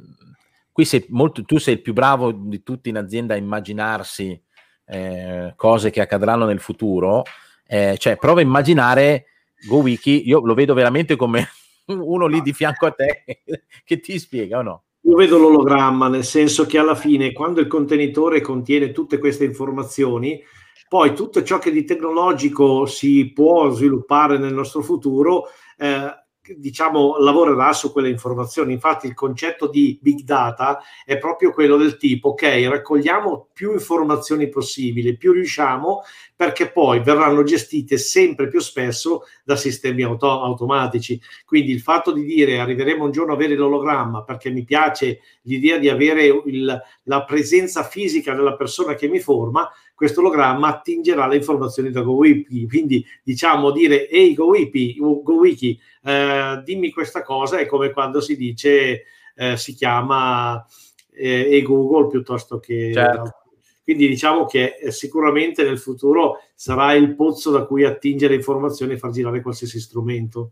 qui 0.78 0.86
sei 0.86 1.04
molto, 1.10 1.44
tu 1.44 1.58
sei 1.58 1.74
il 1.74 1.82
più 1.82 1.92
bravo 1.92 2.32
di 2.32 2.62
tutti 2.62 2.90
in 2.90 2.98
azienda 2.98 3.34
a 3.34 3.38
immaginarsi 3.38 4.40
eh, 4.86 5.54
cose 5.56 5.90
che 5.90 6.02
accadranno 6.02 6.46
nel 6.46 6.60
futuro. 6.60 7.24
Eh, 7.66 7.96
cioè, 7.98 8.18
prova 8.18 8.42
a 8.42 8.44
immaginare 8.44 9.26
GoWiki, 9.68 10.28
io 10.28 10.40
lo 10.46 10.54
vedo 10.54 10.76
veramente 10.76 11.16
come 11.16 11.48
uno 11.88 12.28
lì 12.28 12.44
di 12.44 12.54
fianco 12.54 12.86
a 12.86 12.92
te 12.92 13.24
che 13.84 14.00
ti 14.00 14.20
spiega 14.20 14.60
o 14.60 14.62
no? 14.62 14.84
Io 15.02 15.16
vedo 15.16 15.40
l'ologramma, 15.40 16.10
nel 16.10 16.24
senso 16.24 16.68
che 16.68 16.78
alla 16.78 16.94
fine, 16.94 17.32
quando 17.32 17.60
il 17.60 17.66
contenitore 17.66 18.40
contiene 18.40 18.92
tutte 18.92 19.18
queste 19.18 19.46
informazioni, 19.46 20.40
poi 20.88 21.16
tutto 21.16 21.42
ciò 21.42 21.58
che 21.58 21.72
di 21.72 21.86
tecnologico 21.86 22.86
si 22.86 23.32
può 23.34 23.72
sviluppare 23.72 24.38
nel 24.38 24.54
nostro 24.54 24.84
futuro, 24.84 25.46
eh, 25.76 26.27
diciamo, 26.56 27.18
lavorerà 27.18 27.74
su 27.74 27.92
quelle 27.92 28.10
informazioni. 28.10 28.74
Infatti 28.74 29.08
il 29.08 29.14
concetto 29.14 29.68
di 29.68 29.98
big 30.02 30.22
data 30.22 30.80
è 31.06 31.18
proprio 31.18 31.52
quello 31.52 31.78
del 31.78 31.98
tipo, 31.98 32.30
ok, 32.30 32.68
raccogliamo 32.70 33.50
più 33.54 33.74
informazioni 33.74 34.50
possibili, 34.50 35.18
più 35.18 35.32
riusciamo, 35.32 36.04
perché 36.36 36.70
poi 36.70 37.02
verranno 37.02 37.42
gestite 37.44 37.98
sempre 37.98 38.48
più 38.48 38.60
spesso 38.60 39.24
da 39.44 39.56
sistemi 39.56 40.04
auto- 40.04 40.42
automatici. 40.42 41.20
Quindi 41.46 41.72
il 41.72 41.82
fatto 41.82 42.12
di 42.12 42.24
dire 42.24 42.60
arriveremo 42.60 43.04
un 43.04 43.12
giorno 43.12 43.32
a 43.32 43.36
avere 43.36 43.56
l'ologramma 43.56 44.24
perché 44.24 44.52
mi 44.52 44.64
piace 44.64 45.20
l'idea 45.42 45.78
di 45.78 45.90
avere 45.90 46.26
il, 46.46 46.82
la 47.04 47.24
presenza 47.24 47.84
fisica 47.84 48.36
della 48.36 48.56
persona 48.56 48.94
che 48.94 49.08
mi 49.08 49.20
forma, 49.20 49.68
questo 49.96 50.20
ologramma 50.20 50.68
attingerà 50.68 51.26
le 51.26 51.38
informazioni 51.38 51.90
da 51.90 52.02
GoWiki. 52.02 52.68
Quindi 52.68 53.04
diciamo 53.24 53.72
dire 53.72 54.08
ehi 54.08 54.36
GoWiki, 54.36 54.98
GoWiki 55.00 55.80
eh, 56.08 56.62
dimmi 56.64 56.92
questa 56.92 57.22
cosa 57.22 57.60
è 57.60 57.66
come 57.66 57.92
quando 57.92 58.22
si 58.22 58.38
dice 58.38 59.04
eh, 59.36 59.58
si 59.58 59.74
chiama 59.74 60.66
eh, 61.12 61.58
e 61.58 61.62
Google 61.62 62.08
piuttosto 62.08 62.60
che 62.60 62.92
certo. 62.94 63.42
Quindi 63.88 64.10
diciamo 64.10 64.46
che 64.46 64.76
eh, 64.82 64.92
sicuramente 64.92 65.64
nel 65.64 65.80
futuro 65.80 66.42
sarà 66.54 66.92
il 66.94 67.16
pozzo 67.16 67.52
da 67.52 67.64
cui 67.64 67.86
attingere 67.86 68.36
informazioni 68.36 68.92
e 68.92 68.98
far 68.98 69.12
girare 69.12 69.42
qualsiasi 69.42 69.80
strumento. 69.80 70.52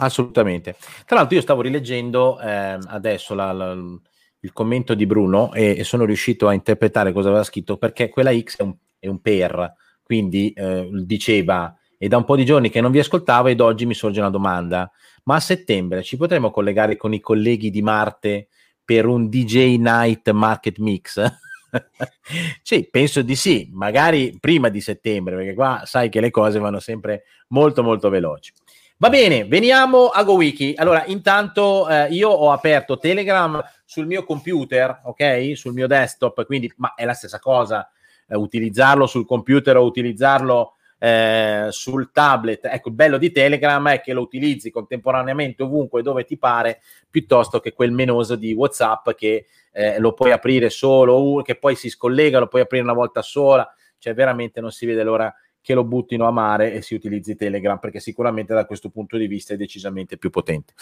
Assolutamente. 0.00 0.74
Tra 1.04 1.14
l'altro 1.14 1.36
io 1.36 1.42
stavo 1.42 1.62
rileggendo 1.62 2.40
eh, 2.40 2.76
adesso 2.86 3.34
la, 3.34 3.52
la, 3.52 3.72
il 3.72 4.52
commento 4.52 4.94
di 4.94 5.06
Bruno 5.06 5.52
e, 5.52 5.76
e, 5.78 5.84
sono 5.84 6.04
riuscito 6.04 6.48
a 6.48 6.54
interpretare 6.54 7.12
cosa 7.12 7.28
aveva 7.28 7.44
scritto 7.44 7.76
perché 7.76 8.08
quella 8.08 8.36
X 8.36 8.56
è 8.56 8.62
un, 8.62 8.74
è 8.98 9.06
un 9.06 9.20
per, 9.20 9.72
quindi 10.02 10.50
eh, 10.50 10.88
diceva 11.04 11.72
è 11.98 12.08
da 12.08 12.16
un 12.16 12.24
po' 12.24 12.36
di 12.36 12.44
giorni 12.44 12.70
che 12.70 12.80
non 12.80 12.90
vi 12.90 12.98
ascoltavo 12.98 13.48
ed 13.48 13.60
oggi 13.60 13.86
mi 13.86 13.94
sorge 13.94 14.20
una 14.20 14.30
domanda, 14.30 14.90
ma 15.24 15.36
a 15.36 15.40
settembre 15.40 16.02
ci 16.02 16.16
potremo 16.16 16.50
collegare 16.50 16.96
con 16.96 17.12
i 17.12 17.20
colleghi 17.20 17.70
di 17.70 17.82
Marte 17.82 18.48
per 18.84 19.06
un 19.06 19.28
DJ 19.28 19.76
Night 19.76 20.30
Market 20.30 20.78
Mix? 20.78 21.22
sì, 22.62 22.88
penso 22.90 23.22
di 23.22 23.34
sì, 23.34 23.68
magari 23.72 24.36
prima 24.38 24.68
di 24.68 24.80
settembre, 24.80 25.36
perché 25.36 25.54
qua 25.54 25.82
sai 25.84 26.08
che 26.08 26.20
le 26.20 26.30
cose 26.30 26.58
vanno 26.58 26.80
sempre 26.80 27.24
molto 27.48 27.82
molto 27.82 28.08
veloci. 28.08 28.52
Va 28.98 29.10
bene, 29.10 29.44
veniamo 29.44 30.06
a 30.06 30.24
GoWiki. 30.24 30.72
Allora, 30.76 31.04
intanto 31.06 31.86
eh, 31.86 32.06
io 32.12 32.30
ho 32.30 32.50
aperto 32.50 32.96
Telegram 32.96 33.62
sul 33.84 34.06
mio 34.06 34.24
computer, 34.24 35.02
ok? 35.04 35.52
Sul 35.54 35.74
mio 35.74 35.86
desktop, 35.86 36.46
quindi 36.46 36.72
ma 36.76 36.94
è 36.94 37.04
la 37.04 37.12
stessa 37.12 37.38
cosa 37.38 37.86
eh, 38.26 38.36
utilizzarlo 38.36 39.06
sul 39.06 39.26
computer 39.26 39.76
o 39.76 39.84
utilizzarlo 39.84 40.75
eh, 40.98 41.66
sul 41.70 42.10
tablet. 42.12 42.66
Ecco, 42.66 42.88
il 42.88 42.94
bello 42.94 43.18
di 43.18 43.30
Telegram 43.30 43.88
è 43.88 44.00
che 44.00 44.12
lo 44.12 44.22
utilizzi 44.22 44.70
contemporaneamente 44.70 45.62
ovunque 45.62 46.02
dove 46.02 46.24
ti 46.24 46.38
pare, 46.38 46.80
piuttosto 47.10 47.60
che 47.60 47.72
quel 47.72 47.92
menoso 47.92 48.36
di 48.36 48.52
WhatsApp 48.52 49.10
che 49.10 49.46
eh, 49.72 49.98
lo 49.98 50.12
puoi 50.12 50.32
aprire 50.32 50.70
solo, 50.70 51.42
che 51.42 51.56
poi 51.56 51.74
si 51.76 51.90
scollega, 51.90 52.38
lo 52.38 52.48
puoi 52.48 52.62
aprire 52.62 52.82
una 52.82 52.94
volta 52.94 53.22
sola, 53.22 53.70
cioè 53.98 54.14
veramente 54.14 54.60
non 54.60 54.72
si 54.72 54.86
vede 54.86 55.02
l'ora 55.02 55.34
che 55.60 55.74
lo 55.74 55.84
buttino 55.84 56.26
a 56.26 56.30
mare 56.30 56.72
e 56.72 56.80
si 56.80 56.94
utilizzi 56.94 57.34
Telegram 57.34 57.78
perché 57.78 57.98
sicuramente 57.98 58.54
da 58.54 58.66
questo 58.66 58.88
punto 58.88 59.16
di 59.16 59.26
vista 59.26 59.52
è 59.52 59.56
decisamente 59.56 60.16
più 60.16 60.30
potente. 60.30 60.74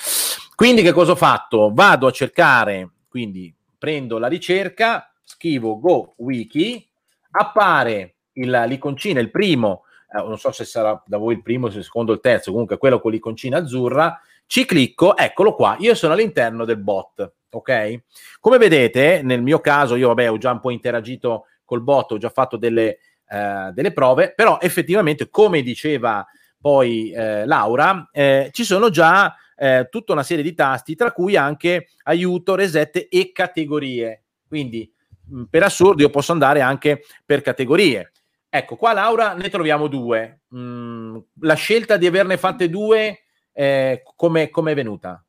Quindi 0.55 0.83
che 0.83 0.93
cosa 0.93 1.13
ho 1.13 1.17
fatto? 1.17 1.73
Vado 1.73 2.07
a 2.07 2.13
cercare, 2.13 2.91
quindi 3.09 3.53
prendo 3.79 4.19
la 4.19 4.29
ricerca, 4.29 5.11
scrivo 5.25 5.81
Go 5.81 6.15
Wiki, 6.19 6.87
appare 7.31 8.17
il, 8.35 8.65
l'iconcina, 8.67 9.21
il 9.21 9.31
primo, 9.31 9.85
non 10.23 10.39
so 10.39 10.53
se 10.53 10.65
sarà 10.65 11.03
da 11.07 11.19
voi 11.19 11.35
il 11.35 11.43
primo, 11.43 11.67
il 11.67 11.83
secondo, 11.83 12.13
il 12.13 12.21
terzo, 12.21 12.51
comunque 12.51 12.79
quello 12.79 13.01
con 13.01 13.11
l'iconcina 13.11 13.59
azzurra, 13.59 14.21
ci 14.47 14.65
clicco, 14.65 15.17
eccolo 15.17 15.55
qua, 15.55 15.77
io 15.79 15.95
sono 15.95 16.13
all'interno 16.13 16.65
del 16.65 16.79
bot 16.79 17.33
ok? 17.57 18.03
Come 18.41 18.59
vedete, 18.59 19.23
nel 19.23 19.43
mio 19.43 19.61
caso, 19.61 19.95
io 19.95 20.09
vabbè, 20.09 20.31
ho 20.31 20.39
già 20.39 20.53
un 20.53 20.61
po' 20.61 20.71
interagito 20.71 21.47
col 21.65 21.83
bot, 21.83 22.13
ho 22.13 22.19
già 22.19 22.29
fatto 22.29 22.57
delle, 22.57 22.99
eh, 23.29 23.71
delle 23.73 23.93
prove, 23.93 24.33
però 24.35 24.59
effettivamente, 24.61 25.31
come 25.31 25.63
diceva 25.63 26.27
poi 26.61 27.11
eh, 27.11 27.47
Laura, 27.47 28.09
eh, 28.13 28.51
ci 28.53 28.65
sono 28.65 28.91
già 28.91 29.35
eh, 29.57 29.89
tutta 29.91 30.13
una 30.13 30.23
serie 30.23 30.43
di 30.43 30.55
tasti, 30.55 30.95
tra 30.95 31.13
cui 31.13 31.37
anche 31.37 31.89
aiuto, 32.05 32.55
reset 32.55 33.07
e 33.09 33.33
categorie. 33.33 34.23
Quindi, 34.47 34.91
mh, 35.29 35.45
per 35.45 35.63
assurdo, 35.63 36.03
io 36.03 36.11
posso 36.11 36.33
andare 36.33 36.61
anche 36.61 37.03
per 37.25 37.43
categorie. 37.43 38.13
Ecco, 38.57 38.77
qua 38.77 38.93
Laura 38.93 39.33
ne 39.33 39.51
troviamo 39.51 39.89
due. 39.89 40.43
Mm, 40.55 41.19
la 41.41 41.55
scelta 41.55 41.97
di 41.97 42.07
averne 42.07 42.37
fatte 42.37 42.71
due, 42.71 43.25
eh, 43.51 44.05
come 44.15 44.49
è 44.53 44.75
venuta? 44.75 45.25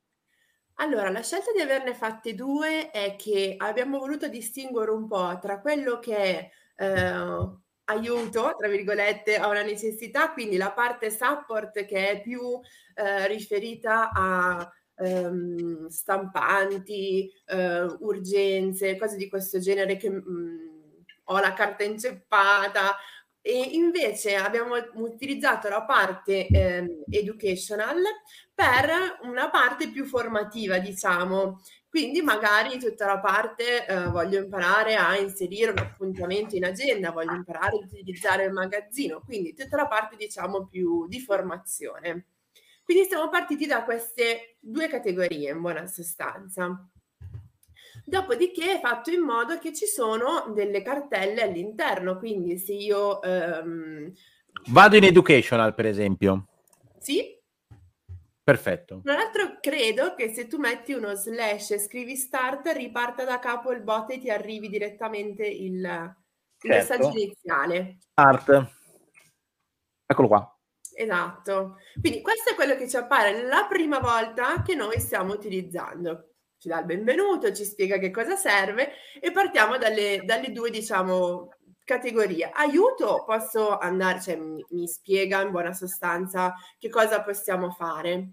Allora, 0.75 1.09
la 1.09 1.23
scelta 1.23 1.51
di 1.51 1.59
averne 1.59 1.95
fatte 1.95 2.35
due 2.35 2.91
è 2.91 3.15
che 3.15 3.55
abbiamo 3.57 3.97
voluto 3.97 4.27
distinguere 4.27 4.91
un 4.91 5.07
po' 5.07 5.39
tra 5.41 5.59
quello 5.59 5.97
che 5.97 6.15
è 6.15 6.49
eh, 6.75 7.57
aiuto, 7.85 8.53
tra 8.55 8.67
virgolette, 8.67 9.37
a 9.37 9.47
una 9.47 9.63
necessità, 9.63 10.31
quindi 10.31 10.57
la 10.57 10.71
parte 10.71 11.09
support 11.09 11.83
che 11.85 12.09
è 12.11 12.21
più 12.21 12.59
eh, 12.93 13.27
riferita 13.27 14.11
a 14.13 14.71
ehm, 14.97 15.87
stampanti, 15.87 17.33
eh, 17.47 17.81
urgenze, 18.01 18.99
cose 18.99 19.17
di 19.17 19.27
questo 19.27 19.57
genere 19.57 19.97
che 19.97 20.11
mh, 20.11 20.23
mm, 20.29 20.75
ho 21.25 21.39
la 21.39 21.53
carta 21.53 21.83
inceppata, 21.83 22.95
E 23.47 23.59
invece 23.73 24.33
abbiamo 24.37 24.73
utilizzato 24.95 25.69
la 25.69 25.83
parte 25.83 26.47
eh, 26.47 27.03
educational 27.11 28.01
per 28.51 29.19
una 29.21 29.51
parte 29.51 29.91
più 29.91 30.03
formativa, 30.05 30.79
diciamo. 30.79 31.61
Quindi 31.87 32.23
magari 32.23 32.79
tutta 32.79 33.05
la 33.05 33.19
parte 33.19 33.85
eh, 33.85 34.07
voglio 34.07 34.41
imparare 34.41 34.95
a 34.95 35.15
inserire 35.19 35.69
un 35.69 35.77
appuntamento 35.77 36.55
in 36.55 36.65
agenda, 36.65 37.11
voglio 37.11 37.35
imparare 37.35 37.75
a 37.75 37.85
utilizzare 37.85 38.45
il 38.45 38.51
magazzino, 38.51 39.21
quindi 39.23 39.53
tutta 39.53 39.77
la 39.77 39.87
parte 39.87 40.15
diciamo 40.15 40.65
più 40.65 41.07
di 41.07 41.19
formazione. 41.19 42.25
Quindi 42.83 43.05
siamo 43.05 43.29
partiti 43.29 43.67
da 43.67 43.83
queste 43.83 44.57
due 44.59 44.87
categorie 44.87 45.51
in 45.51 45.61
buona 45.61 45.85
sostanza. 45.85 46.89
Dopodiché 48.03 48.73
è 48.73 48.79
fatto 48.79 49.11
in 49.11 49.21
modo 49.21 49.57
che 49.59 49.73
ci 49.73 49.85
sono 49.85 50.51
delle 50.53 50.81
cartelle 50.81 51.43
all'interno, 51.43 52.17
quindi 52.17 52.57
se 52.57 52.73
io... 52.73 53.21
Ehm... 53.21 54.11
Vado 54.67 54.95
in 54.95 55.03
educational, 55.03 55.73
per 55.73 55.85
esempio. 55.85 56.47
Sì. 56.99 57.33
Perfetto. 58.43 59.01
Tra 59.03 59.15
l'altro 59.15 59.57
credo 59.59 60.13
che 60.13 60.29
se 60.29 60.47
tu 60.47 60.57
metti 60.59 60.93
uno 60.93 61.15
slash 61.15 61.71
e 61.71 61.79
scrivi 61.79 62.15
start, 62.15 62.67
riparta 62.75 63.23
da 63.25 63.39
capo 63.39 63.71
il 63.71 63.81
bot 63.81 64.11
e 64.11 64.19
ti 64.19 64.29
arrivi 64.29 64.69
direttamente 64.69 65.47
il, 65.47 65.73
il 65.73 65.81
certo. 65.81 66.67
messaggio 66.67 67.09
iniziale. 67.17 67.97
Start. 68.11 68.71
Eccolo 70.05 70.27
qua. 70.27 70.59
Esatto. 70.95 71.77
Quindi 71.99 72.21
questo 72.21 72.51
è 72.51 72.55
quello 72.55 72.75
che 72.75 72.87
ci 72.87 72.97
appare 72.97 73.41
la 73.43 73.65
prima 73.67 73.99
volta 73.99 74.61
che 74.61 74.75
noi 74.75 74.99
stiamo 74.99 75.33
utilizzando 75.33 76.34
ci 76.65 76.67
dà 76.67 76.79
il 76.79 76.85
benvenuto, 76.85 77.53
ci 77.53 77.63
spiega 77.63 77.99
che 77.99 78.09
cosa 78.09 78.35
serve 78.35 78.93
e 79.19 79.31
partiamo 79.31 79.77
dalle, 79.77 80.23
dalle 80.25 80.51
due, 80.51 80.71
diciamo, 80.71 81.49
categorie. 81.83 82.49
Aiuto, 82.51 83.23
posso 83.23 83.77
andare, 83.77 84.19
cioè 84.19 84.35
mi, 84.35 84.65
mi 84.69 84.87
spiega 84.87 85.41
in 85.41 85.51
buona 85.51 85.73
sostanza 85.73 86.55
che 86.79 86.89
cosa 86.89 87.21
possiamo 87.21 87.69
fare. 87.69 88.31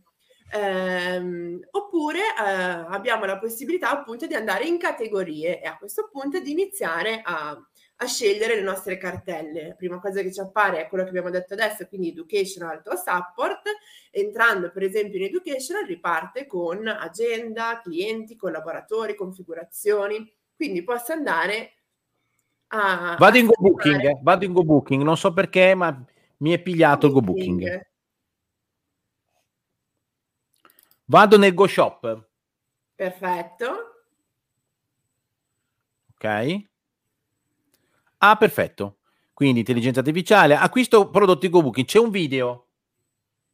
Ehm, 0.50 1.60
oppure 1.72 2.20
eh, 2.20 2.42
abbiamo 2.88 3.26
la 3.26 3.38
possibilità 3.38 3.90
appunto 3.90 4.26
di 4.26 4.34
andare 4.34 4.64
in 4.64 4.78
categorie 4.78 5.60
e 5.60 5.66
a 5.66 5.76
questo 5.76 6.08
punto 6.10 6.40
di 6.40 6.52
iniziare 6.52 7.20
a, 7.22 7.54
a 8.03 8.07
scegliere 8.07 8.57
le 8.57 8.62
nostre 8.62 8.96
cartelle. 8.96 9.68
La 9.68 9.74
prima 9.74 9.98
cosa 10.00 10.22
che 10.22 10.32
ci 10.32 10.40
appare 10.40 10.80
è 10.80 10.88
quello 10.88 11.05
che 11.05 11.11
abbiamo 11.11 11.30
detto 11.30 11.55
adesso, 11.55 11.86
quindi 11.86 12.09
educational 12.09 12.82
to 12.82 12.96
support. 12.96 13.62
Entrando 14.11 14.70
per 14.70 14.82
esempio 14.82 15.18
in 15.18 15.24
educational 15.24 15.86
riparte 15.86 16.46
con 16.46 16.86
agenda, 16.86 17.80
clienti, 17.82 18.36
collaboratori, 18.36 19.14
configurazioni. 19.14 20.30
Quindi 20.55 20.82
posso 20.84 21.12
andare 21.12 21.72
a... 22.68 23.16
Vado 23.18 23.38
in 23.38 23.46
Go 23.46 23.55
Booking, 23.59 24.05
eh, 24.05 24.18
vado 24.22 24.44
in 24.44 24.53
Go 24.53 24.64
Booking, 24.64 25.03
non 25.03 25.16
so 25.16 25.32
perché, 25.32 25.74
ma 25.74 26.05
mi 26.38 26.53
è 26.53 26.61
pigliato 26.61 27.07
il 27.07 27.12
Go 27.12 27.20
Booking. 27.20 27.90
Vado 31.05 31.36
nel 31.38 31.55
Go 31.55 31.66
Shop. 31.66 32.28
Perfetto. 32.94 34.07
Ok. 36.14 36.70
Ah, 38.24 38.36
perfetto. 38.36 38.98
Quindi 39.34 39.60
intelligenza 39.60 39.98
artificiale, 39.98 40.54
acquisto 40.54 41.10
prodotti 41.10 41.48
GoBooking, 41.48 41.86
c'è 41.86 41.98
un 41.98 42.10
video. 42.10 42.68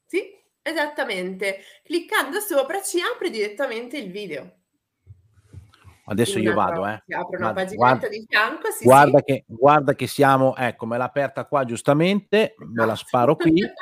Sì, 0.04 0.22
esattamente. 0.60 1.60
Cliccando 1.82 2.40
sopra 2.40 2.82
ci 2.82 3.00
apre 3.00 3.30
direttamente 3.30 3.96
il 3.96 4.10
video. 4.10 4.56
Adesso 6.04 6.38
io 6.38 6.52
vado, 6.52 6.86
eh. 6.86 7.02
Si 7.06 7.14
apre 7.14 7.36
una 7.38 7.52
paginetta 7.54 7.76
guarda, 7.76 8.08
di 8.08 8.24
fianco. 8.28 8.70
Sì, 8.70 8.84
guarda, 8.84 9.18
sì. 9.18 9.24
Che, 9.24 9.44
guarda 9.46 9.94
che 9.94 10.06
siamo, 10.06 10.54
ecco, 10.54 10.84
me 10.84 10.98
l'ha 10.98 11.04
aperta 11.04 11.46
qua 11.46 11.64
giustamente, 11.64 12.54
me 12.58 12.84
la 12.84 12.94
sparo 12.94 13.36
qui. 13.36 13.62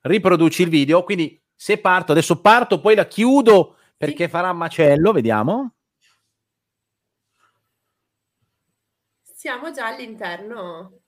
Riproduci 0.00 0.62
il 0.62 0.68
video, 0.68 1.04
quindi 1.04 1.40
se 1.54 1.78
parto, 1.78 2.10
adesso 2.10 2.40
parto, 2.40 2.80
poi 2.80 2.96
la 2.96 3.06
chiudo 3.06 3.76
perché 3.96 4.24
sì. 4.24 4.30
farà 4.30 4.52
macello, 4.52 5.12
vediamo. 5.12 5.75
Siamo 9.36 9.70
già 9.70 9.88
all'interno. 9.88 11.00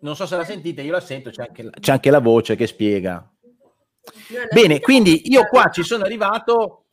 Non 0.00 0.14
so 0.14 0.24
se 0.24 0.36
la 0.36 0.44
sentite, 0.44 0.82
io 0.82 0.92
la 0.92 1.00
sento, 1.00 1.30
c'è 1.30 1.42
anche 1.42 1.64
la, 1.64 1.70
c'è 1.80 1.90
anche 1.90 2.10
la 2.10 2.20
voce 2.20 2.54
che 2.54 2.68
spiega. 2.68 3.28
Bene, 4.52 4.78
quindi 4.78 5.28
io 5.32 5.48
qua 5.48 5.68
ci 5.70 5.82
sono 5.82 6.04
arrivato 6.04 6.84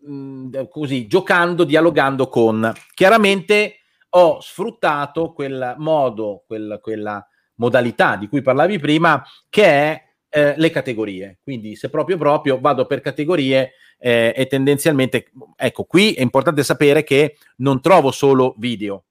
mh, 0.00 0.12
mm, 0.12 0.54
così, 0.68 1.06
giocando, 1.06 1.64
dialogando 1.64 2.28
con. 2.28 2.70
Chiaramente 2.92 3.78
ho 4.10 4.42
sfruttato 4.42 5.32
quel 5.32 5.74
modo, 5.78 6.44
quel, 6.46 6.78
quella 6.82 7.26
modalità 7.54 8.16
di 8.16 8.28
cui 8.28 8.42
parlavi 8.42 8.78
prima, 8.78 9.24
che 9.48 9.64
è 9.64 10.05
eh, 10.28 10.54
le 10.56 10.70
categorie. 10.70 11.38
Quindi 11.42 11.76
se 11.76 11.90
proprio 11.90 12.16
proprio 12.16 12.60
vado 12.60 12.86
per 12.86 13.00
categorie 13.00 13.72
eh, 13.98 14.32
e 14.36 14.46
tendenzialmente, 14.46 15.30
ecco, 15.56 15.84
qui 15.84 16.12
è 16.12 16.22
importante 16.22 16.62
sapere 16.62 17.02
che 17.04 17.36
non 17.58 17.80
trovo 17.80 18.10
solo 18.10 18.54
video, 18.58 19.04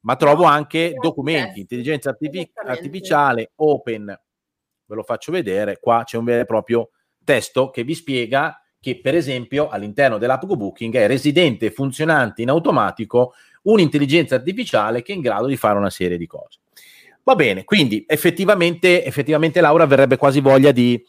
ma 0.00 0.16
trovo 0.16 0.44
anche 0.44 0.94
documenti, 1.00 1.60
intelligenza 1.60 2.10
artific- 2.10 2.52
artificiale, 2.64 3.52
open, 3.56 4.04
ve 4.86 4.94
lo 4.94 5.02
faccio 5.02 5.32
vedere, 5.32 5.78
qua 5.80 6.02
c'è 6.04 6.16
un 6.16 6.24
vero 6.24 6.42
e 6.42 6.46
proprio 6.46 6.90
testo 7.24 7.70
che 7.70 7.82
vi 7.82 7.94
spiega 7.94 8.60
che 8.78 9.00
per 9.00 9.16
esempio 9.16 9.68
all'interno 9.68 10.16
dell'app 10.16 10.44
GoBooking 10.44 10.94
è 10.94 11.08
residente 11.08 11.72
funzionante 11.72 12.42
in 12.42 12.50
automatico 12.50 13.34
un'intelligenza 13.62 14.36
artificiale 14.36 15.02
che 15.02 15.12
è 15.12 15.16
in 15.16 15.22
grado 15.22 15.46
di 15.46 15.56
fare 15.56 15.76
una 15.76 15.90
serie 15.90 16.16
di 16.16 16.26
cose. 16.26 16.60
Va 17.26 17.34
bene, 17.34 17.64
quindi 17.64 18.04
effettivamente, 18.06 19.04
effettivamente 19.04 19.60
Laura 19.60 19.84
verrebbe 19.84 20.16
quasi 20.16 20.38
voglia 20.38 20.70
di 20.70 21.04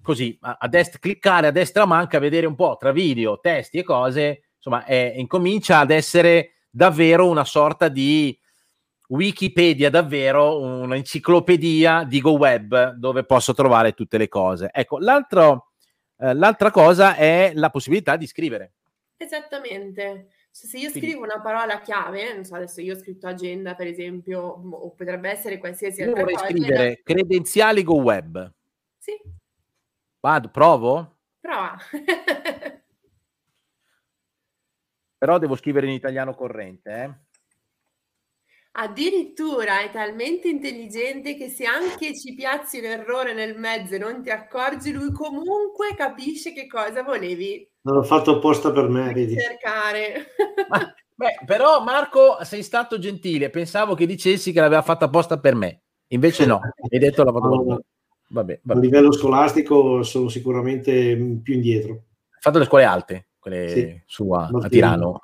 così 0.00 0.38
a, 0.42 0.58
a 0.60 0.68
destra, 0.68 1.00
cliccare 1.00 1.48
a 1.48 1.50
destra 1.50 1.86
manca, 1.86 2.20
vedere 2.20 2.46
un 2.46 2.54
po' 2.54 2.76
tra 2.78 2.92
video, 2.92 3.40
testi 3.40 3.78
e 3.78 3.82
cose, 3.82 4.44
insomma, 4.54 4.84
è, 4.84 5.14
incomincia 5.16 5.80
ad 5.80 5.90
essere 5.90 6.58
davvero 6.70 7.28
una 7.28 7.44
sorta 7.44 7.88
di 7.88 8.38
Wikipedia, 9.08 9.90
davvero 9.90 10.60
un'enciclopedia 10.60 12.04
di 12.04 12.20
GoWeb 12.20 12.90
dove 12.92 13.24
posso 13.24 13.54
trovare 13.54 13.90
tutte 13.90 14.18
le 14.18 14.28
cose. 14.28 14.70
Ecco, 14.72 14.98
l'altro, 15.00 15.72
eh, 16.16 16.32
l'altra 16.32 16.70
cosa 16.70 17.16
è 17.16 17.50
la 17.56 17.70
possibilità 17.70 18.14
di 18.14 18.28
scrivere. 18.28 18.74
Esattamente. 19.16 20.28
Se 20.54 20.78
io 20.78 20.88
scrivo 20.88 21.24
una 21.24 21.40
parola 21.40 21.80
chiave, 21.80 22.32
non 22.32 22.44
so, 22.44 22.54
adesso 22.54 22.80
io 22.80 22.94
ho 22.94 22.98
scritto 22.98 23.26
agenda, 23.26 23.74
per 23.74 23.88
esempio, 23.88 24.40
o 24.40 24.90
potrebbe 24.92 25.28
essere 25.28 25.58
qualsiasi 25.58 26.02
io 26.02 26.10
altra 26.10 26.22
cosa. 26.22 26.36
Vorrei 26.36 26.52
scrivere 26.52 27.00
credenziali 27.02 27.82
GoWeb. 27.82 28.52
Sì, 28.98 29.20
Vado, 30.20 30.48
provo? 30.48 31.18
Prova. 31.40 31.76
Però 35.18 35.38
devo 35.38 35.56
scrivere 35.56 35.86
in 35.86 35.92
italiano 35.92 36.34
corrente, 36.34 36.90
eh? 36.90 37.12
Addirittura 38.76 39.82
è 39.82 39.90
talmente 39.90 40.48
intelligente 40.48 41.36
che 41.36 41.48
se 41.48 41.64
anche 41.64 42.12
ci 42.18 42.34
piazzi 42.34 42.78
un 42.78 42.86
errore 42.86 43.32
nel 43.32 43.56
mezzo 43.56 43.94
e 43.94 43.98
non 43.98 44.20
ti 44.20 44.30
accorgi, 44.30 44.90
lui 44.90 45.12
comunque 45.12 45.94
capisce 45.96 46.52
che 46.52 46.66
cosa 46.66 47.04
volevi. 47.04 47.70
Non 47.82 47.94
l'ho 47.96 48.02
fatto 48.02 48.32
apposta 48.32 48.72
per 48.72 48.88
me, 48.88 49.12
vedi. 49.12 49.38
Cercare. 49.38 50.26
Ma, 50.68 50.92
beh, 51.14 51.44
però 51.46 51.84
Marco 51.84 52.38
sei 52.42 52.64
stato 52.64 52.98
gentile, 52.98 53.48
pensavo 53.48 53.94
che 53.94 54.06
dicessi 54.06 54.50
che 54.50 54.60
l'aveva 54.60 54.82
fatta 54.82 55.04
apposta 55.04 55.38
per 55.38 55.54
me. 55.54 55.82
Invece 56.08 56.44
no, 56.44 56.58
hai 56.90 56.98
detto 56.98 57.22
la 57.22 57.32
fatto 57.32 57.48
no, 57.48 57.80
Vabbè, 58.26 58.60
vabbè. 58.60 58.78
A 58.78 58.82
livello 58.82 59.12
scolastico 59.12 60.02
sono 60.02 60.28
sicuramente 60.28 61.14
più 61.44 61.54
indietro. 61.54 61.92
Ha 62.28 62.38
fatto 62.40 62.58
le 62.58 62.64
scuole 62.64 62.84
alte, 62.84 63.28
quelle 63.38 63.68
sì. 63.68 64.02
su 64.04 64.32
a, 64.32 64.50
a 64.52 64.68
Tirano. 64.68 65.20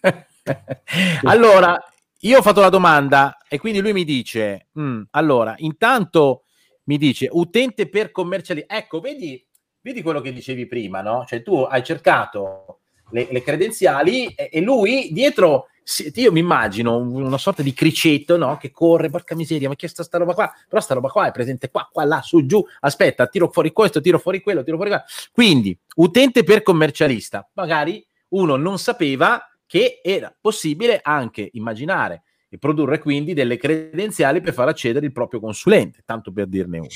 allora, 1.22 1.80
io 2.22 2.38
ho 2.38 2.42
fatto 2.42 2.60
la 2.60 2.68
domanda 2.68 3.38
e 3.48 3.58
quindi 3.58 3.80
lui 3.80 3.92
mi 3.92 4.04
dice, 4.04 4.68
mm, 4.78 5.02
allora, 5.10 5.54
intanto 5.58 6.44
mi 6.84 6.98
dice, 6.98 7.28
utente 7.30 7.88
per 7.88 8.10
commerciali. 8.10 8.64
Ecco, 8.66 9.00
vedi, 9.00 9.44
vedi 9.80 10.02
quello 10.02 10.20
che 10.20 10.32
dicevi 10.32 10.66
prima, 10.66 11.00
no? 11.00 11.24
Cioè 11.26 11.42
tu 11.42 11.62
hai 11.62 11.84
cercato 11.84 12.80
le, 13.10 13.28
le 13.30 13.42
credenziali 13.42 14.26
e, 14.34 14.48
e 14.52 14.60
lui 14.60 15.10
dietro 15.12 15.68
io 16.14 16.32
mi 16.32 16.40
immagino 16.40 16.98
una 16.98 17.38
sorta 17.38 17.62
di 17.62 17.72
criceto 17.72 18.36
no? 18.36 18.58
che 18.58 18.70
corre, 18.70 19.08
porca 19.08 19.34
miseria, 19.34 19.68
ma 19.68 19.74
chi 19.74 19.86
è 19.86 19.88
sta, 19.88 20.02
sta 20.02 20.18
roba 20.18 20.34
qua? 20.34 20.52
Però 20.68 20.82
sta 20.82 20.92
roba 20.92 21.08
qua 21.08 21.28
è 21.28 21.32
presente 21.32 21.70
qua, 21.70 21.88
qua, 21.90 22.04
là, 22.04 22.20
su, 22.20 22.44
giù, 22.44 22.62
aspetta, 22.80 23.26
tiro 23.26 23.48
fuori 23.50 23.72
questo, 23.72 24.02
tiro 24.02 24.18
fuori 24.18 24.42
quello, 24.42 24.62
tiro 24.62 24.76
fuori 24.76 24.90
quello. 24.90 25.06
Quindi, 25.32 25.78
utente 25.96 26.44
per 26.44 26.62
commercialista, 26.62 27.48
magari 27.54 28.06
uno 28.30 28.56
non 28.56 28.78
sapeva 28.78 29.47
che 29.68 30.00
era 30.02 30.34
possibile 30.40 30.98
anche 31.02 31.50
immaginare 31.52 32.22
e 32.48 32.56
produrre 32.56 32.98
quindi 32.98 33.34
delle 33.34 33.58
credenziali 33.58 34.40
per 34.40 34.54
far 34.54 34.68
accedere 34.68 35.04
il 35.04 35.12
proprio 35.12 35.38
consulente, 35.38 36.02
tanto 36.06 36.32
per 36.32 36.46
dirne 36.46 36.78
uno. 36.78 36.88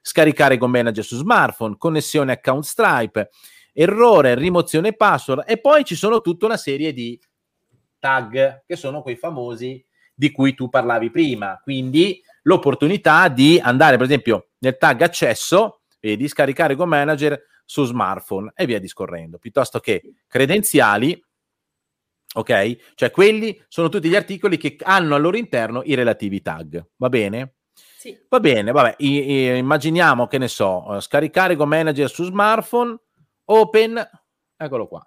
Scaricare 0.00 0.56
con 0.56 0.70
manager 0.70 1.04
su 1.04 1.16
smartphone, 1.16 1.76
connessione 1.76 2.32
account 2.32 2.64
Stripe, 2.64 3.28
errore, 3.74 4.34
rimozione 4.34 4.94
password 4.94 5.44
e 5.46 5.60
poi 5.60 5.84
ci 5.84 5.94
sono 5.94 6.22
tutta 6.22 6.46
una 6.46 6.56
serie 6.56 6.94
di 6.94 7.20
tag, 7.98 8.62
che 8.66 8.76
sono 8.76 9.02
quei 9.02 9.16
famosi 9.16 9.84
di 10.14 10.30
cui 10.30 10.54
tu 10.54 10.70
parlavi 10.70 11.10
prima. 11.10 11.60
Quindi 11.62 12.22
l'opportunità 12.44 13.28
di 13.28 13.60
andare, 13.62 13.98
per 13.98 14.06
esempio, 14.06 14.48
nel 14.60 14.78
tag 14.78 15.02
accesso 15.02 15.82
e 16.00 16.16
di 16.16 16.26
scaricare 16.26 16.74
Go 16.74 16.86
Manager 16.86 17.38
su 17.66 17.84
smartphone 17.84 18.52
e 18.54 18.64
via 18.64 18.78
discorrendo, 18.78 19.36
piuttosto 19.36 19.80
che 19.80 20.14
credenziali, 20.26 21.22
ok? 22.36 22.94
Cioè 22.94 23.10
quelli 23.10 23.60
sono 23.68 23.88
tutti 23.88 24.08
gli 24.08 24.14
articoli 24.14 24.56
che 24.56 24.76
hanno 24.82 25.14
al 25.14 25.22
loro 25.22 25.36
interno 25.36 25.82
i 25.84 25.94
relativi 25.94 26.42
tag, 26.42 26.90
va 26.96 27.08
bene? 27.08 27.54
Sì. 27.98 28.16
Va 28.28 28.40
bene, 28.40 28.70
vabbè, 28.70 28.96
I, 28.98 29.30
I, 29.30 29.56
immaginiamo 29.58 30.26
che 30.26 30.38
ne 30.38 30.48
so, 30.48 31.00
scaricare 31.00 31.56
Go 31.56 31.66
Manager 31.66 32.08
su 32.08 32.24
smartphone, 32.24 32.96
open, 33.44 34.10
eccolo 34.56 34.86
qua. 34.86 35.02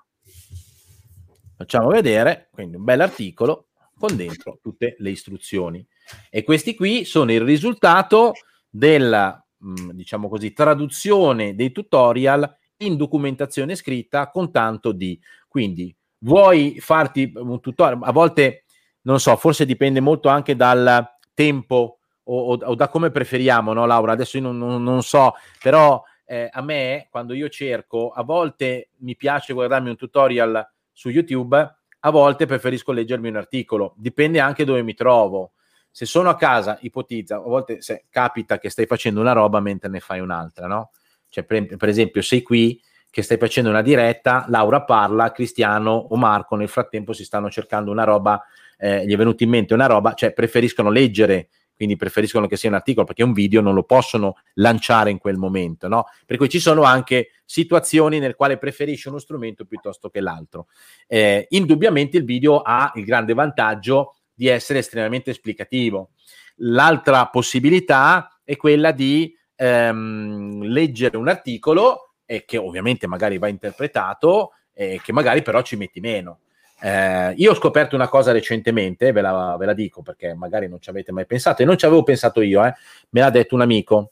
Facciamo 1.56 1.90
vedere, 1.90 2.50
quindi 2.52 2.78
un 2.78 2.84
bel 2.84 3.02
articolo 3.02 3.68
con 3.98 4.16
dentro 4.16 4.60
tutte 4.62 4.96
le 5.00 5.10
istruzioni. 5.12 5.86
E 6.30 6.44
questi 6.44 6.74
qui 6.76 7.06
sono 7.06 7.32
il 7.32 7.42
risultato 7.42 8.34
della, 8.68 9.46
mh, 9.58 9.92
diciamo 9.92 10.30
così, 10.30 10.54
traduzione 10.54 11.56
dei 11.56 11.72
tutorial 11.72 12.58
in 12.78 12.96
documentazione 12.96 13.76
scritta 13.76 14.30
con 14.30 14.52
tanto 14.52 14.94
di. 14.94 15.20
Quindi 15.48 15.96
vuoi 16.20 16.80
farti 16.80 17.32
un 17.36 17.60
tutorial, 17.60 18.02
a 18.04 18.12
volte 18.12 18.64
non 19.02 19.20
so, 19.20 19.36
forse 19.38 19.66
dipende 19.66 20.00
molto 20.00 20.30
anche 20.30 20.56
dal 20.56 21.18
tempo 21.34 22.00
o, 22.24 22.54
o, 22.54 22.60
o 22.62 22.76
da 22.76 22.90
come 22.90 23.12
preferiamo, 23.12 23.74
no 23.74 23.86
Laura? 23.86 24.12
Adesso 24.12 24.38
io 24.38 24.44
non, 24.44 24.58
non, 24.58 24.84
non 24.84 25.02
so, 25.02 25.34
però 25.62 26.04
eh, 26.26 26.50
a 26.52 26.62
me 26.62 27.08
quando 27.10 27.34
io 27.34 27.50
cerco, 27.50 28.12
a 28.12 28.24
volte 28.24 28.90
mi 28.98 29.16
piace 29.16 29.54
guardarmi 29.54 29.90
un 29.90 29.96
tutorial 29.96 30.68
su 30.92 31.10
YouTube, 31.10 31.76
a 32.02 32.10
volte 32.12 32.46
preferisco 32.46 32.92
leggermi 32.92 33.30
un 33.30 33.38
articolo, 33.38 33.94
dipende 33.98 34.40
anche 34.40 34.66
dove 34.66 34.84
mi 34.84 34.94
trovo. 34.94 35.54
Se 35.92 36.06
sono 36.06 36.30
a 36.30 36.36
casa, 36.36 36.78
ipotizza, 36.82 37.38
a 37.38 37.40
volte 37.40 37.82
se 37.82 38.06
capita 38.10 38.60
che 38.60 38.70
stai 38.70 38.86
facendo 38.86 39.20
una 39.22 39.32
roba 39.32 39.60
mentre 39.60 39.90
ne 39.90 40.00
fai 40.00 40.20
un'altra, 40.20 40.68
no? 40.68 40.92
Cioè, 41.30 41.44
per, 41.44 41.78
per 41.78 41.90
esempio, 41.90 42.22
sei 42.22 42.44
qui 42.44 42.80
che 43.10 43.22
stai 43.22 43.38
facendo 43.38 43.70
una 43.70 43.82
diretta, 43.82 44.45
Laura 44.49 44.84
parla, 44.84 45.32
Cristiano 45.32 45.91
o 45.91 46.16
Marco 46.16 46.55
nel 46.55 46.70
frattempo 46.70 47.14
si 47.14 47.24
stanno 47.24 47.49
cercando 47.49 47.91
una 47.91 48.03
roba, 48.03 48.41
eh, 48.78 49.05
gli 49.05 49.14
è 49.14 49.18
venuto 49.18 49.43
in 49.43 49.49
mente 49.49 49.74
una 49.74 49.88
roba, 49.88 50.14
cioè 50.14 50.34
preferiscono 50.34 50.89
leggere 50.89 51.49
quindi 51.80 51.95
preferiscono 51.95 52.45
che 52.45 52.57
sia 52.57 52.68
un 52.68 52.76
articolo 52.76 53.05
perché 53.05 53.24
un 53.24 53.32
video 53.32 53.62
non 53.62 53.74
lo 53.74 53.84
possono 53.84 54.36
lanciare 54.55 55.12
in 55.12 55.18
quel 55.18 55.38
momento, 55.38 55.88
no? 55.88 56.07
Per 56.26 56.36
cui 56.36 56.49
ci 56.49 56.60
sono 56.60 56.84
anche 56.84 57.30
situazioni 57.45 58.20
nel 58.20 58.36
quale 58.36 58.57
preferisce 58.57 59.07
uno 59.07 59.18
strumento 59.18 59.64
piuttosto 59.64 60.10
che 60.10 60.20
l'altro. 60.20 60.68
Eh, 61.07 61.45
indubbiamente 61.51 62.18
il 62.18 62.26
video 62.26 62.60
ha 62.60 62.91
il 62.95 63.05
grande 63.05 63.34
vantaggio 63.34 64.16
di 64.34 64.47
essere 64.47 64.80
estremamente 64.80 65.30
esplicativo. 65.30 66.10
L'altra 66.57 67.28
possibilità 67.28 68.41
è 68.43 68.57
quella 68.57 68.91
di 68.91 69.34
ehm, 69.55 70.64
leggere 70.64 71.16
un 71.16 71.30
articolo 71.30 72.09
e 72.32 72.46
che 72.46 72.58
ovviamente 72.58 73.08
magari 73.08 73.40
va 73.40 73.48
interpretato 73.48 74.52
e 74.72 75.02
che 75.04 75.12
magari 75.12 75.42
però 75.42 75.64
ci 75.64 75.76
metti 75.78 76.00
meno. 76.00 76.42
Eh, 76.80 77.34
io 77.38 77.52
ho 77.52 77.56
scoperto 77.56 77.96
una 77.96 78.08
cosa 78.08 78.32
recentemente, 78.32 79.12
ve 79.12 79.22
la, 79.22 79.56
ve 79.58 79.66
la, 79.66 79.74
dico 79.74 80.04
perché 80.04 80.36
magari 80.36 80.68
non 80.68 80.80
ci 80.80 80.92
avete 80.92 81.12
mai 81.12 81.26
pensato, 81.26 81.64
e 81.64 81.66
non 81.66 81.76
ci 81.76 81.88
avevo 81.88 82.04
pensato 82.04 82.42
io, 82.42 82.64
eh, 82.64 82.76
me 83.10 83.22
l'ha 83.22 83.32
detto 83.32 83.56
un 83.56 83.62
amico. 83.62 84.12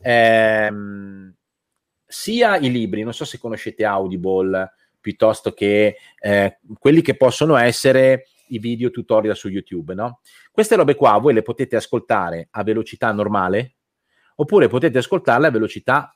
Eh, 0.00 0.70
sia 2.06 2.56
i 2.56 2.70
libri, 2.70 3.02
non 3.02 3.12
so 3.12 3.26
se 3.26 3.36
conoscete 3.36 3.84
Audible, 3.84 4.72
piuttosto 4.98 5.52
che 5.52 5.96
eh, 6.18 6.58
quelli 6.78 7.02
che 7.02 7.18
possono 7.18 7.54
essere 7.56 8.28
i 8.48 8.58
video 8.58 8.90
tutorial 8.90 9.36
su 9.36 9.48
YouTube, 9.48 9.92
no? 9.92 10.20
Queste 10.50 10.74
robe 10.74 10.94
qua 10.94 11.18
voi 11.18 11.34
le 11.34 11.42
potete 11.42 11.76
ascoltare 11.76 12.48
a 12.50 12.62
velocità 12.62 13.12
normale 13.12 13.74
oppure 14.36 14.68
potete 14.68 14.96
ascoltarle 14.96 15.48
a 15.48 15.50
velocità 15.50 16.14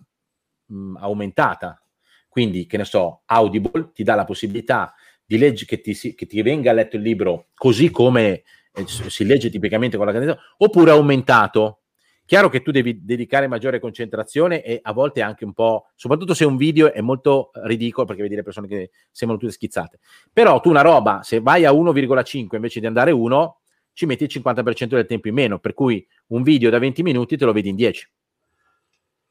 mh, 0.73 0.97
aumentata. 0.99 1.83
Quindi, 2.29 2.67
che 2.67 2.79
ne 2.79 2.85
so, 2.85 3.23
Audible 3.27 3.91
ti 3.93 4.03
dà 4.03 4.15
la 4.15 4.25
possibilità 4.25 4.95
di 5.25 5.39
legge 5.39 5.65
che 5.67 5.81
ti, 5.81 5.95
che 6.15 6.27
ti 6.27 6.43
venga 6.43 6.73
letto 6.73 6.97
il 6.97 7.03
libro 7.03 7.49
così 7.55 7.91
come 7.91 8.43
eh, 8.75 8.85
si 8.87 9.25
legge 9.25 9.51
tipicamente 9.51 9.97
con 9.97 10.07
la 10.07 10.13
cadenza, 10.13 10.39
oppure 10.59 10.91
aumentato. 10.91 11.79
Chiaro 12.25 12.49
che 12.49 12.63
tu 12.63 12.71
devi 12.71 13.05
dedicare 13.05 13.47
maggiore 13.47 13.79
concentrazione 13.79 14.63
e 14.63 14.79
a 14.81 14.93
volte 14.93 15.21
anche 15.21 15.45
un 15.45 15.53
po', 15.53 15.89
soprattutto 15.95 16.35
se 16.35 16.45
un 16.47 16.57
video 16.57 16.93
è 16.93 17.01
molto 17.01 17.51
ridicolo 17.65 18.07
perché 18.07 18.23
vedi 18.23 18.37
le 18.37 18.43
persone 18.43 18.69
che 18.69 18.91
sembrano 19.11 19.43
tutte 19.43 19.53
schizzate. 19.55 19.99
Però 20.33 20.61
tu 20.61 20.71
una 20.71 20.81
roba, 20.81 21.21
se 21.23 21.41
vai 21.41 21.67
a 21.67 21.73
1,5 21.73 22.55
invece 22.55 22.81
di 22.81 22.87
andare 22.87 23.11
1, 23.11 23.61
ci 23.93 24.07
metti 24.07 24.25
il 24.25 24.31
50% 24.33 24.87
del 24.87 25.05
tempo 25.05 25.29
in 25.29 25.35
meno, 25.35 25.59
per 25.59 25.75
cui 25.75 26.07
un 26.29 26.43
video 26.43 26.71
da 26.71 26.79
20 26.79 27.03
minuti 27.03 27.37
te 27.37 27.45
lo 27.45 27.53
vedi 27.53 27.69
in 27.69 27.77
10. 27.77 28.11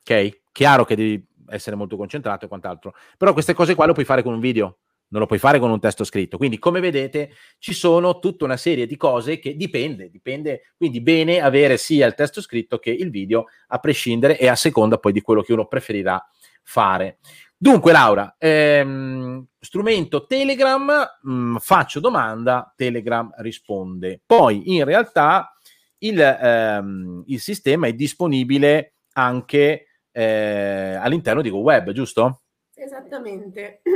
Ok? 0.01 0.41
Chiaro 0.51 0.83
che 0.83 0.95
devi 0.95 1.25
essere 1.51 1.75
molto 1.75 1.97
concentrato 1.97 2.45
e 2.45 2.47
quant'altro. 2.47 2.93
Però 3.17 3.33
queste 3.33 3.53
cose 3.53 3.75
qua 3.75 3.85
lo 3.85 3.93
puoi 3.93 4.05
fare 4.05 4.23
con 4.23 4.33
un 4.33 4.39
video 4.39 4.77
non 5.11 5.21
lo 5.21 5.27
puoi 5.27 5.39
fare 5.39 5.59
con 5.59 5.69
un 5.69 5.79
testo 5.79 6.03
scritto. 6.03 6.37
Quindi, 6.37 6.57
come 6.57 6.79
vedete, 6.79 7.31
ci 7.59 7.73
sono 7.73 8.19
tutta 8.19 8.45
una 8.45 8.57
serie 8.57 8.85
di 8.85 8.95
cose 8.95 9.39
che 9.39 9.55
dipende, 9.55 10.09
dipende. 10.09 10.71
Quindi, 10.75 11.01
bene 11.01 11.41
avere 11.41 11.77
sia 11.77 12.07
il 12.07 12.15
testo 12.15 12.41
scritto 12.41 12.79
che 12.79 12.91
il 12.91 13.09
video, 13.09 13.45
a 13.67 13.77
prescindere 13.79 14.37
e 14.37 14.47
a 14.47 14.55
seconda 14.55 14.97
poi 14.97 15.11
di 15.11 15.21
quello 15.21 15.41
che 15.41 15.53
uno 15.53 15.67
preferirà 15.67 16.25
fare. 16.63 17.19
Dunque, 17.57 17.91
Laura, 17.91 18.35
ehm, 18.37 19.45
strumento 19.59 20.25
Telegram, 20.25 21.17
mh, 21.21 21.31
mm, 21.31 21.55
faccio 21.57 21.99
domanda, 21.99 22.73
Telegram 22.75 23.29
risponde. 23.37 24.21
Poi, 24.25 24.75
in 24.75 24.85
realtà, 24.85 25.53
il, 25.99 26.19
ehm, 26.19 27.23
il 27.27 27.39
sistema 27.39 27.87
è 27.87 27.93
disponibile 27.93 28.93
anche 29.13 29.87
eh, 30.12 30.97
all'interno 30.99 31.41
di 31.41 31.49
GoWeb, 31.49 31.91
giusto? 31.91 32.41
Esattamente. 32.74 33.82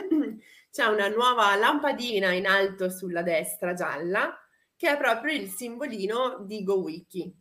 c'è 0.75 0.87
una 0.87 1.07
nuova 1.07 1.55
lampadina 1.55 2.33
in 2.33 2.45
alto 2.45 2.89
sulla 2.89 3.21
destra 3.21 3.73
gialla 3.73 4.37
che 4.75 4.91
è 4.91 4.97
proprio 4.97 5.33
il 5.33 5.47
simbolino 5.47 6.43
di 6.45 6.65
GoWiki. 6.65 7.33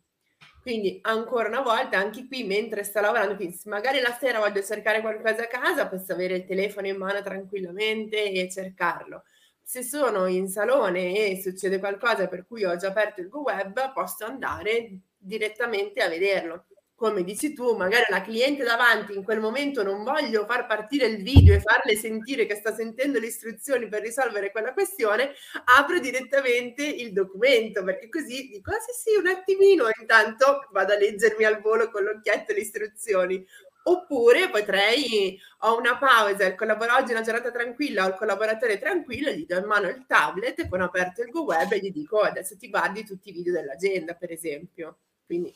Quindi 0.62 1.01
ancora 1.03 1.49
una 1.49 1.61
volta, 1.61 1.99
anche 1.99 2.29
qui 2.29 2.45
mentre 2.45 2.85
sto 2.85 3.01
lavorando, 3.01 3.35
quindi 3.35 3.59
magari 3.64 4.01
la 4.01 4.16
sera 4.18 4.39
voglio 4.39 4.62
cercare 4.62 5.01
qualcosa 5.01 5.43
a 5.43 5.47
casa, 5.49 5.89
posso 5.89 6.12
avere 6.12 6.37
il 6.37 6.45
telefono 6.45 6.87
in 6.87 6.97
mano 6.97 7.22
tranquillamente 7.22 8.31
e 8.31 8.49
cercarlo. 8.49 9.25
Se 9.61 9.83
sono 9.83 10.27
in 10.27 10.47
salone 10.49 11.27
e 11.27 11.43
succede 11.43 11.81
qualcosa 11.81 12.29
per 12.29 12.47
cui 12.47 12.64
ho 12.64 12.77
già 12.77 12.89
aperto 12.89 13.20
il 13.20 13.29
GoWeb, 13.29 13.93
posso 13.93 14.25
andare 14.25 15.01
direttamente 15.18 16.01
a 16.03 16.09
vederlo 16.09 16.66
come 16.95 17.24
dici 17.24 17.53
tu, 17.53 17.76
magari 17.76 18.05
la 18.09 18.22
cliente 18.22 18.62
davanti 18.64 19.14
in 19.14 19.24
quel 19.24 19.40
momento 19.40 19.82
non 19.82 20.05
voglio 20.05 20.45
far 20.47 20.66
partire 20.66 21.07
il 21.07 21.22
video 21.22 21.55
e 21.55 21.61
farle 21.61 21.97
sentire 21.97 22.47
che 22.47 22.55
sta 22.55 22.72
sentendo 22.74 23.18
le 23.18 23.26
istruzioni 23.26 23.88
per 23.88 24.03
risolvere 24.03 24.51
quella 24.51 24.72
questione, 24.72 25.32
apro 25.76 25.99
direttamente 25.99 26.84
il 26.86 27.12
documento 27.12 27.82
perché 27.84 28.09
così 28.09 28.49
dico, 28.49 28.70
ah 28.70 28.78
sì 28.78 29.11
sì, 29.11 29.16
un 29.18 29.26
attimino, 29.26 29.86
intanto 30.01 30.66
vado 30.70 30.92
a 30.92 30.97
leggermi 30.97 31.45
al 31.45 31.61
volo 31.61 31.90
con 31.90 32.05
l'occhietto 32.05 32.53
le 32.53 32.61
istruzioni. 32.61 33.45
Oppure 33.86 34.49
potrei, 34.49 35.38
ho 35.61 35.76
una 35.76 35.99
pausa, 35.99 36.47
il 36.47 36.55
collabor- 36.55 36.90
oggi 36.92 37.11
è 37.11 37.14
una 37.14 37.22
giornata 37.24 37.51
tranquilla, 37.51 38.05
ho 38.05 38.09
il 38.09 38.14
collaboratore 38.14 38.78
tranquillo, 38.78 39.30
gli 39.30 39.45
do 39.45 39.59
in 39.59 39.66
mano 39.66 39.88
il 39.88 40.05
tablet, 40.07 40.66
poi 40.68 40.80
ho 40.80 40.84
aperto 40.84 41.20
il 41.22 41.28
Go 41.30 41.42
Web 41.45 41.72
e 41.72 41.78
gli 41.80 41.90
dico 41.90 42.20
adesso 42.20 42.57
ti 42.57 42.70
guardi 42.70 43.05
tutti 43.05 43.28
i 43.28 43.32
video 43.32 43.53
dell'agenda, 43.53 44.14
per 44.14 44.32
esempio. 44.32 44.97
Quindi, 45.27 45.55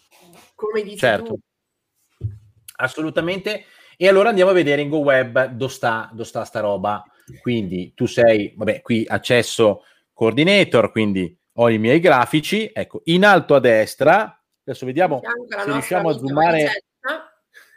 come 0.55 0.83
dici 0.83 0.97
certo. 0.97 1.35
tu. 1.35 2.27
Assolutamente. 2.77 3.65
E 3.97 4.09
allora 4.09 4.29
andiamo 4.29 4.51
a 4.51 4.55
vedere 4.55 4.83
in 4.83 4.89
GoWeb 4.89 5.47
dove 5.47 5.73
sta, 5.73 6.09
dove 6.13 6.25
sta 6.25 6.45
sta 6.45 6.61
roba. 6.61 7.03
Quindi 7.41 7.93
tu 7.95 8.07
sei, 8.07 8.55
vabbè, 8.57 8.81
qui 8.81 9.05
accesso 9.07 9.85
coordinator, 10.13 10.91
quindi 10.91 11.37
ho 11.55 11.69
i 11.69 11.79
miei 11.79 12.01
grafici. 12.01 12.71
Ecco, 12.73 13.03
in 13.05 13.25
alto 13.25 13.55
a 13.55 13.61
destra, 13.61 14.41
adesso 14.65 14.87
vediamo 14.87 15.21
se 15.49 15.71
riusciamo 15.71 16.09
a 16.09 16.13
zoomare. 16.13 16.85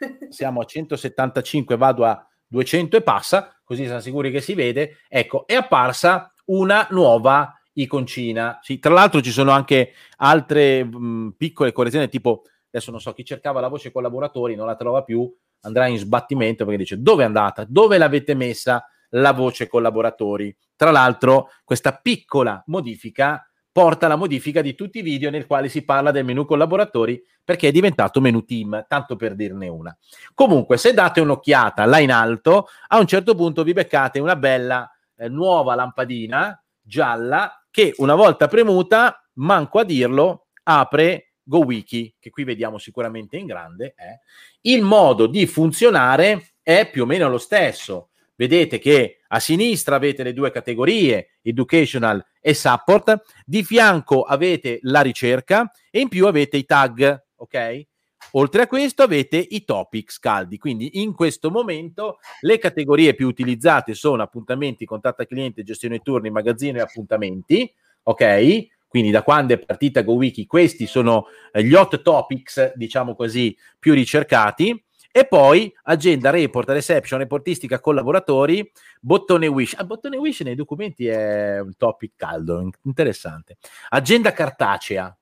Siamo 0.30 0.60
a 0.60 0.64
175, 0.64 1.76
vado 1.76 2.04
a 2.04 2.26
200 2.48 2.96
e 2.96 3.02
passa, 3.02 3.56
così 3.62 3.84
siamo 3.84 4.00
sicuri 4.00 4.32
che 4.32 4.40
si 4.40 4.54
vede. 4.54 4.98
Ecco, 5.08 5.46
è 5.46 5.54
apparsa 5.54 6.34
una 6.46 6.88
nuova 6.90 7.56
iconcina. 7.74 8.58
Sì, 8.62 8.78
tra 8.78 8.92
l'altro 8.92 9.20
ci 9.20 9.30
sono 9.30 9.50
anche 9.50 9.92
altre 10.18 10.84
mh, 10.84 11.34
piccole 11.36 11.72
correzioni, 11.72 12.08
tipo 12.08 12.42
adesso 12.68 12.90
non 12.90 13.00
so 13.00 13.12
chi 13.12 13.24
cercava 13.24 13.60
la 13.60 13.68
voce 13.68 13.92
collaboratori, 13.92 14.54
non 14.54 14.66
la 14.66 14.76
trova 14.76 15.02
più, 15.02 15.30
andrà 15.60 15.86
in 15.86 15.98
sbattimento 15.98 16.64
perché 16.64 16.78
dice 16.78 17.00
dove 17.00 17.22
è 17.22 17.26
andata? 17.26 17.64
Dove 17.68 17.98
l'avete 17.98 18.34
messa 18.34 18.84
la 19.10 19.32
voce 19.32 19.68
collaboratori? 19.68 20.54
Tra 20.74 20.90
l'altro, 20.90 21.50
questa 21.64 21.92
piccola 21.92 22.62
modifica 22.66 23.46
porta 23.72 24.04
alla 24.04 24.16
modifica 24.16 24.60
di 24.60 24.74
tutti 24.74 24.98
i 24.98 25.02
video 25.02 25.30
nel 25.30 25.46
quale 25.46 25.70
si 25.70 25.82
parla 25.82 26.10
del 26.10 26.26
menu 26.26 26.44
collaboratori 26.44 27.22
perché 27.42 27.68
è 27.68 27.72
diventato 27.72 28.20
menu 28.20 28.44
team, 28.44 28.84
tanto 28.86 29.16
per 29.16 29.34
dirne 29.34 29.68
una. 29.68 29.96
Comunque, 30.34 30.76
se 30.76 30.92
date 30.92 31.20
un'occhiata 31.20 31.84
là 31.86 31.98
in 31.98 32.12
alto, 32.12 32.66
a 32.88 32.98
un 32.98 33.06
certo 33.06 33.34
punto 33.34 33.64
vi 33.64 33.72
beccate 33.72 34.20
una 34.20 34.36
bella 34.36 34.90
eh, 35.16 35.28
nuova 35.28 35.74
lampadina 35.74 36.61
gialla 36.82 37.64
che 37.70 37.94
una 37.98 38.14
volta 38.14 38.48
premuta 38.48 39.26
manco 39.34 39.78
a 39.78 39.84
dirlo, 39.84 40.48
apre 40.64 41.34
GoWiki, 41.42 42.16
che 42.18 42.30
qui 42.30 42.44
vediamo 42.44 42.78
sicuramente 42.78 43.36
in 43.36 43.46
grande. 43.46 43.94
Eh. 43.96 44.20
Il 44.62 44.82
modo 44.82 45.26
di 45.26 45.46
funzionare 45.46 46.54
è 46.62 46.88
più 46.90 47.02
o 47.02 47.06
meno 47.06 47.28
lo 47.28 47.38
stesso. 47.38 48.10
Vedete 48.34 48.78
che 48.78 49.20
a 49.28 49.40
sinistra 49.40 49.96
avete 49.96 50.22
le 50.22 50.32
due 50.32 50.50
categorie, 50.50 51.38
educational 51.42 52.24
e 52.40 52.54
support, 52.54 53.22
di 53.44 53.62
fianco 53.62 54.22
avete 54.22 54.78
la 54.82 55.00
ricerca 55.00 55.70
e 55.90 56.00
in 56.00 56.08
più 56.08 56.26
avete 56.26 56.56
i 56.56 56.64
tag, 56.64 57.24
ok? 57.36 57.86
Oltre 58.32 58.62
a 58.62 58.66
questo 58.66 59.02
avete 59.02 59.36
i 59.36 59.64
topics 59.64 60.18
caldi, 60.18 60.58
quindi 60.58 61.02
in 61.02 61.14
questo 61.14 61.50
momento 61.50 62.18
le 62.40 62.58
categorie 62.58 63.14
più 63.14 63.26
utilizzate 63.26 63.94
sono 63.94 64.22
appuntamenti, 64.22 64.84
contatta 64.84 65.26
cliente, 65.26 65.62
gestione 65.62 65.98
turni, 65.98 66.30
magazzino 66.30 66.78
e 66.78 66.82
appuntamenti, 66.82 67.72
ok? 68.04 68.66
Quindi 68.88 69.10
da 69.10 69.22
quando 69.22 69.54
è 69.54 69.58
partita 69.58 70.02
GoWiki 70.02 70.46
questi 70.46 70.86
sono 70.86 71.26
eh, 71.50 71.64
gli 71.64 71.72
hot 71.72 72.02
topics, 72.02 72.74
diciamo 72.74 73.14
così, 73.14 73.56
più 73.78 73.94
ricercati. 73.94 74.84
E 75.10 75.26
poi 75.26 75.70
agenda, 75.84 76.30
report, 76.30 76.70
reception, 76.70 77.18
reportistica, 77.18 77.80
collaboratori, 77.80 78.70
bottone 79.00 79.46
wish. 79.46 79.74
Ah, 79.76 79.84
bottone 79.84 80.16
wish 80.16 80.40
nei 80.40 80.54
documenti 80.54 81.06
è 81.06 81.60
un 81.60 81.76
topic 81.76 82.12
caldo, 82.16 82.70
interessante. 82.84 83.56
Agenda 83.90 84.32
cartacea, 84.32 85.14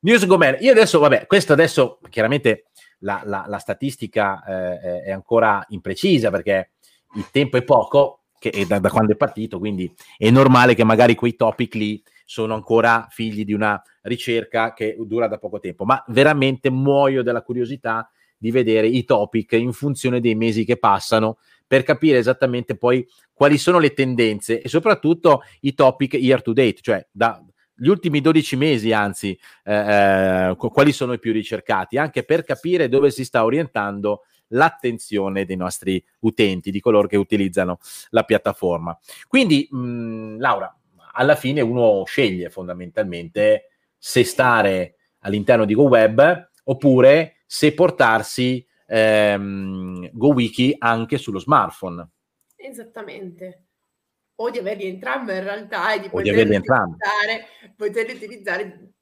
News 0.00 0.26
Gomer. 0.26 0.58
Io 0.60 0.72
adesso, 0.72 0.98
vabbè, 0.98 1.26
questo 1.26 1.52
adesso 1.52 2.00
chiaramente 2.10 2.66
la, 3.00 3.22
la, 3.24 3.44
la 3.46 3.58
statistica 3.58 4.44
eh, 4.44 5.02
è 5.02 5.10
ancora 5.12 5.64
imprecisa 5.68 6.30
perché 6.30 6.72
il 7.16 7.28
tempo 7.30 7.56
è 7.56 7.62
poco, 7.62 8.24
che 8.38 8.50
è 8.50 8.64
da, 8.66 8.78
da, 8.78 8.90
quando 8.90 9.12
è 9.12 9.16
partito, 9.16 9.58
quindi 9.58 9.92
è 10.16 10.30
normale 10.30 10.74
che 10.74 10.84
magari 10.84 11.14
quei 11.14 11.36
topic 11.36 11.74
lì 11.74 12.02
sono 12.24 12.54
ancora 12.54 13.06
figli 13.10 13.44
di 13.44 13.52
una 13.52 13.80
ricerca 14.02 14.72
che 14.72 14.96
dura 15.00 15.28
da 15.28 15.38
poco 15.38 15.60
tempo, 15.60 15.84
ma 15.84 16.02
veramente 16.08 16.70
muoio 16.70 17.22
della 17.22 17.42
curiosità 17.42 18.10
di 18.36 18.50
vedere 18.50 18.86
i 18.86 19.04
topic 19.04 19.52
in 19.52 19.72
funzione 19.72 20.20
dei 20.20 20.34
mesi 20.34 20.64
che 20.64 20.76
passano 20.76 21.38
per 21.66 21.82
capire 21.82 22.18
esattamente 22.18 22.76
poi 22.76 23.06
quali 23.32 23.56
sono 23.56 23.78
le 23.78 23.94
tendenze 23.94 24.60
e 24.60 24.68
soprattutto 24.68 25.42
i 25.60 25.74
topic 25.74 26.14
year 26.14 26.42
to 26.42 26.52
date, 26.52 26.78
cioè 26.80 27.06
da, 27.10 27.42
gli 27.74 27.88
ultimi 27.88 28.20
12 28.20 28.56
mesi, 28.56 28.92
anzi, 28.92 29.38
eh, 29.64 29.74
eh 30.50 30.56
quali 30.56 30.92
sono 30.92 31.12
i 31.12 31.18
più 31.18 31.32
ricercati, 31.32 31.98
anche 31.98 32.24
per 32.24 32.44
capire 32.44 32.88
dove 32.88 33.10
si 33.10 33.24
sta 33.24 33.44
orientando 33.44 34.22
l'attenzione 34.48 35.44
dei 35.44 35.56
nostri 35.56 36.04
utenti, 36.20 36.70
di 36.70 36.80
coloro 36.80 37.08
che 37.08 37.16
utilizzano 37.16 37.78
la 38.10 38.22
piattaforma. 38.22 38.96
Quindi, 39.26 39.66
mh, 39.70 40.38
Laura, 40.38 40.74
alla 41.12 41.36
fine 41.36 41.60
uno 41.60 42.04
sceglie 42.06 42.50
fondamentalmente 42.50 43.70
se 43.96 44.24
stare 44.24 44.96
all'interno 45.20 45.64
di 45.64 45.74
GoWeb 45.74 46.50
oppure 46.64 47.36
se 47.46 47.72
portarsi 47.72 48.66
ehm, 48.86 50.10
GoWiki 50.12 50.76
anche 50.78 51.18
sullo 51.18 51.38
smartphone. 51.38 52.08
Esattamente 52.56 53.63
o 54.36 54.50
di 54.50 54.58
averli 54.58 54.86
entrambi 54.86 55.32
in 55.32 55.44
realtà 55.44 55.92
e 55.92 56.00
di 56.00 56.08
poterli 56.08 56.40
utilizzare, 56.40 57.46
poterli 57.76 58.12
utilizzare 58.14 58.94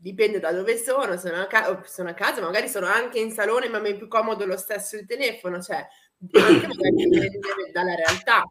dipende 0.00 0.40
da 0.40 0.50
dove 0.52 0.78
sono, 0.78 1.18
sono 1.18 1.36
a, 1.36 1.46
ca- 1.46 1.82
sono 1.84 2.08
a, 2.08 2.14
casa, 2.14 2.40
magari 2.40 2.68
sono 2.68 2.86
anche 2.86 3.18
in 3.18 3.30
salone, 3.30 3.68
ma 3.68 3.78
mi 3.80 3.90
è 3.90 3.96
più 3.96 4.08
comodo 4.08 4.46
lo 4.46 4.56
stesso 4.56 4.96
il 4.96 5.06
telefono, 5.06 5.60
cioè 5.60 5.86
anche 6.32 6.66
magari 6.66 6.94
dipende 7.08 7.70
dalla 7.72 7.94
realtà. 7.94 8.42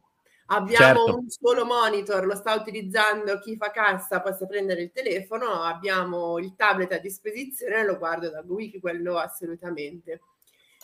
Abbiamo 0.52 1.06
certo. 1.06 1.16
un 1.18 1.30
solo 1.30 1.66
monitor, 1.66 2.26
lo 2.26 2.36
sta 2.36 2.54
utilizzando 2.56 3.40
chi 3.40 3.56
fa 3.56 3.70
cassa, 3.70 4.22
possa 4.22 4.48
prendere 4.48 4.82
il 4.82 4.92
telefono, 4.92 5.62
abbiamo 5.62 6.40
il 6.40 6.56
tablet 6.56 6.92
a 6.94 6.98
disposizione, 6.98 7.86
lo 7.86 7.98
guardo 7.98 8.30
da 8.30 8.44
Wiki, 8.46 8.80
quello 8.80 9.18
assolutamente. 9.18 10.22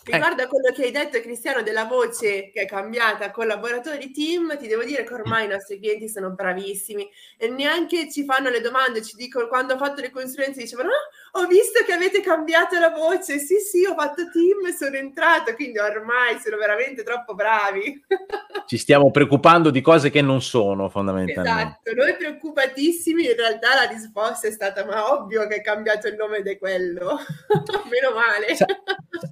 Riguardo 0.08 0.44
a 0.44 0.46
quello 0.46 0.70
che 0.72 0.84
hai 0.84 0.92
detto, 0.92 1.20
Cristiano, 1.20 1.62
della 1.62 1.84
voce 1.84 2.50
che 2.52 2.62
è 2.62 2.66
cambiata, 2.66 3.32
collaboratori 3.32 4.12
team, 4.12 4.56
ti 4.56 4.68
devo 4.68 4.84
dire 4.84 5.02
che 5.02 5.12
ormai 5.12 5.46
i 5.46 5.48
nostri 5.48 5.80
clienti 5.80 6.08
sono 6.08 6.30
bravissimi 6.30 7.10
e 7.36 7.48
neanche 7.48 8.08
ci 8.08 8.24
fanno 8.24 8.48
le 8.48 8.60
domande, 8.60 9.02
ci 9.02 9.16
dicono 9.16 9.48
quando 9.48 9.74
ho 9.74 9.78
fatto 9.78 10.00
le 10.00 10.12
consulenze, 10.12 10.60
dicevano 10.60 10.90
ah, 10.90 10.94
ho 11.36 11.46
visto 11.46 11.84
che 11.84 11.92
avete 11.92 12.20
cambiato 12.20 12.78
la 12.78 12.90
voce, 12.90 13.38
sì 13.38 13.56
sì, 13.58 13.84
ho 13.84 13.94
fatto 13.94 14.30
team 14.30 14.66
e 14.66 14.72
sono 14.72 14.96
entrato, 14.96 15.54
quindi 15.54 15.78
ormai 15.78 16.38
sono 16.42 16.56
veramente 16.56 17.02
troppo 17.02 17.34
bravi. 17.34 18.04
Ci 18.66 18.78
stiamo 18.78 19.10
preoccupando 19.10 19.70
di 19.70 19.80
cose 19.80 20.10
che 20.10 20.22
non 20.22 20.40
sono 20.40 20.88
fondamentalmente. 20.88 21.90
Esatto, 21.90 21.94
noi 21.94 22.16
preoccupatissimi, 22.16 23.24
in 23.24 23.36
realtà 23.36 23.74
la 23.74 23.90
risposta 23.90 24.48
è 24.48 24.50
stata 24.50 24.84
ma 24.84 25.12
ovvio 25.12 25.46
che 25.46 25.56
è 25.56 25.60
cambiato 25.60 26.08
il 26.08 26.16
nome 26.16 26.42
di 26.42 26.56
quello, 26.58 27.18
meno 27.90 28.14
male. 28.14 28.54
Sa- 28.54 28.66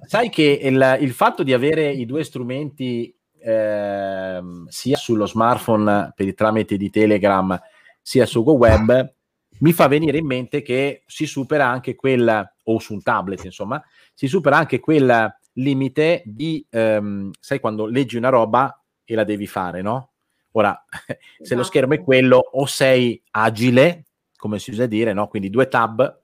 sai 0.07 0.29
che 0.29 0.59
il, 0.61 0.97
il 1.01 1.11
fatto 1.11 1.43
di 1.43 1.53
avere 1.53 1.89
i 1.89 2.05
due 2.05 2.23
strumenti 2.23 3.13
eh, 3.39 4.41
sia 4.67 4.97
sullo 4.97 5.25
smartphone 5.25 6.13
per 6.15 6.27
il 6.27 6.33
tramite 6.33 6.77
di 6.77 6.89
Telegram 6.89 7.59
sia 8.01 8.25
su 8.27 8.43
GoWeb 8.43 9.13
mi 9.59 9.73
fa 9.73 9.87
venire 9.87 10.17
in 10.17 10.25
mente 10.25 10.61
che 10.61 11.03
si 11.05 11.25
supera 11.25 11.67
anche 11.67 11.95
quel 11.95 12.53
o 12.63 12.79
su 12.79 12.93
un 12.93 13.01
tablet 13.01 13.43
insomma 13.45 13.81
si 14.13 14.27
supera 14.27 14.57
anche 14.57 14.79
quel 14.79 15.33
limite 15.53 16.23
di 16.25 16.65
ehm, 16.69 17.31
sai 17.39 17.59
quando 17.59 17.85
leggi 17.85 18.17
una 18.17 18.29
roba 18.29 18.83
e 19.03 19.15
la 19.15 19.23
devi 19.23 19.47
fare 19.47 19.81
no? 19.81 20.11
ora 20.51 20.83
se 21.41 21.55
lo 21.55 21.63
schermo 21.63 21.93
è 21.93 22.01
quello 22.01 22.37
o 22.37 22.65
sei 22.65 23.21
agile 23.31 24.05
come 24.35 24.59
si 24.59 24.71
usa 24.71 24.85
dire 24.85 25.13
no? 25.13 25.27
quindi 25.27 25.49
due 25.49 25.67
tab 25.67 26.21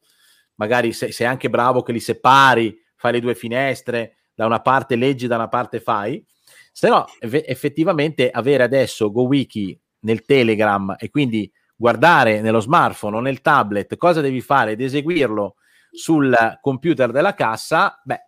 magari 0.55 0.93
sei, 0.93 1.11
sei 1.11 1.27
anche 1.27 1.49
bravo 1.49 1.81
che 1.81 1.91
li 1.91 1.99
separi 1.99 2.77
fai 2.95 3.13
le 3.13 3.19
due 3.19 3.35
finestre 3.35 4.17
da 4.33 4.45
una 4.45 4.61
parte 4.61 4.95
leggi, 4.95 5.27
da 5.27 5.35
una 5.35 5.47
parte 5.47 5.79
fai, 5.79 6.23
se 6.71 6.87
no 6.87 7.05
effettivamente 7.19 8.29
avere 8.29 8.63
adesso 8.63 9.11
GoWiki 9.11 9.79
nel 10.01 10.23
Telegram 10.23 10.95
e 10.97 11.09
quindi 11.09 11.51
guardare 11.81 12.41
nello 12.41 12.59
smartphone 12.59 13.17
o 13.17 13.19
nel 13.21 13.41
tablet 13.41 13.97
cosa 13.97 14.21
devi 14.21 14.39
fare 14.39 14.73
ed 14.73 14.81
eseguirlo 14.81 15.55
sul 15.89 16.37
computer 16.61 17.11
della 17.11 17.33
cassa, 17.33 17.99
beh, 18.03 18.19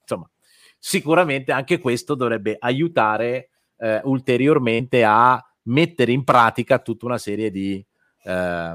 insomma, 0.00 0.30
sicuramente 0.78 1.50
anche 1.50 1.80
questo 1.80 2.14
dovrebbe 2.14 2.56
aiutare 2.58 3.50
eh, 3.78 4.00
ulteriormente 4.04 5.02
a 5.02 5.44
mettere 5.64 6.12
in 6.12 6.22
pratica 6.22 6.78
tutta 6.78 7.06
una 7.06 7.18
serie 7.18 7.50
di, 7.50 7.84
eh, 8.22 8.74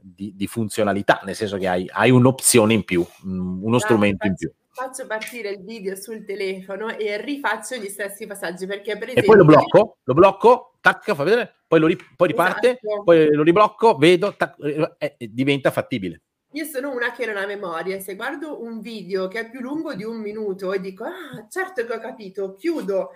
di, 0.00 0.32
di 0.34 0.46
funzionalità, 0.46 1.20
nel 1.22 1.36
senso 1.36 1.58
che 1.58 1.68
hai, 1.68 1.86
hai 1.92 2.10
un'opzione 2.10 2.72
in 2.72 2.84
più, 2.84 3.06
uno 3.24 3.78
strumento 3.78 4.26
in 4.26 4.34
più. 4.34 4.50
faccio 4.70 5.06
partire 5.06 5.50
il 5.50 5.62
video 5.62 5.94
sul 5.94 6.24
telefono 6.24 6.88
e 6.88 7.20
rifaccio 7.20 7.76
gli 7.76 7.88
stessi 7.88 8.26
passaggi 8.26 8.66
perché 8.66 8.96
per 8.96 9.10
esempio... 9.10 9.22
E 9.22 9.26
poi 9.26 9.36
lo 9.36 9.44
blocco, 9.44 9.98
lo 10.02 10.14
blocco, 10.14 10.78
tac, 10.80 11.14
fa 11.14 11.22
vedere, 11.22 11.58
poi, 11.74 11.80
lo 11.80 11.86
ri- 11.86 12.14
poi 12.16 12.28
riparte, 12.28 12.78
esatto. 12.80 13.02
poi 13.02 13.34
lo 13.34 13.42
riblocco, 13.42 13.96
vedo, 13.96 14.34
tac, 14.36 14.56
eh, 14.60 15.16
eh, 15.18 15.28
diventa 15.30 15.70
fattibile. 15.70 16.22
Io 16.54 16.64
sono 16.66 16.92
una 16.92 17.10
che 17.10 17.26
non 17.26 17.36
ha 17.36 17.46
memoria, 17.46 17.98
se 17.98 18.14
guardo 18.14 18.62
un 18.62 18.80
video 18.80 19.26
che 19.26 19.40
è 19.40 19.50
più 19.50 19.58
lungo 19.58 19.92
di 19.94 20.04
un 20.04 20.18
minuto 20.18 20.72
e 20.72 20.78
dico, 20.78 21.02
ah, 21.02 21.48
certo 21.50 21.84
che 21.84 21.92
ho 21.92 21.98
capito, 21.98 22.54
chiudo, 22.54 23.10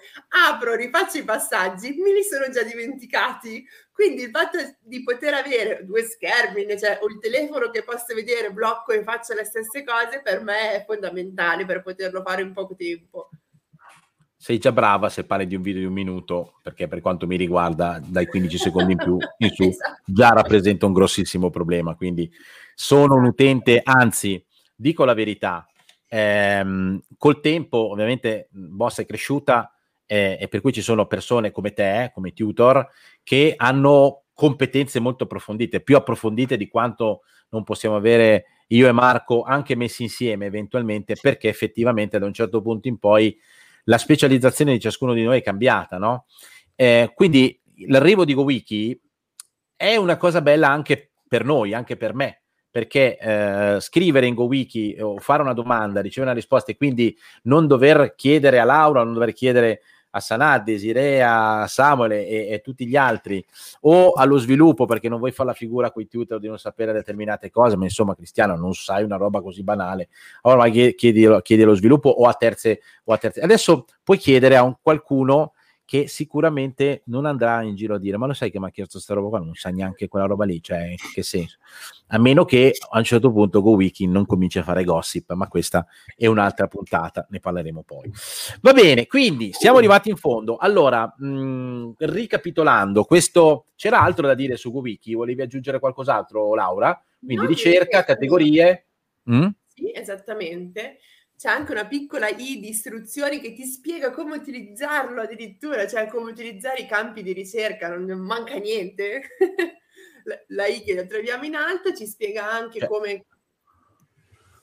apro, 0.51 0.75
rifaccio 0.75 1.19
i 1.19 1.23
passaggi, 1.23 1.95
me 1.99 2.13
li 2.13 2.25
sono 2.25 2.51
già 2.51 2.65
dimenticati. 2.65 3.65
Quindi 3.93 4.23
il 4.23 4.31
fatto 4.31 4.59
di 4.81 5.05
poter 5.05 5.35
avere 5.35 5.85
due 5.85 6.03
schermi, 6.03 6.67
cioè 6.77 6.99
o 7.01 7.07
il 7.07 7.21
telefono 7.21 7.71
che 7.71 7.85
posso 7.85 8.13
vedere, 8.13 8.51
blocco 8.51 8.91
e 8.91 9.05
faccio 9.05 9.35
le 9.35 9.45
stesse 9.45 9.85
cose, 9.85 10.21
per 10.21 10.43
me 10.43 10.73
è 10.73 10.85
fondamentale 10.85 11.65
per 11.65 11.83
poterlo 11.83 12.23
fare 12.23 12.43
in 12.43 12.53
poco 12.53 12.75
tempo 12.75 13.29
sei 14.49 14.57
già 14.57 14.73
brava 14.73 15.11
se 15.11 15.25
parli 15.25 15.47
di 15.47 15.57
un 15.57 15.61
video 15.61 15.83
di 15.83 15.87
un 15.89 15.93
minuto, 15.93 16.55
perché 16.63 16.89
per 16.89 17.03
quanto 17.03 17.27
mi 17.27 17.37
riguarda, 17.37 18.01
dai 18.03 18.25
15 18.25 18.57
secondi 18.57 18.93
in 18.93 18.97
più 18.99 19.19
in 19.37 19.51
su, 19.51 19.65
esatto. 19.65 20.01
già 20.07 20.31
rappresenta 20.31 20.87
un 20.87 20.95
grossissimo 20.95 21.51
problema. 21.51 21.95
Quindi 21.95 22.33
sono 22.75 23.17
un 23.17 23.27
utente, 23.27 23.83
anzi, 23.85 24.43
dico 24.75 25.05
la 25.05 25.13
verità, 25.13 25.69
ehm, 26.09 26.99
col 27.19 27.41
tempo, 27.41 27.91
ovviamente, 27.91 28.49
Boss 28.51 29.01
è 29.01 29.05
cresciuta 29.05 29.71
eh, 30.07 30.39
e 30.41 30.49
per 30.49 30.63
cui 30.63 30.73
ci 30.73 30.81
sono 30.81 31.05
persone 31.05 31.51
come 31.51 31.75
te, 31.75 32.11
come 32.15 32.33
tutor, 32.33 32.89
che 33.23 33.53
hanno 33.55 34.23
competenze 34.33 34.99
molto 34.99 35.25
approfondite, 35.25 35.83
più 35.83 35.95
approfondite 35.95 36.57
di 36.57 36.69
quanto 36.69 37.21
non 37.51 37.65
possiamo 37.65 37.97
avere 37.97 38.45
io 38.69 38.89
e 38.89 38.93
Marco, 38.93 39.43
anche 39.43 39.77
messi 39.77 40.05
insieme 40.05 40.47
eventualmente, 40.47 41.17
perché 41.21 41.51
effettivamente 41.51 42.19
da 42.19 42.25
un 42.25 42.33
certo 42.33 42.63
punto 42.63 42.89
in 42.89 42.99
poi 42.99 43.39
la 43.89 43.99
specializzazione 43.99 44.73
di 44.73 44.81
ciascuno 44.81 45.15
di 45.15 45.25
noi 45.25 45.39
è 45.39 45.43
cambiata, 45.43 45.99
no? 45.99 46.27
Eh, 46.75 47.11
quindi 47.15 47.61
l'arrivo 47.87 48.25
di 48.25 48.35
GoWiki 48.35 49.01
è 49.75 49.97
una 49.97 50.17
cosa 50.17 50.43
bella 50.43 50.69
anche 50.69 51.13
per 51.27 51.45
noi, 51.45 51.73
anche 51.73 51.97
per 51.97 52.15
me, 52.15 52.43
perché 52.71 53.19
eh, 53.19 53.81
scrivere 53.81 54.27
in 54.27 54.35
GoWiki 54.35 54.99
o 55.01 55.19
fare 55.19 55.43
una 55.43 55.55
domanda, 55.55 56.01
ricevere 56.01 56.31
una 56.31 56.39
risposta 56.39 56.71
e 56.71 56.77
quindi 56.77 57.17
non 57.45 57.67
dover 57.67 58.15
chiedere 58.15 58.59
a 58.59 58.65
Laura, 58.65 59.03
non 59.03 59.15
dover 59.15 59.33
chiedere 59.33 59.81
a 60.11 60.21
Sanad, 60.21 60.65
Desiree, 60.65 61.23
a 61.23 61.67
Samuel 61.67 62.13
e, 62.13 62.49
e, 62.51 62.61
tutti 62.63 62.87
gli 62.87 62.97
altri, 62.97 63.45
o 63.83 64.13
allo 64.13 64.39
sviluppo 64.39 64.87
perché 64.87 65.09
non 65.09 65.19
vuoi 65.19 65.33
fare 65.33 65.51
la 65.51 65.55
figura 65.55 65.91
con 65.91 66.03
i 66.03 66.09
tutor 66.09 66.39
di 66.39 66.49
non 66.49 66.59
sapere 66.59 66.93
determinate 66.93 67.51
cose, 67.51 67.77
ma 67.77 67.85
insomma 67.85 68.15
Cristiano 68.15 68.57
non 68.57 68.75
sai 68.75 69.03
una 69.03 69.17
roba 69.17 69.41
così 69.41 69.63
banale, 69.63 70.09
allora 70.43 70.69
chiedi, 70.69 71.27
chiedi 71.43 71.63
lo 71.63 71.75
sviluppo 71.75 72.09
o 72.09 72.27
a 72.27 72.35
terze, 72.35 72.81
o 73.05 73.13
a 73.13 73.19
terze. 73.19 73.41
Adesso 73.41 73.85
puoi 74.03 74.19
chiedere 74.19 74.57
a 74.57 74.63
un 74.63 74.77
qualcuno 74.81 75.53
che 75.89 76.07
sicuramente 76.07 77.01
non 77.07 77.25
andrà 77.25 77.63
in 77.63 77.75
giro 77.75 77.95
a 77.95 77.99
dire 77.99 78.19
ma 78.19 78.27
lo 78.27 78.35
sai 78.35 78.51
che 78.51 78.61
mi 78.61 78.67
ha 78.67 78.71
chiesto 78.71 78.97
questa 78.97 79.15
roba 79.15 79.31
qua, 79.31 79.39
non 79.39 79.55
sa 79.55 79.71
neanche 79.71 80.07
quella 80.07 80.27
roba 80.27 80.45
lì, 80.45 80.63
cioè 80.63 80.95
che 81.15 81.23
senso? 81.23 81.57
A 82.09 82.19
meno 82.19 82.45
che 82.45 82.75
a 82.91 82.99
un 82.99 83.05
certo 83.05 83.33
punto 83.33 83.63
GoWiki 83.63 84.07
non 84.07 84.27
cominci 84.27 84.59
a 84.59 84.65
fare 84.65 84.85
gossip, 84.85 85.33
ma 85.33 85.49
questa 85.49 85.87
è 86.15 86.27
un'altra 86.27 86.67
puntata, 86.67 87.27
ne 87.31 87.41
parleremo 87.41 87.85
poi. 87.85 88.13
Va 88.61 88.75
bene, 88.75 89.07
quindi 89.07 89.55
siamo 89.55 89.79
arrivati 89.79 90.11
in 90.11 90.17
fondo. 90.17 90.59
Allora, 90.59 91.11
mh, 91.17 91.27
mm, 91.27 91.91
ricapitolando, 91.97 93.05
questo 93.05 93.69
c'era 93.75 94.03
altro 94.03 94.27
da 94.27 94.35
dire 94.35 94.59
su 94.59 94.71
GoWiki? 94.71 95.15
Volevi 95.15 95.41
aggiungere 95.41 95.79
qualcos'altro, 95.79 96.55
Laura? 96.55 97.03
Quindi 97.19 97.45
no, 97.45 97.49
ricerca, 97.49 98.05
categorie? 98.05 98.89
Mm? 99.31 99.47
Sì, 99.67 99.91
esattamente 99.95 100.99
c'è 101.39 101.49
anche 101.49 101.71
una 101.71 101.87
piccola 101.87 102.29
i 102.29 102.59
di 102.59 102.69
istruzioni 102.69 103.39
che 103.39 103.53
ti 103.53 103.65
spiega 103.65 104.11
come 104.11 104.35
utilizzarlo 104.35 105.21
addirittura, 105.21 105.87
cioè 105.87 106.09
come 106.09 106.33
utilizzare 106.33 106.81
i 106.81 106.87
campi 106.87 107.23
di 107.23 107.33
ricerca, 107.33 107.97
non 107.97 108.19
manca 108.19 108.57
niente. 108.57 109.23
la 110.49 110.67
i 110.67 110.83
che 110.83 110.95
la 110.95 111.05
troviamo 111.05 111.45
in 111.45 111.55
alto 111.55 111.95
ci 111.95 112.07
spiega 112.07 112.51
anche 112.51 112.81
cioè, 112.81 112.89
come... 112.89 113.25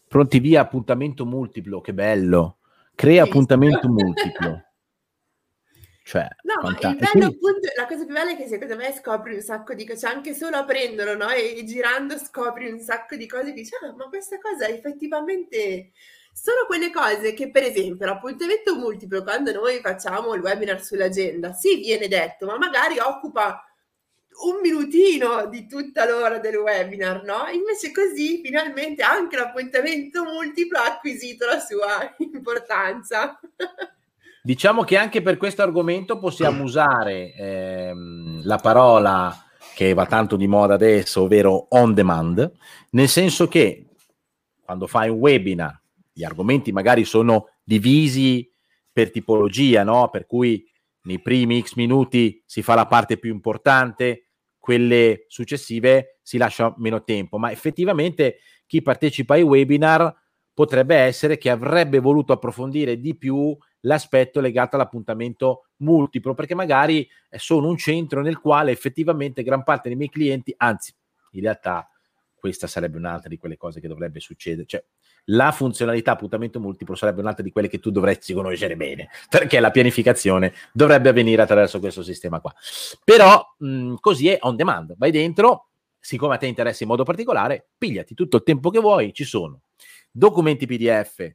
Pronti 0.06 0.40
via, 0.40 0.60
appuntamento 0.60 1.26
multiplo, 1.26 1.80
che 1.80 1.94
bello. 1.94 2.58
Crea 2.94 3.24
sì, 3.24 3.30
appuntamento 3.30 3.88
multiplo. 3.88 4.60
Cioè, 6.06 6.28
no, 6.44 6.62
ma 6.62 6.70
il 6.70 6.98
bello 6.98 7.26
appunto, 7.26 7.68
la 7.76 7.88
cosa 7.88 8.06
più 8.06 8.14
bella 8.14 8.34
è 8.34 8.38
che 8.38 8.46
secondo 8.46 8.76
me 8.76 8.94
scopri 8.94 9.34
un 9.34 9.42
sacco 9.42 9.74
di 9.74 9.88
cose, 9.88 10.02
cioè 10.02 10.12
anche 10.14 10.36
solo 10.36 10.58
aprendolo 10.58 11.16
no? 11.16 11.30
e, 11.32 11.64
girando 11.66 12.20
scopri 12.20 12.70
un 12.70 12.80
sacco 12.80 13.16
di 13.16 13.26
cose 13.26 13.46
che 13.46 13.54
dici, 13.54 13.72
ah, 13.82 13.92
ma 13.96 14.08
questa 14.08 14.38
cosa 14.38 14.68
effettivamente 14.68 15.94
sono 16.36 16.66
quelle 16.68 16.92
cose 16.92 17.34
che, 17.34 17.50
per 17.50 17.64
esempio, 17.64 18.06
l'appuntamento 18.06 18.76
multiplo, 18.76 19.24
quando 19.24 19.54
noi 19.54 19.80
facciamo 19.80 20.34
il 20.34 20.42
webinar 20.42 20.84
sull'agenda, 20.84 21.54
sì, 21.54 21.78
viene 21.78 22.10
detto, 22.10 22.46
ma 22.46 22.58
magari 22.58 23.00
occupa 23.00 23.64
un 24.44 24.60
minutino 24.62 25.46
di 25.46 25.66
tutta 25.66 26.06
l'ora 26.06 26.40
del 26.40 26.58
webinar, 26.58 27.24
no? 27.24 27.48
Invece 27.54 27.94
così 27.94 28.42
finalmente 28.44 29.02
anche 29.02 29.38
l'appuntamento 29.38 30.26
multiplo 30.26 30.78
ha 30.78 30.88
acquisito 30.88 31.46
la 31.46 31.60
sua 31.60 32.14
importanza. 32.20 33.40
Diciamo 34.44 34.84
che 34.84 34.98
anche 34.98 35.22
per 35.22 35.38
questo 35.38 35.62
argomento 35.62 36.20
possiamo 36.20 36.64
usare 36.64 37.34
ehm, 37.34 38.42
la 38.44 38.58
parola 38.58 39.34
che 39.74 39.94
va 39.94 40.06
tanto 40.06 40.36
di 40.36 40.48
moda 40.48 40.74
adesso, 40.74 41.22
ovvero 41.22 41.68
on 41.70 41.94
demand, 41.94 42.52
nel 42.90 43.08
senso 43.08 43.48
che 43.48 43.86
quando 44.62 44.86
fai 44.86 45.08
un 45.08 45.20
webinar 45.20 45.84
gli 46.18 46.24
argomenti 46.24 46.72
magari 46.72 47.04
sono 47.04 47.50
divisi 47.62 48.50
per 48.90 49.12
tipologia, 49.12 49.84
no? 49.84 50.08
Per 50.10 50.26
cui 50.26 50.66
nei 51.02 51.22
primi 51.22 51.62
X 51.62 51.74
minuti 51.76 52.42
si 52.46 52.62
fa 52.62 52.74
la 52.74 52.88
parte 52.88 53.18
più 53.18 53.34
importante, 53.34 54.30
quelle 54.58 55.26
successive 55.28 56.20
si 56.22 56.38
lascia 56.38 56.74
meno 56.78 57.04
tempo, 57.04 57.38
ma 57.38 57.52
effettivamente 57.52 58.38
chi 58.66 58.82
partecipa 58.82 59.34
ai 59.34 59.42
webinar 59.42 60.16
potrebbe 60.54 60.96
essere 60.96 61.38
che 61.38 61.50
avrebbe 61.50 62.00
voluto 62.00 62.32
approfondire 62.32 62.98
di 62.98 63.18
più 63.18 63.56
l'aspetto 63.82 64.40
legato 64.40 64.78
all'appuntamento 64.78 65.68
multiplo, 65.80 66.34
perché 66.34 66.56
magari 66.56 67.08
sono 67.36 67.68
un 67.68 67.78
centro 67.78 68.22
nel 68.22 68.40
quale 68.40 68.72
effettivamente 68.72 69.44
gran 69.44 69.64
parte 69.64 69.90
dei 69.90 69.98
miei 69.98 70.10
clienti, 70.10 70.54
anzi, 70.56 70.96
in 71.32 71.42
realtà 71.42 71.90
questa 72.34 72.68
sarebbe 72.68 72.98
un'altra 72.98 73.28
di 73.28 73.38
quelle 73.38 73.58
cose 73.58 73.82
che 73.82 73.90
dovrebbe 73.90 74.22
succedere, 74.22 74.66
cioè 74.66 74.84
la 75.26 75.52
funzionalità 75.52 76.12
appuntamento 76.12 76.60
multiplo 76.60 76.96
sarebbe 76.96 77.22
un'altra 77.22 77.44
di 77.44 77.52
quelle 77.52 77.68
che 77.68 77.80
tu 77.80 77.90
dovresti 77.92 78.34
conoscere 78.34 78.76
bene, 78.76 79.10
perché 79.30 79.60
la 79.60 79.72
pianificazione 79.72 80.54
dovrebbe 80.72 81.10
avvenire 81.10 81.42
attraverso 81.42 81.80
questo 81.80 82.04
sistema 82.04 82.40
qua. 82.40 82.54
Però 83.04 83.56
mh, 83.58 83.96
così 84.00 84.30
è 84.30 84.38
on 84.42 84.56
demand, 84.56 84.96
vai 84.98 85.12
dentro, 85.12 85.70
siccome 86.00 86.36
a 86.36 86.38
te 86.38 86.46
interessa 86.46 86.84
in 86.84 86.90
modo 86.90 87.04
particolare, 87.04 87.70
pigliati 87.78 88.14
tutto 88.14 88.38
il 88.38 88.44
tempo 88.44 88.70
che 88.70 88.80
vuoi, 88.80 89.14
ci 89.14 89.24
sono 89.24 89.62
documenti 90.12 90.66
PDF, 90.66 91.30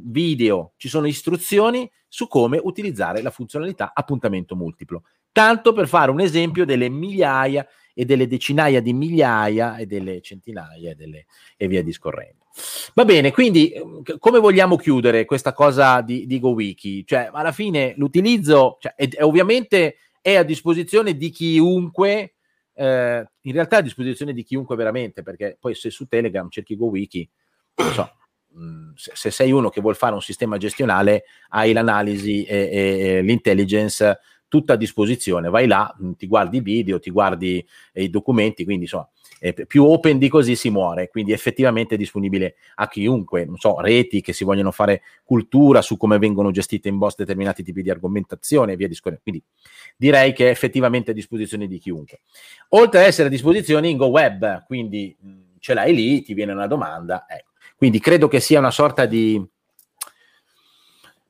video, 0.00 0.72
ci 0.76 0.88
sono 0.88 1.06
istruzioni 1.06 1.90
su 2.08 2.26
come 2.26 2.60
utilizzare 2.62 3.22
la 3.22 3.30
funzionalità 3.30 3.92
appuntamento 3.94 4.56
multiplo. 4.56 5.04
Tanto 5.30 5.72
per 5.72 5.88
fare 5.88 6.10
un 6.10 6.20
esempio 6.20 6.64
delle 6.64 6.88
migliaia 6.88 7.66
e 7.94 8.04
delle 8.04 8.26
decinaia 8.26 8.82
di 8.82 8.92
migliaia 8.92 9.76
e 9.76 9.86
delle 9.86 10.20
centinaia 10.20 10.90
e, 10.90 10.94
delle, 10.94 11.26
e 11.56 11.68
via 11.68 11.82
discorrendo. 11.82 12.44
Va 12.94 13.04
bene, 13.04 13.32
quindi 13.32 13.70
ehm, 13.70 14.02
come 14.18 14.38
vogliamo 14.38 14.76
chiudere 14.76 15.24
questa 15.24 15.52
cosa 15.52 16.00
di, 16.02 16.26
di 16.26 16.38
GoWiki? 16.38 17.06
Cioè, 17.06 17.30
alla 17.32 17.52
fine 17.52 17.94
l'utilizzo 17.96 18.76
cioè, 18.80 18.94
è, 18.94 19.08
è, 19.08 19.22
ovviamente 19.24 19.96
è 20.20 20.36
a 20.36 20.42
disposizione 20.42 21.16
di 21.16 21.30
chiunque, 21.30 22.34
eh, 22.74 23.28
in 23.40 23.52
realtà 23.52 23.76
è 23.76 23.78
a 23.80 23.82
disposizione 23.82 24.32
di 24.32 24.44
chiunque 24.44 24.76
veramente, 24.76 25.22
perché 25.22 25.56
poi 25.58 25.74
se 25.74 25.90
su 25.90 26.06
Telegram 26.06 26.48
cerchi 26.48 26.76
GoWiki, 26.76 27.28
non 27.76 27.92
so, 27.92 28.16
mm, 28.56 28.92
se 28.94 29.30
sei 29.30 29.50
uno 29.50 29.68
che 29.68 29.80
vuole 29.80 29.96
fare 29.96 30.14
un 30.14 30.22
sistema 30.22 30.56
gestionale, 30.56 31.24
hai 31.50 31.72
l'analisi 31.72 32.44
e, 32.44 32.68
e 32.70 33.22
l'intelligence 33.22 34.18
tutta 34.54 34.74
a 34.74 34.76
disposizione. 34.76 35.48
Vai 35.48 35.66
là, 35.66 35.92
mm, 36.00 36.12
ti 36.12 36.28
guardi 36.28 36.58
i 36.58 36.60
video, 36.60 37.00
ti 37.00 37.10
guardi 37.10 37.66
i 37.94 38.08
documenti, 38.08 38.62
quindi 38.62 38.84
insomma, 38.84 39.08
più 39.66 39.84
open 39.84 40.18
di 40.18 40.28
così 40.28 40.54
si 40.54 40.70
muore, 40.70 41.08
quindi 41.08 41.32
effettivamente 41.32 41.96
è 41.96 41.98
disponibile 41.98 42.54
a 42.76 42.86
chiunque, 42.86 43.44
non 43.44 43.56
so, 43.56 43.80
reti 43.80 44.20
che 44.20 44.32
si 44.32 44.44
vogliono 44.44 44.70
fare 44.70 45.02
cultura 45.24 45.82
su 45.82 45.96
come 45.96 46.18
vengono 46.18 46.52
gestite 46.52 46.88
in 46.88 46.98
boss 46.98 47.16
determinati 47.16 47.64
tipi 47.64 47.82
di 47.82 47.90
argomentazione 47.90 48.74
e 48.74 48.76
via 48.76 48.86
discorrendo. 48.86 49.24
Quindi 49.24 49.42
direi 49.96 50.32
che 50.32 50.46
è 50.46 50.50
effettivamente 50.50 51.10
a 51.10 51.14
disposizione 51.14 51.66
di 51.66 51.80
chiunque. 51.80 52.20
Oltre 52.70 53.00
ad 53.00 53.06
essere 53.06 53.26
a 53.26 53.30
disposizione 53.30 53.88
in 53.88 53.96
GoWeb, 53.96 54.64
quindi 54.66 55.16
mh, 55.18 55.28
mm, 55.28 55.40
ce 55.58 55.74
l'hai 55.74 55.92
lì, 55.92 56.22
ti 56.22 56.32
viene 56.32 56.52
una 56.52 56.68
domanda, 56.68 57.26
ecco. 57.28 57.50
Quindi 57.76 57.98
credo 57.98 58.28
che 58.28 58.38
sia 58.38 58.60
una 58.60 58.70
sorta 58.70 59.04
di 59.04 59.44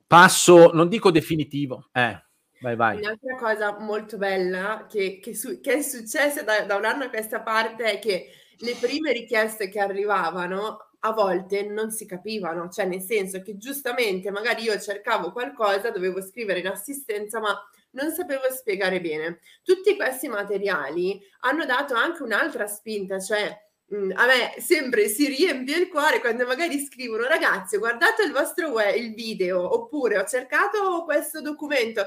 passo, 0.07 0.73
non 0.75 0.89
dico 0.89 1.11
definitivo, 1.11 1.89
eh, 1.91 2.24
Vai, 2.65 2.77
vai. 2.77 2.97
Un'altra 2.97 3.37
cosa 3.37 3.79
molto 3.79 4.17
bella 4.17 4.87
che, 4.89 5.19
che, 5.23 5.35
su, 5.35 5.61
che 5.61 5.75
è 5.75 5.83
successa 5.83 6.43
da, 6.43 6.63
da, 6.63 6.77
un 6.77 6.87
anno 6.87 7.05
a 7.05 7.09
questa 7.11 7.43
parte 7.43 7.85
è 7.85 7.99
che 7.99 8.31
le 8.57 8.75
prime 8.81 9.13
richieste 9.13 9.69
che 9.69 9.81
arrivavano 9.81 10.93
a 11.01 11.13
volte 11.13 11.65
non 11.65 11.91
si 11.91 12.07
capivano, 12.07 12.71
cioè 12.71 12.87
nel 12.87 13.03
senso 13.03 13.43
che 13.43 13.59
giustamente 13.59 14.31
magari 14.31 14.63
io 14.63 14.81
cercavo 14.81 15.31
qualcosa, 15.33 15.91
dovevo 15.91 16.23
scrivere 16.23 16.61
in 16.61 16.69
assistenza, 16.69 17.39
ma 17.39 17.55
non 17.91 18.11
sapevo 18.13 18.51
spiegare 18.51 18.99
bene. 19.03 19.41
Tutti 19.63 19.95
questi 19.95 20.29
materiali 20.29 21.21
hanno 21.41 21.67
dato 21.67 21.93
anche 21.93 22.23
un'altra 22.23 22.67
spinta, 22.67 23.21
cioè 23.21 23.55
mh, 23.89 24.13
a 24.15 24.25
me 24.25 24.55
sempre 24.63 25.09
si 25.09 25.27
riempie 25.29 25.77
il 25.77 25.89
cuore 25.89 26.21
quando 26.21 26.47
magari 26.47 26.79
scrivono 26.79 27.27
ragazzi 27.27 27.77
guardate 27.77 28.23
il 28.23 28.33
vostro 28.33 28.71
web, 28.71 28.97
il 28.97 29.13
video, 29.13 29.75
oppure 29.75 30.17
ho 30.17 30.25
cercato 30.25 31.05
questo 31.05 31.43
documento, 31.43 32.07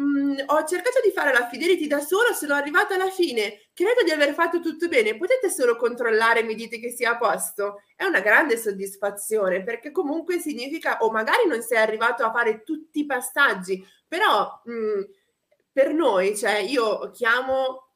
Mm, 0.00 0.38
ho 0.46 0.64
cercato 0.64 0.98
di 1.04 1.12
fare 1.12 1.32
la 1.32 1.46
fidelity 1.48 1.86
da 1.86 2.00
solo, 2.00 2.32
sono 2.32 2.54
arrivata 2.54 2.94
alla 2.94 3.10
fine, 3.10 3.68
credo 3.72 4.02
di 4.02 4.10
aver 4.10 4.34
fatto 4.34 4.58
tutto 4.58 4.88
bene, 4.88 5.16
potete 5.16 5.48
solo 5.48 5.76
controllare 5.76 6.40
e 6.40 6.42
mi 6.42 6.56
dite 6.56 6.80
che 6.80 6.90
sia 6.90 7.12
a 7.12 7.16
posto? 7.16 7.82
È 7.94 8.02
una 8.04 8.18
grande 8.18 8.56
soddisfazione 8.56 9.62
perché 9.62 9.92
comunque 9.92 10.40
significa, 10.40 10.98
o 11.02 11.12
magari 11.12 11.46
non 11.46 11.62
sei 11.62 11.78
arrivato 11.78 12.24
a 12.24 12.32
fare 12.32 12.64
tutti 12.64 13.00
i 13.00 13.06
passaggi, 13.06 13.86
però 14.08 14.60
mh, 14.64 14.72
mm, 14.72 15.02
per 15.72 15.92
noi, 15.94 16.36
cioè 16.36 16.56
io 16.56 17.10
chiamo, 17.12 17.90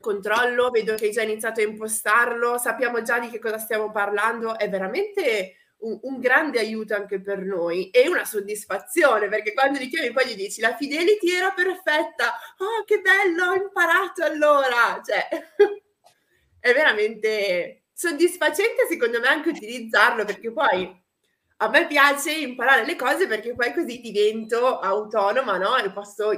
controllo, 0.00 0.70
vedo 0.70 0.94
che 0.94 1.06
hai 1.06 1.12
già 1.12 1.22
iniziato 1.22 1.60
a 1.60 1.64
impostarlo, 1.64 2.58
sappiamo 2.58 3.02
già 3.02 3.18
di 3.18 3.28
che 3.28 3.40
cosa 3.40 3.58
stiamo 3.58 3.90
parlando, 3.90 4.56
è 4.56 4.68
veramente 4.68 5.54
un, 5.84 5.98
un, 6.02 6.20
grande 6.20 6.58
aiuto 6.58 6.94
anche 6.94 7.20
per 7.20 7.38
noi 7.38 7.90
e 7.90 8.08
una 8.08 8.24
soddisfazione 8.24 9.28
perché 9.28 9.52
quando 9.52 9.78
li 9.78 9.88
chiami 9.88 10.12
poi 10.12 10.26
gli 10.26 10.36
dici 10.36 10.60
la 10.60 10.76
fidelity 10.76 11.30
era 11.30 11.50
perfetta, 11.52 12.34
oh 12.58 12.84
che 12.84 13.00
bello, 13.00 13.50
ho 13.50 13.54
imparato 13.54 14.24
allora, 14.24 15.00
cioè 15.04 15.28
è 16.58 16.72
veramente 16.72 17.84
soddisfacente 17.92 18.86
secondo 18.88 19.20
me 19.20 19.28
anche 19.28 19.50
utilizzarlo 19.50 20.24
perché 20.24 20.52
poi 20.52 21.02
a 21.58 21.68
me 21.68 21.86
piace 21.86 22.32
imparare 22.32 22.84
le 22.84 22.96
cose 22.96 23.26
perché 23.26 23.54
poi 23.54 23.72
così 23.72 24.00
divento 24.00 24.78
autonoma, 24.80 25.56
no? 25.56 25.76
E 25.76 25.90
posso 25.92 26.30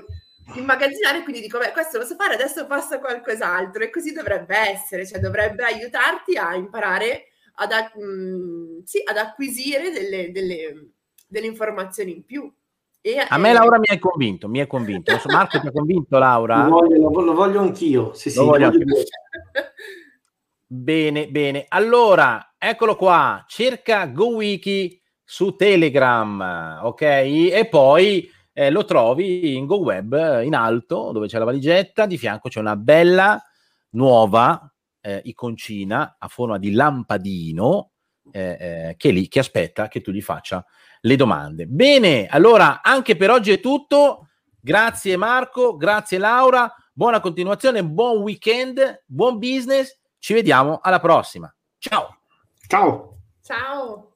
immagazzinare, 0.54 1.22
quindi 1.22 1.40
dico, 1.40 1.58
beh, 1.58 1.72
questo 1.72 1.98
lo 1.98 2.04
so 2.04 2.14
fare, 2.14 2.34
adesso 2.34 2.66
passo 2.66 2.94
a 2.94 2.98
qualcos'altro 2.98 3.82
e 3.82 3.90
così 3.90 4.12
dovrebbe 4.12 4.56
essere, 4.56 5.06
cioè 5.06 5.18
dovrebbe 5.18 5.64
aiutarti 5.64 6.36
a 6.36 6.54
imparare 6.54 7.32
ad, 7.56 7.70
mh, 7.70 8.82
sì, 8.84 9.00
ad 9.04 9.16
acquisire 9.16 9.90
delle, 9.90 10.30
delle, 10.30 10.90
delle, 11.26 11.46
informazioni 11.46 12.12
in 12.12 12.24
più 12.24 12.52
E, 13.00 13.24
a 13.26 13.38
me 13.38 13.52
Laura 13.52 13.78
mi 13.78 13.86
hai 13.88 13.98
convinto, 13.98 14.48
mi 14.48 14.60
hai 14.60 14.66
convinto. 14.66 15.12
Marco 15.26 15.60
ti 15.60 15.66
ha 15.66 15.72
convinto 15.72 16.18
Laura? 16.18 16.64
Lo 16.64 16.70
voglio, 16.70 17.20
lo 17.22 17.34
voglio 17.34 17.60
anch'io. 17.60 18.12
Sì, 18.14 18.30
sì, 18.30 18.38
lo 18.38 18.44
voglio 18.46 18.66
anch'io. 18.66 18.84
Bene, 20.68 21.28
bene. 21.28 21.66
Allora, 21.68 22.54
eccolo 22.58 22.96
qua. 22.96 23.44
Cerca 23.46 24.06
GoWiki 24.06 25.00
su 25.22 25.54
Telegram, 25.54 26.80
ok? 26.82 27.02
E 27.02 27.68
poi 27.70 28.28
eh, 28.52 28.70
lo 28.70 28.84
trovi 28.84 29.54
in 29.54 29.66
GoWeb 29.66 30.42
in 30.42 30.56
alto, 30.56 31.12
dove 31.12 31.28
c'è 31.28 31.38
la 31.38 31.44
valigetta. 31.44 32.06
Di 32.06 32.18
fianco 32.18 32.48
c'è 32.48 32.58
una 32.58 32.74
bella 32.74 33.40
nuova 33.90 34.68
eh, 35.06 35.20
iconcina 35.24 36.16
a 36.18 36.28
forma 36.28 36.58
di 36.58 36.72
lampadino 36.72 37.92
eh, 38.32 38.56
eh 38.58 38.94
che 38.96 39.10
è 39.10 39.12
lì 39.12 39.28
che 39.28 39.38
aspetta 39.38 39.88
che 39.88 40.00
tu 40.00 40.10
gli 40.10 40.22
faccia 40.22 40.64
le 41.00 41.16
domande. 41.16 41.66
Bene, 41.66 42.26
allora 42.26 42.82
anche 42.82 43.16
per 43.16 43.30
oggi 43.30 43.52
è 43.52 43.60
tutto. 43.60 44.28
Grazie 44.60 45.16
Marco, 45.16 45.76
grazie 45.76 46.18
Laura. 46.18 46.72
Buona 46.92 47.20
continuazione, 47.20 47.84
buon 47.84 48.22
weekend, 48.22 49.04
buon 49.06 49.38
business 49.38 49.96
ci 50.26 50.34
vediamo 50.34 50.80
alla 50.82 50.98
prossima. 50.98 51.54
Ciao. 51.78 52.18
Ciao. 52.66 53.18
Ciao. 53.42 54.15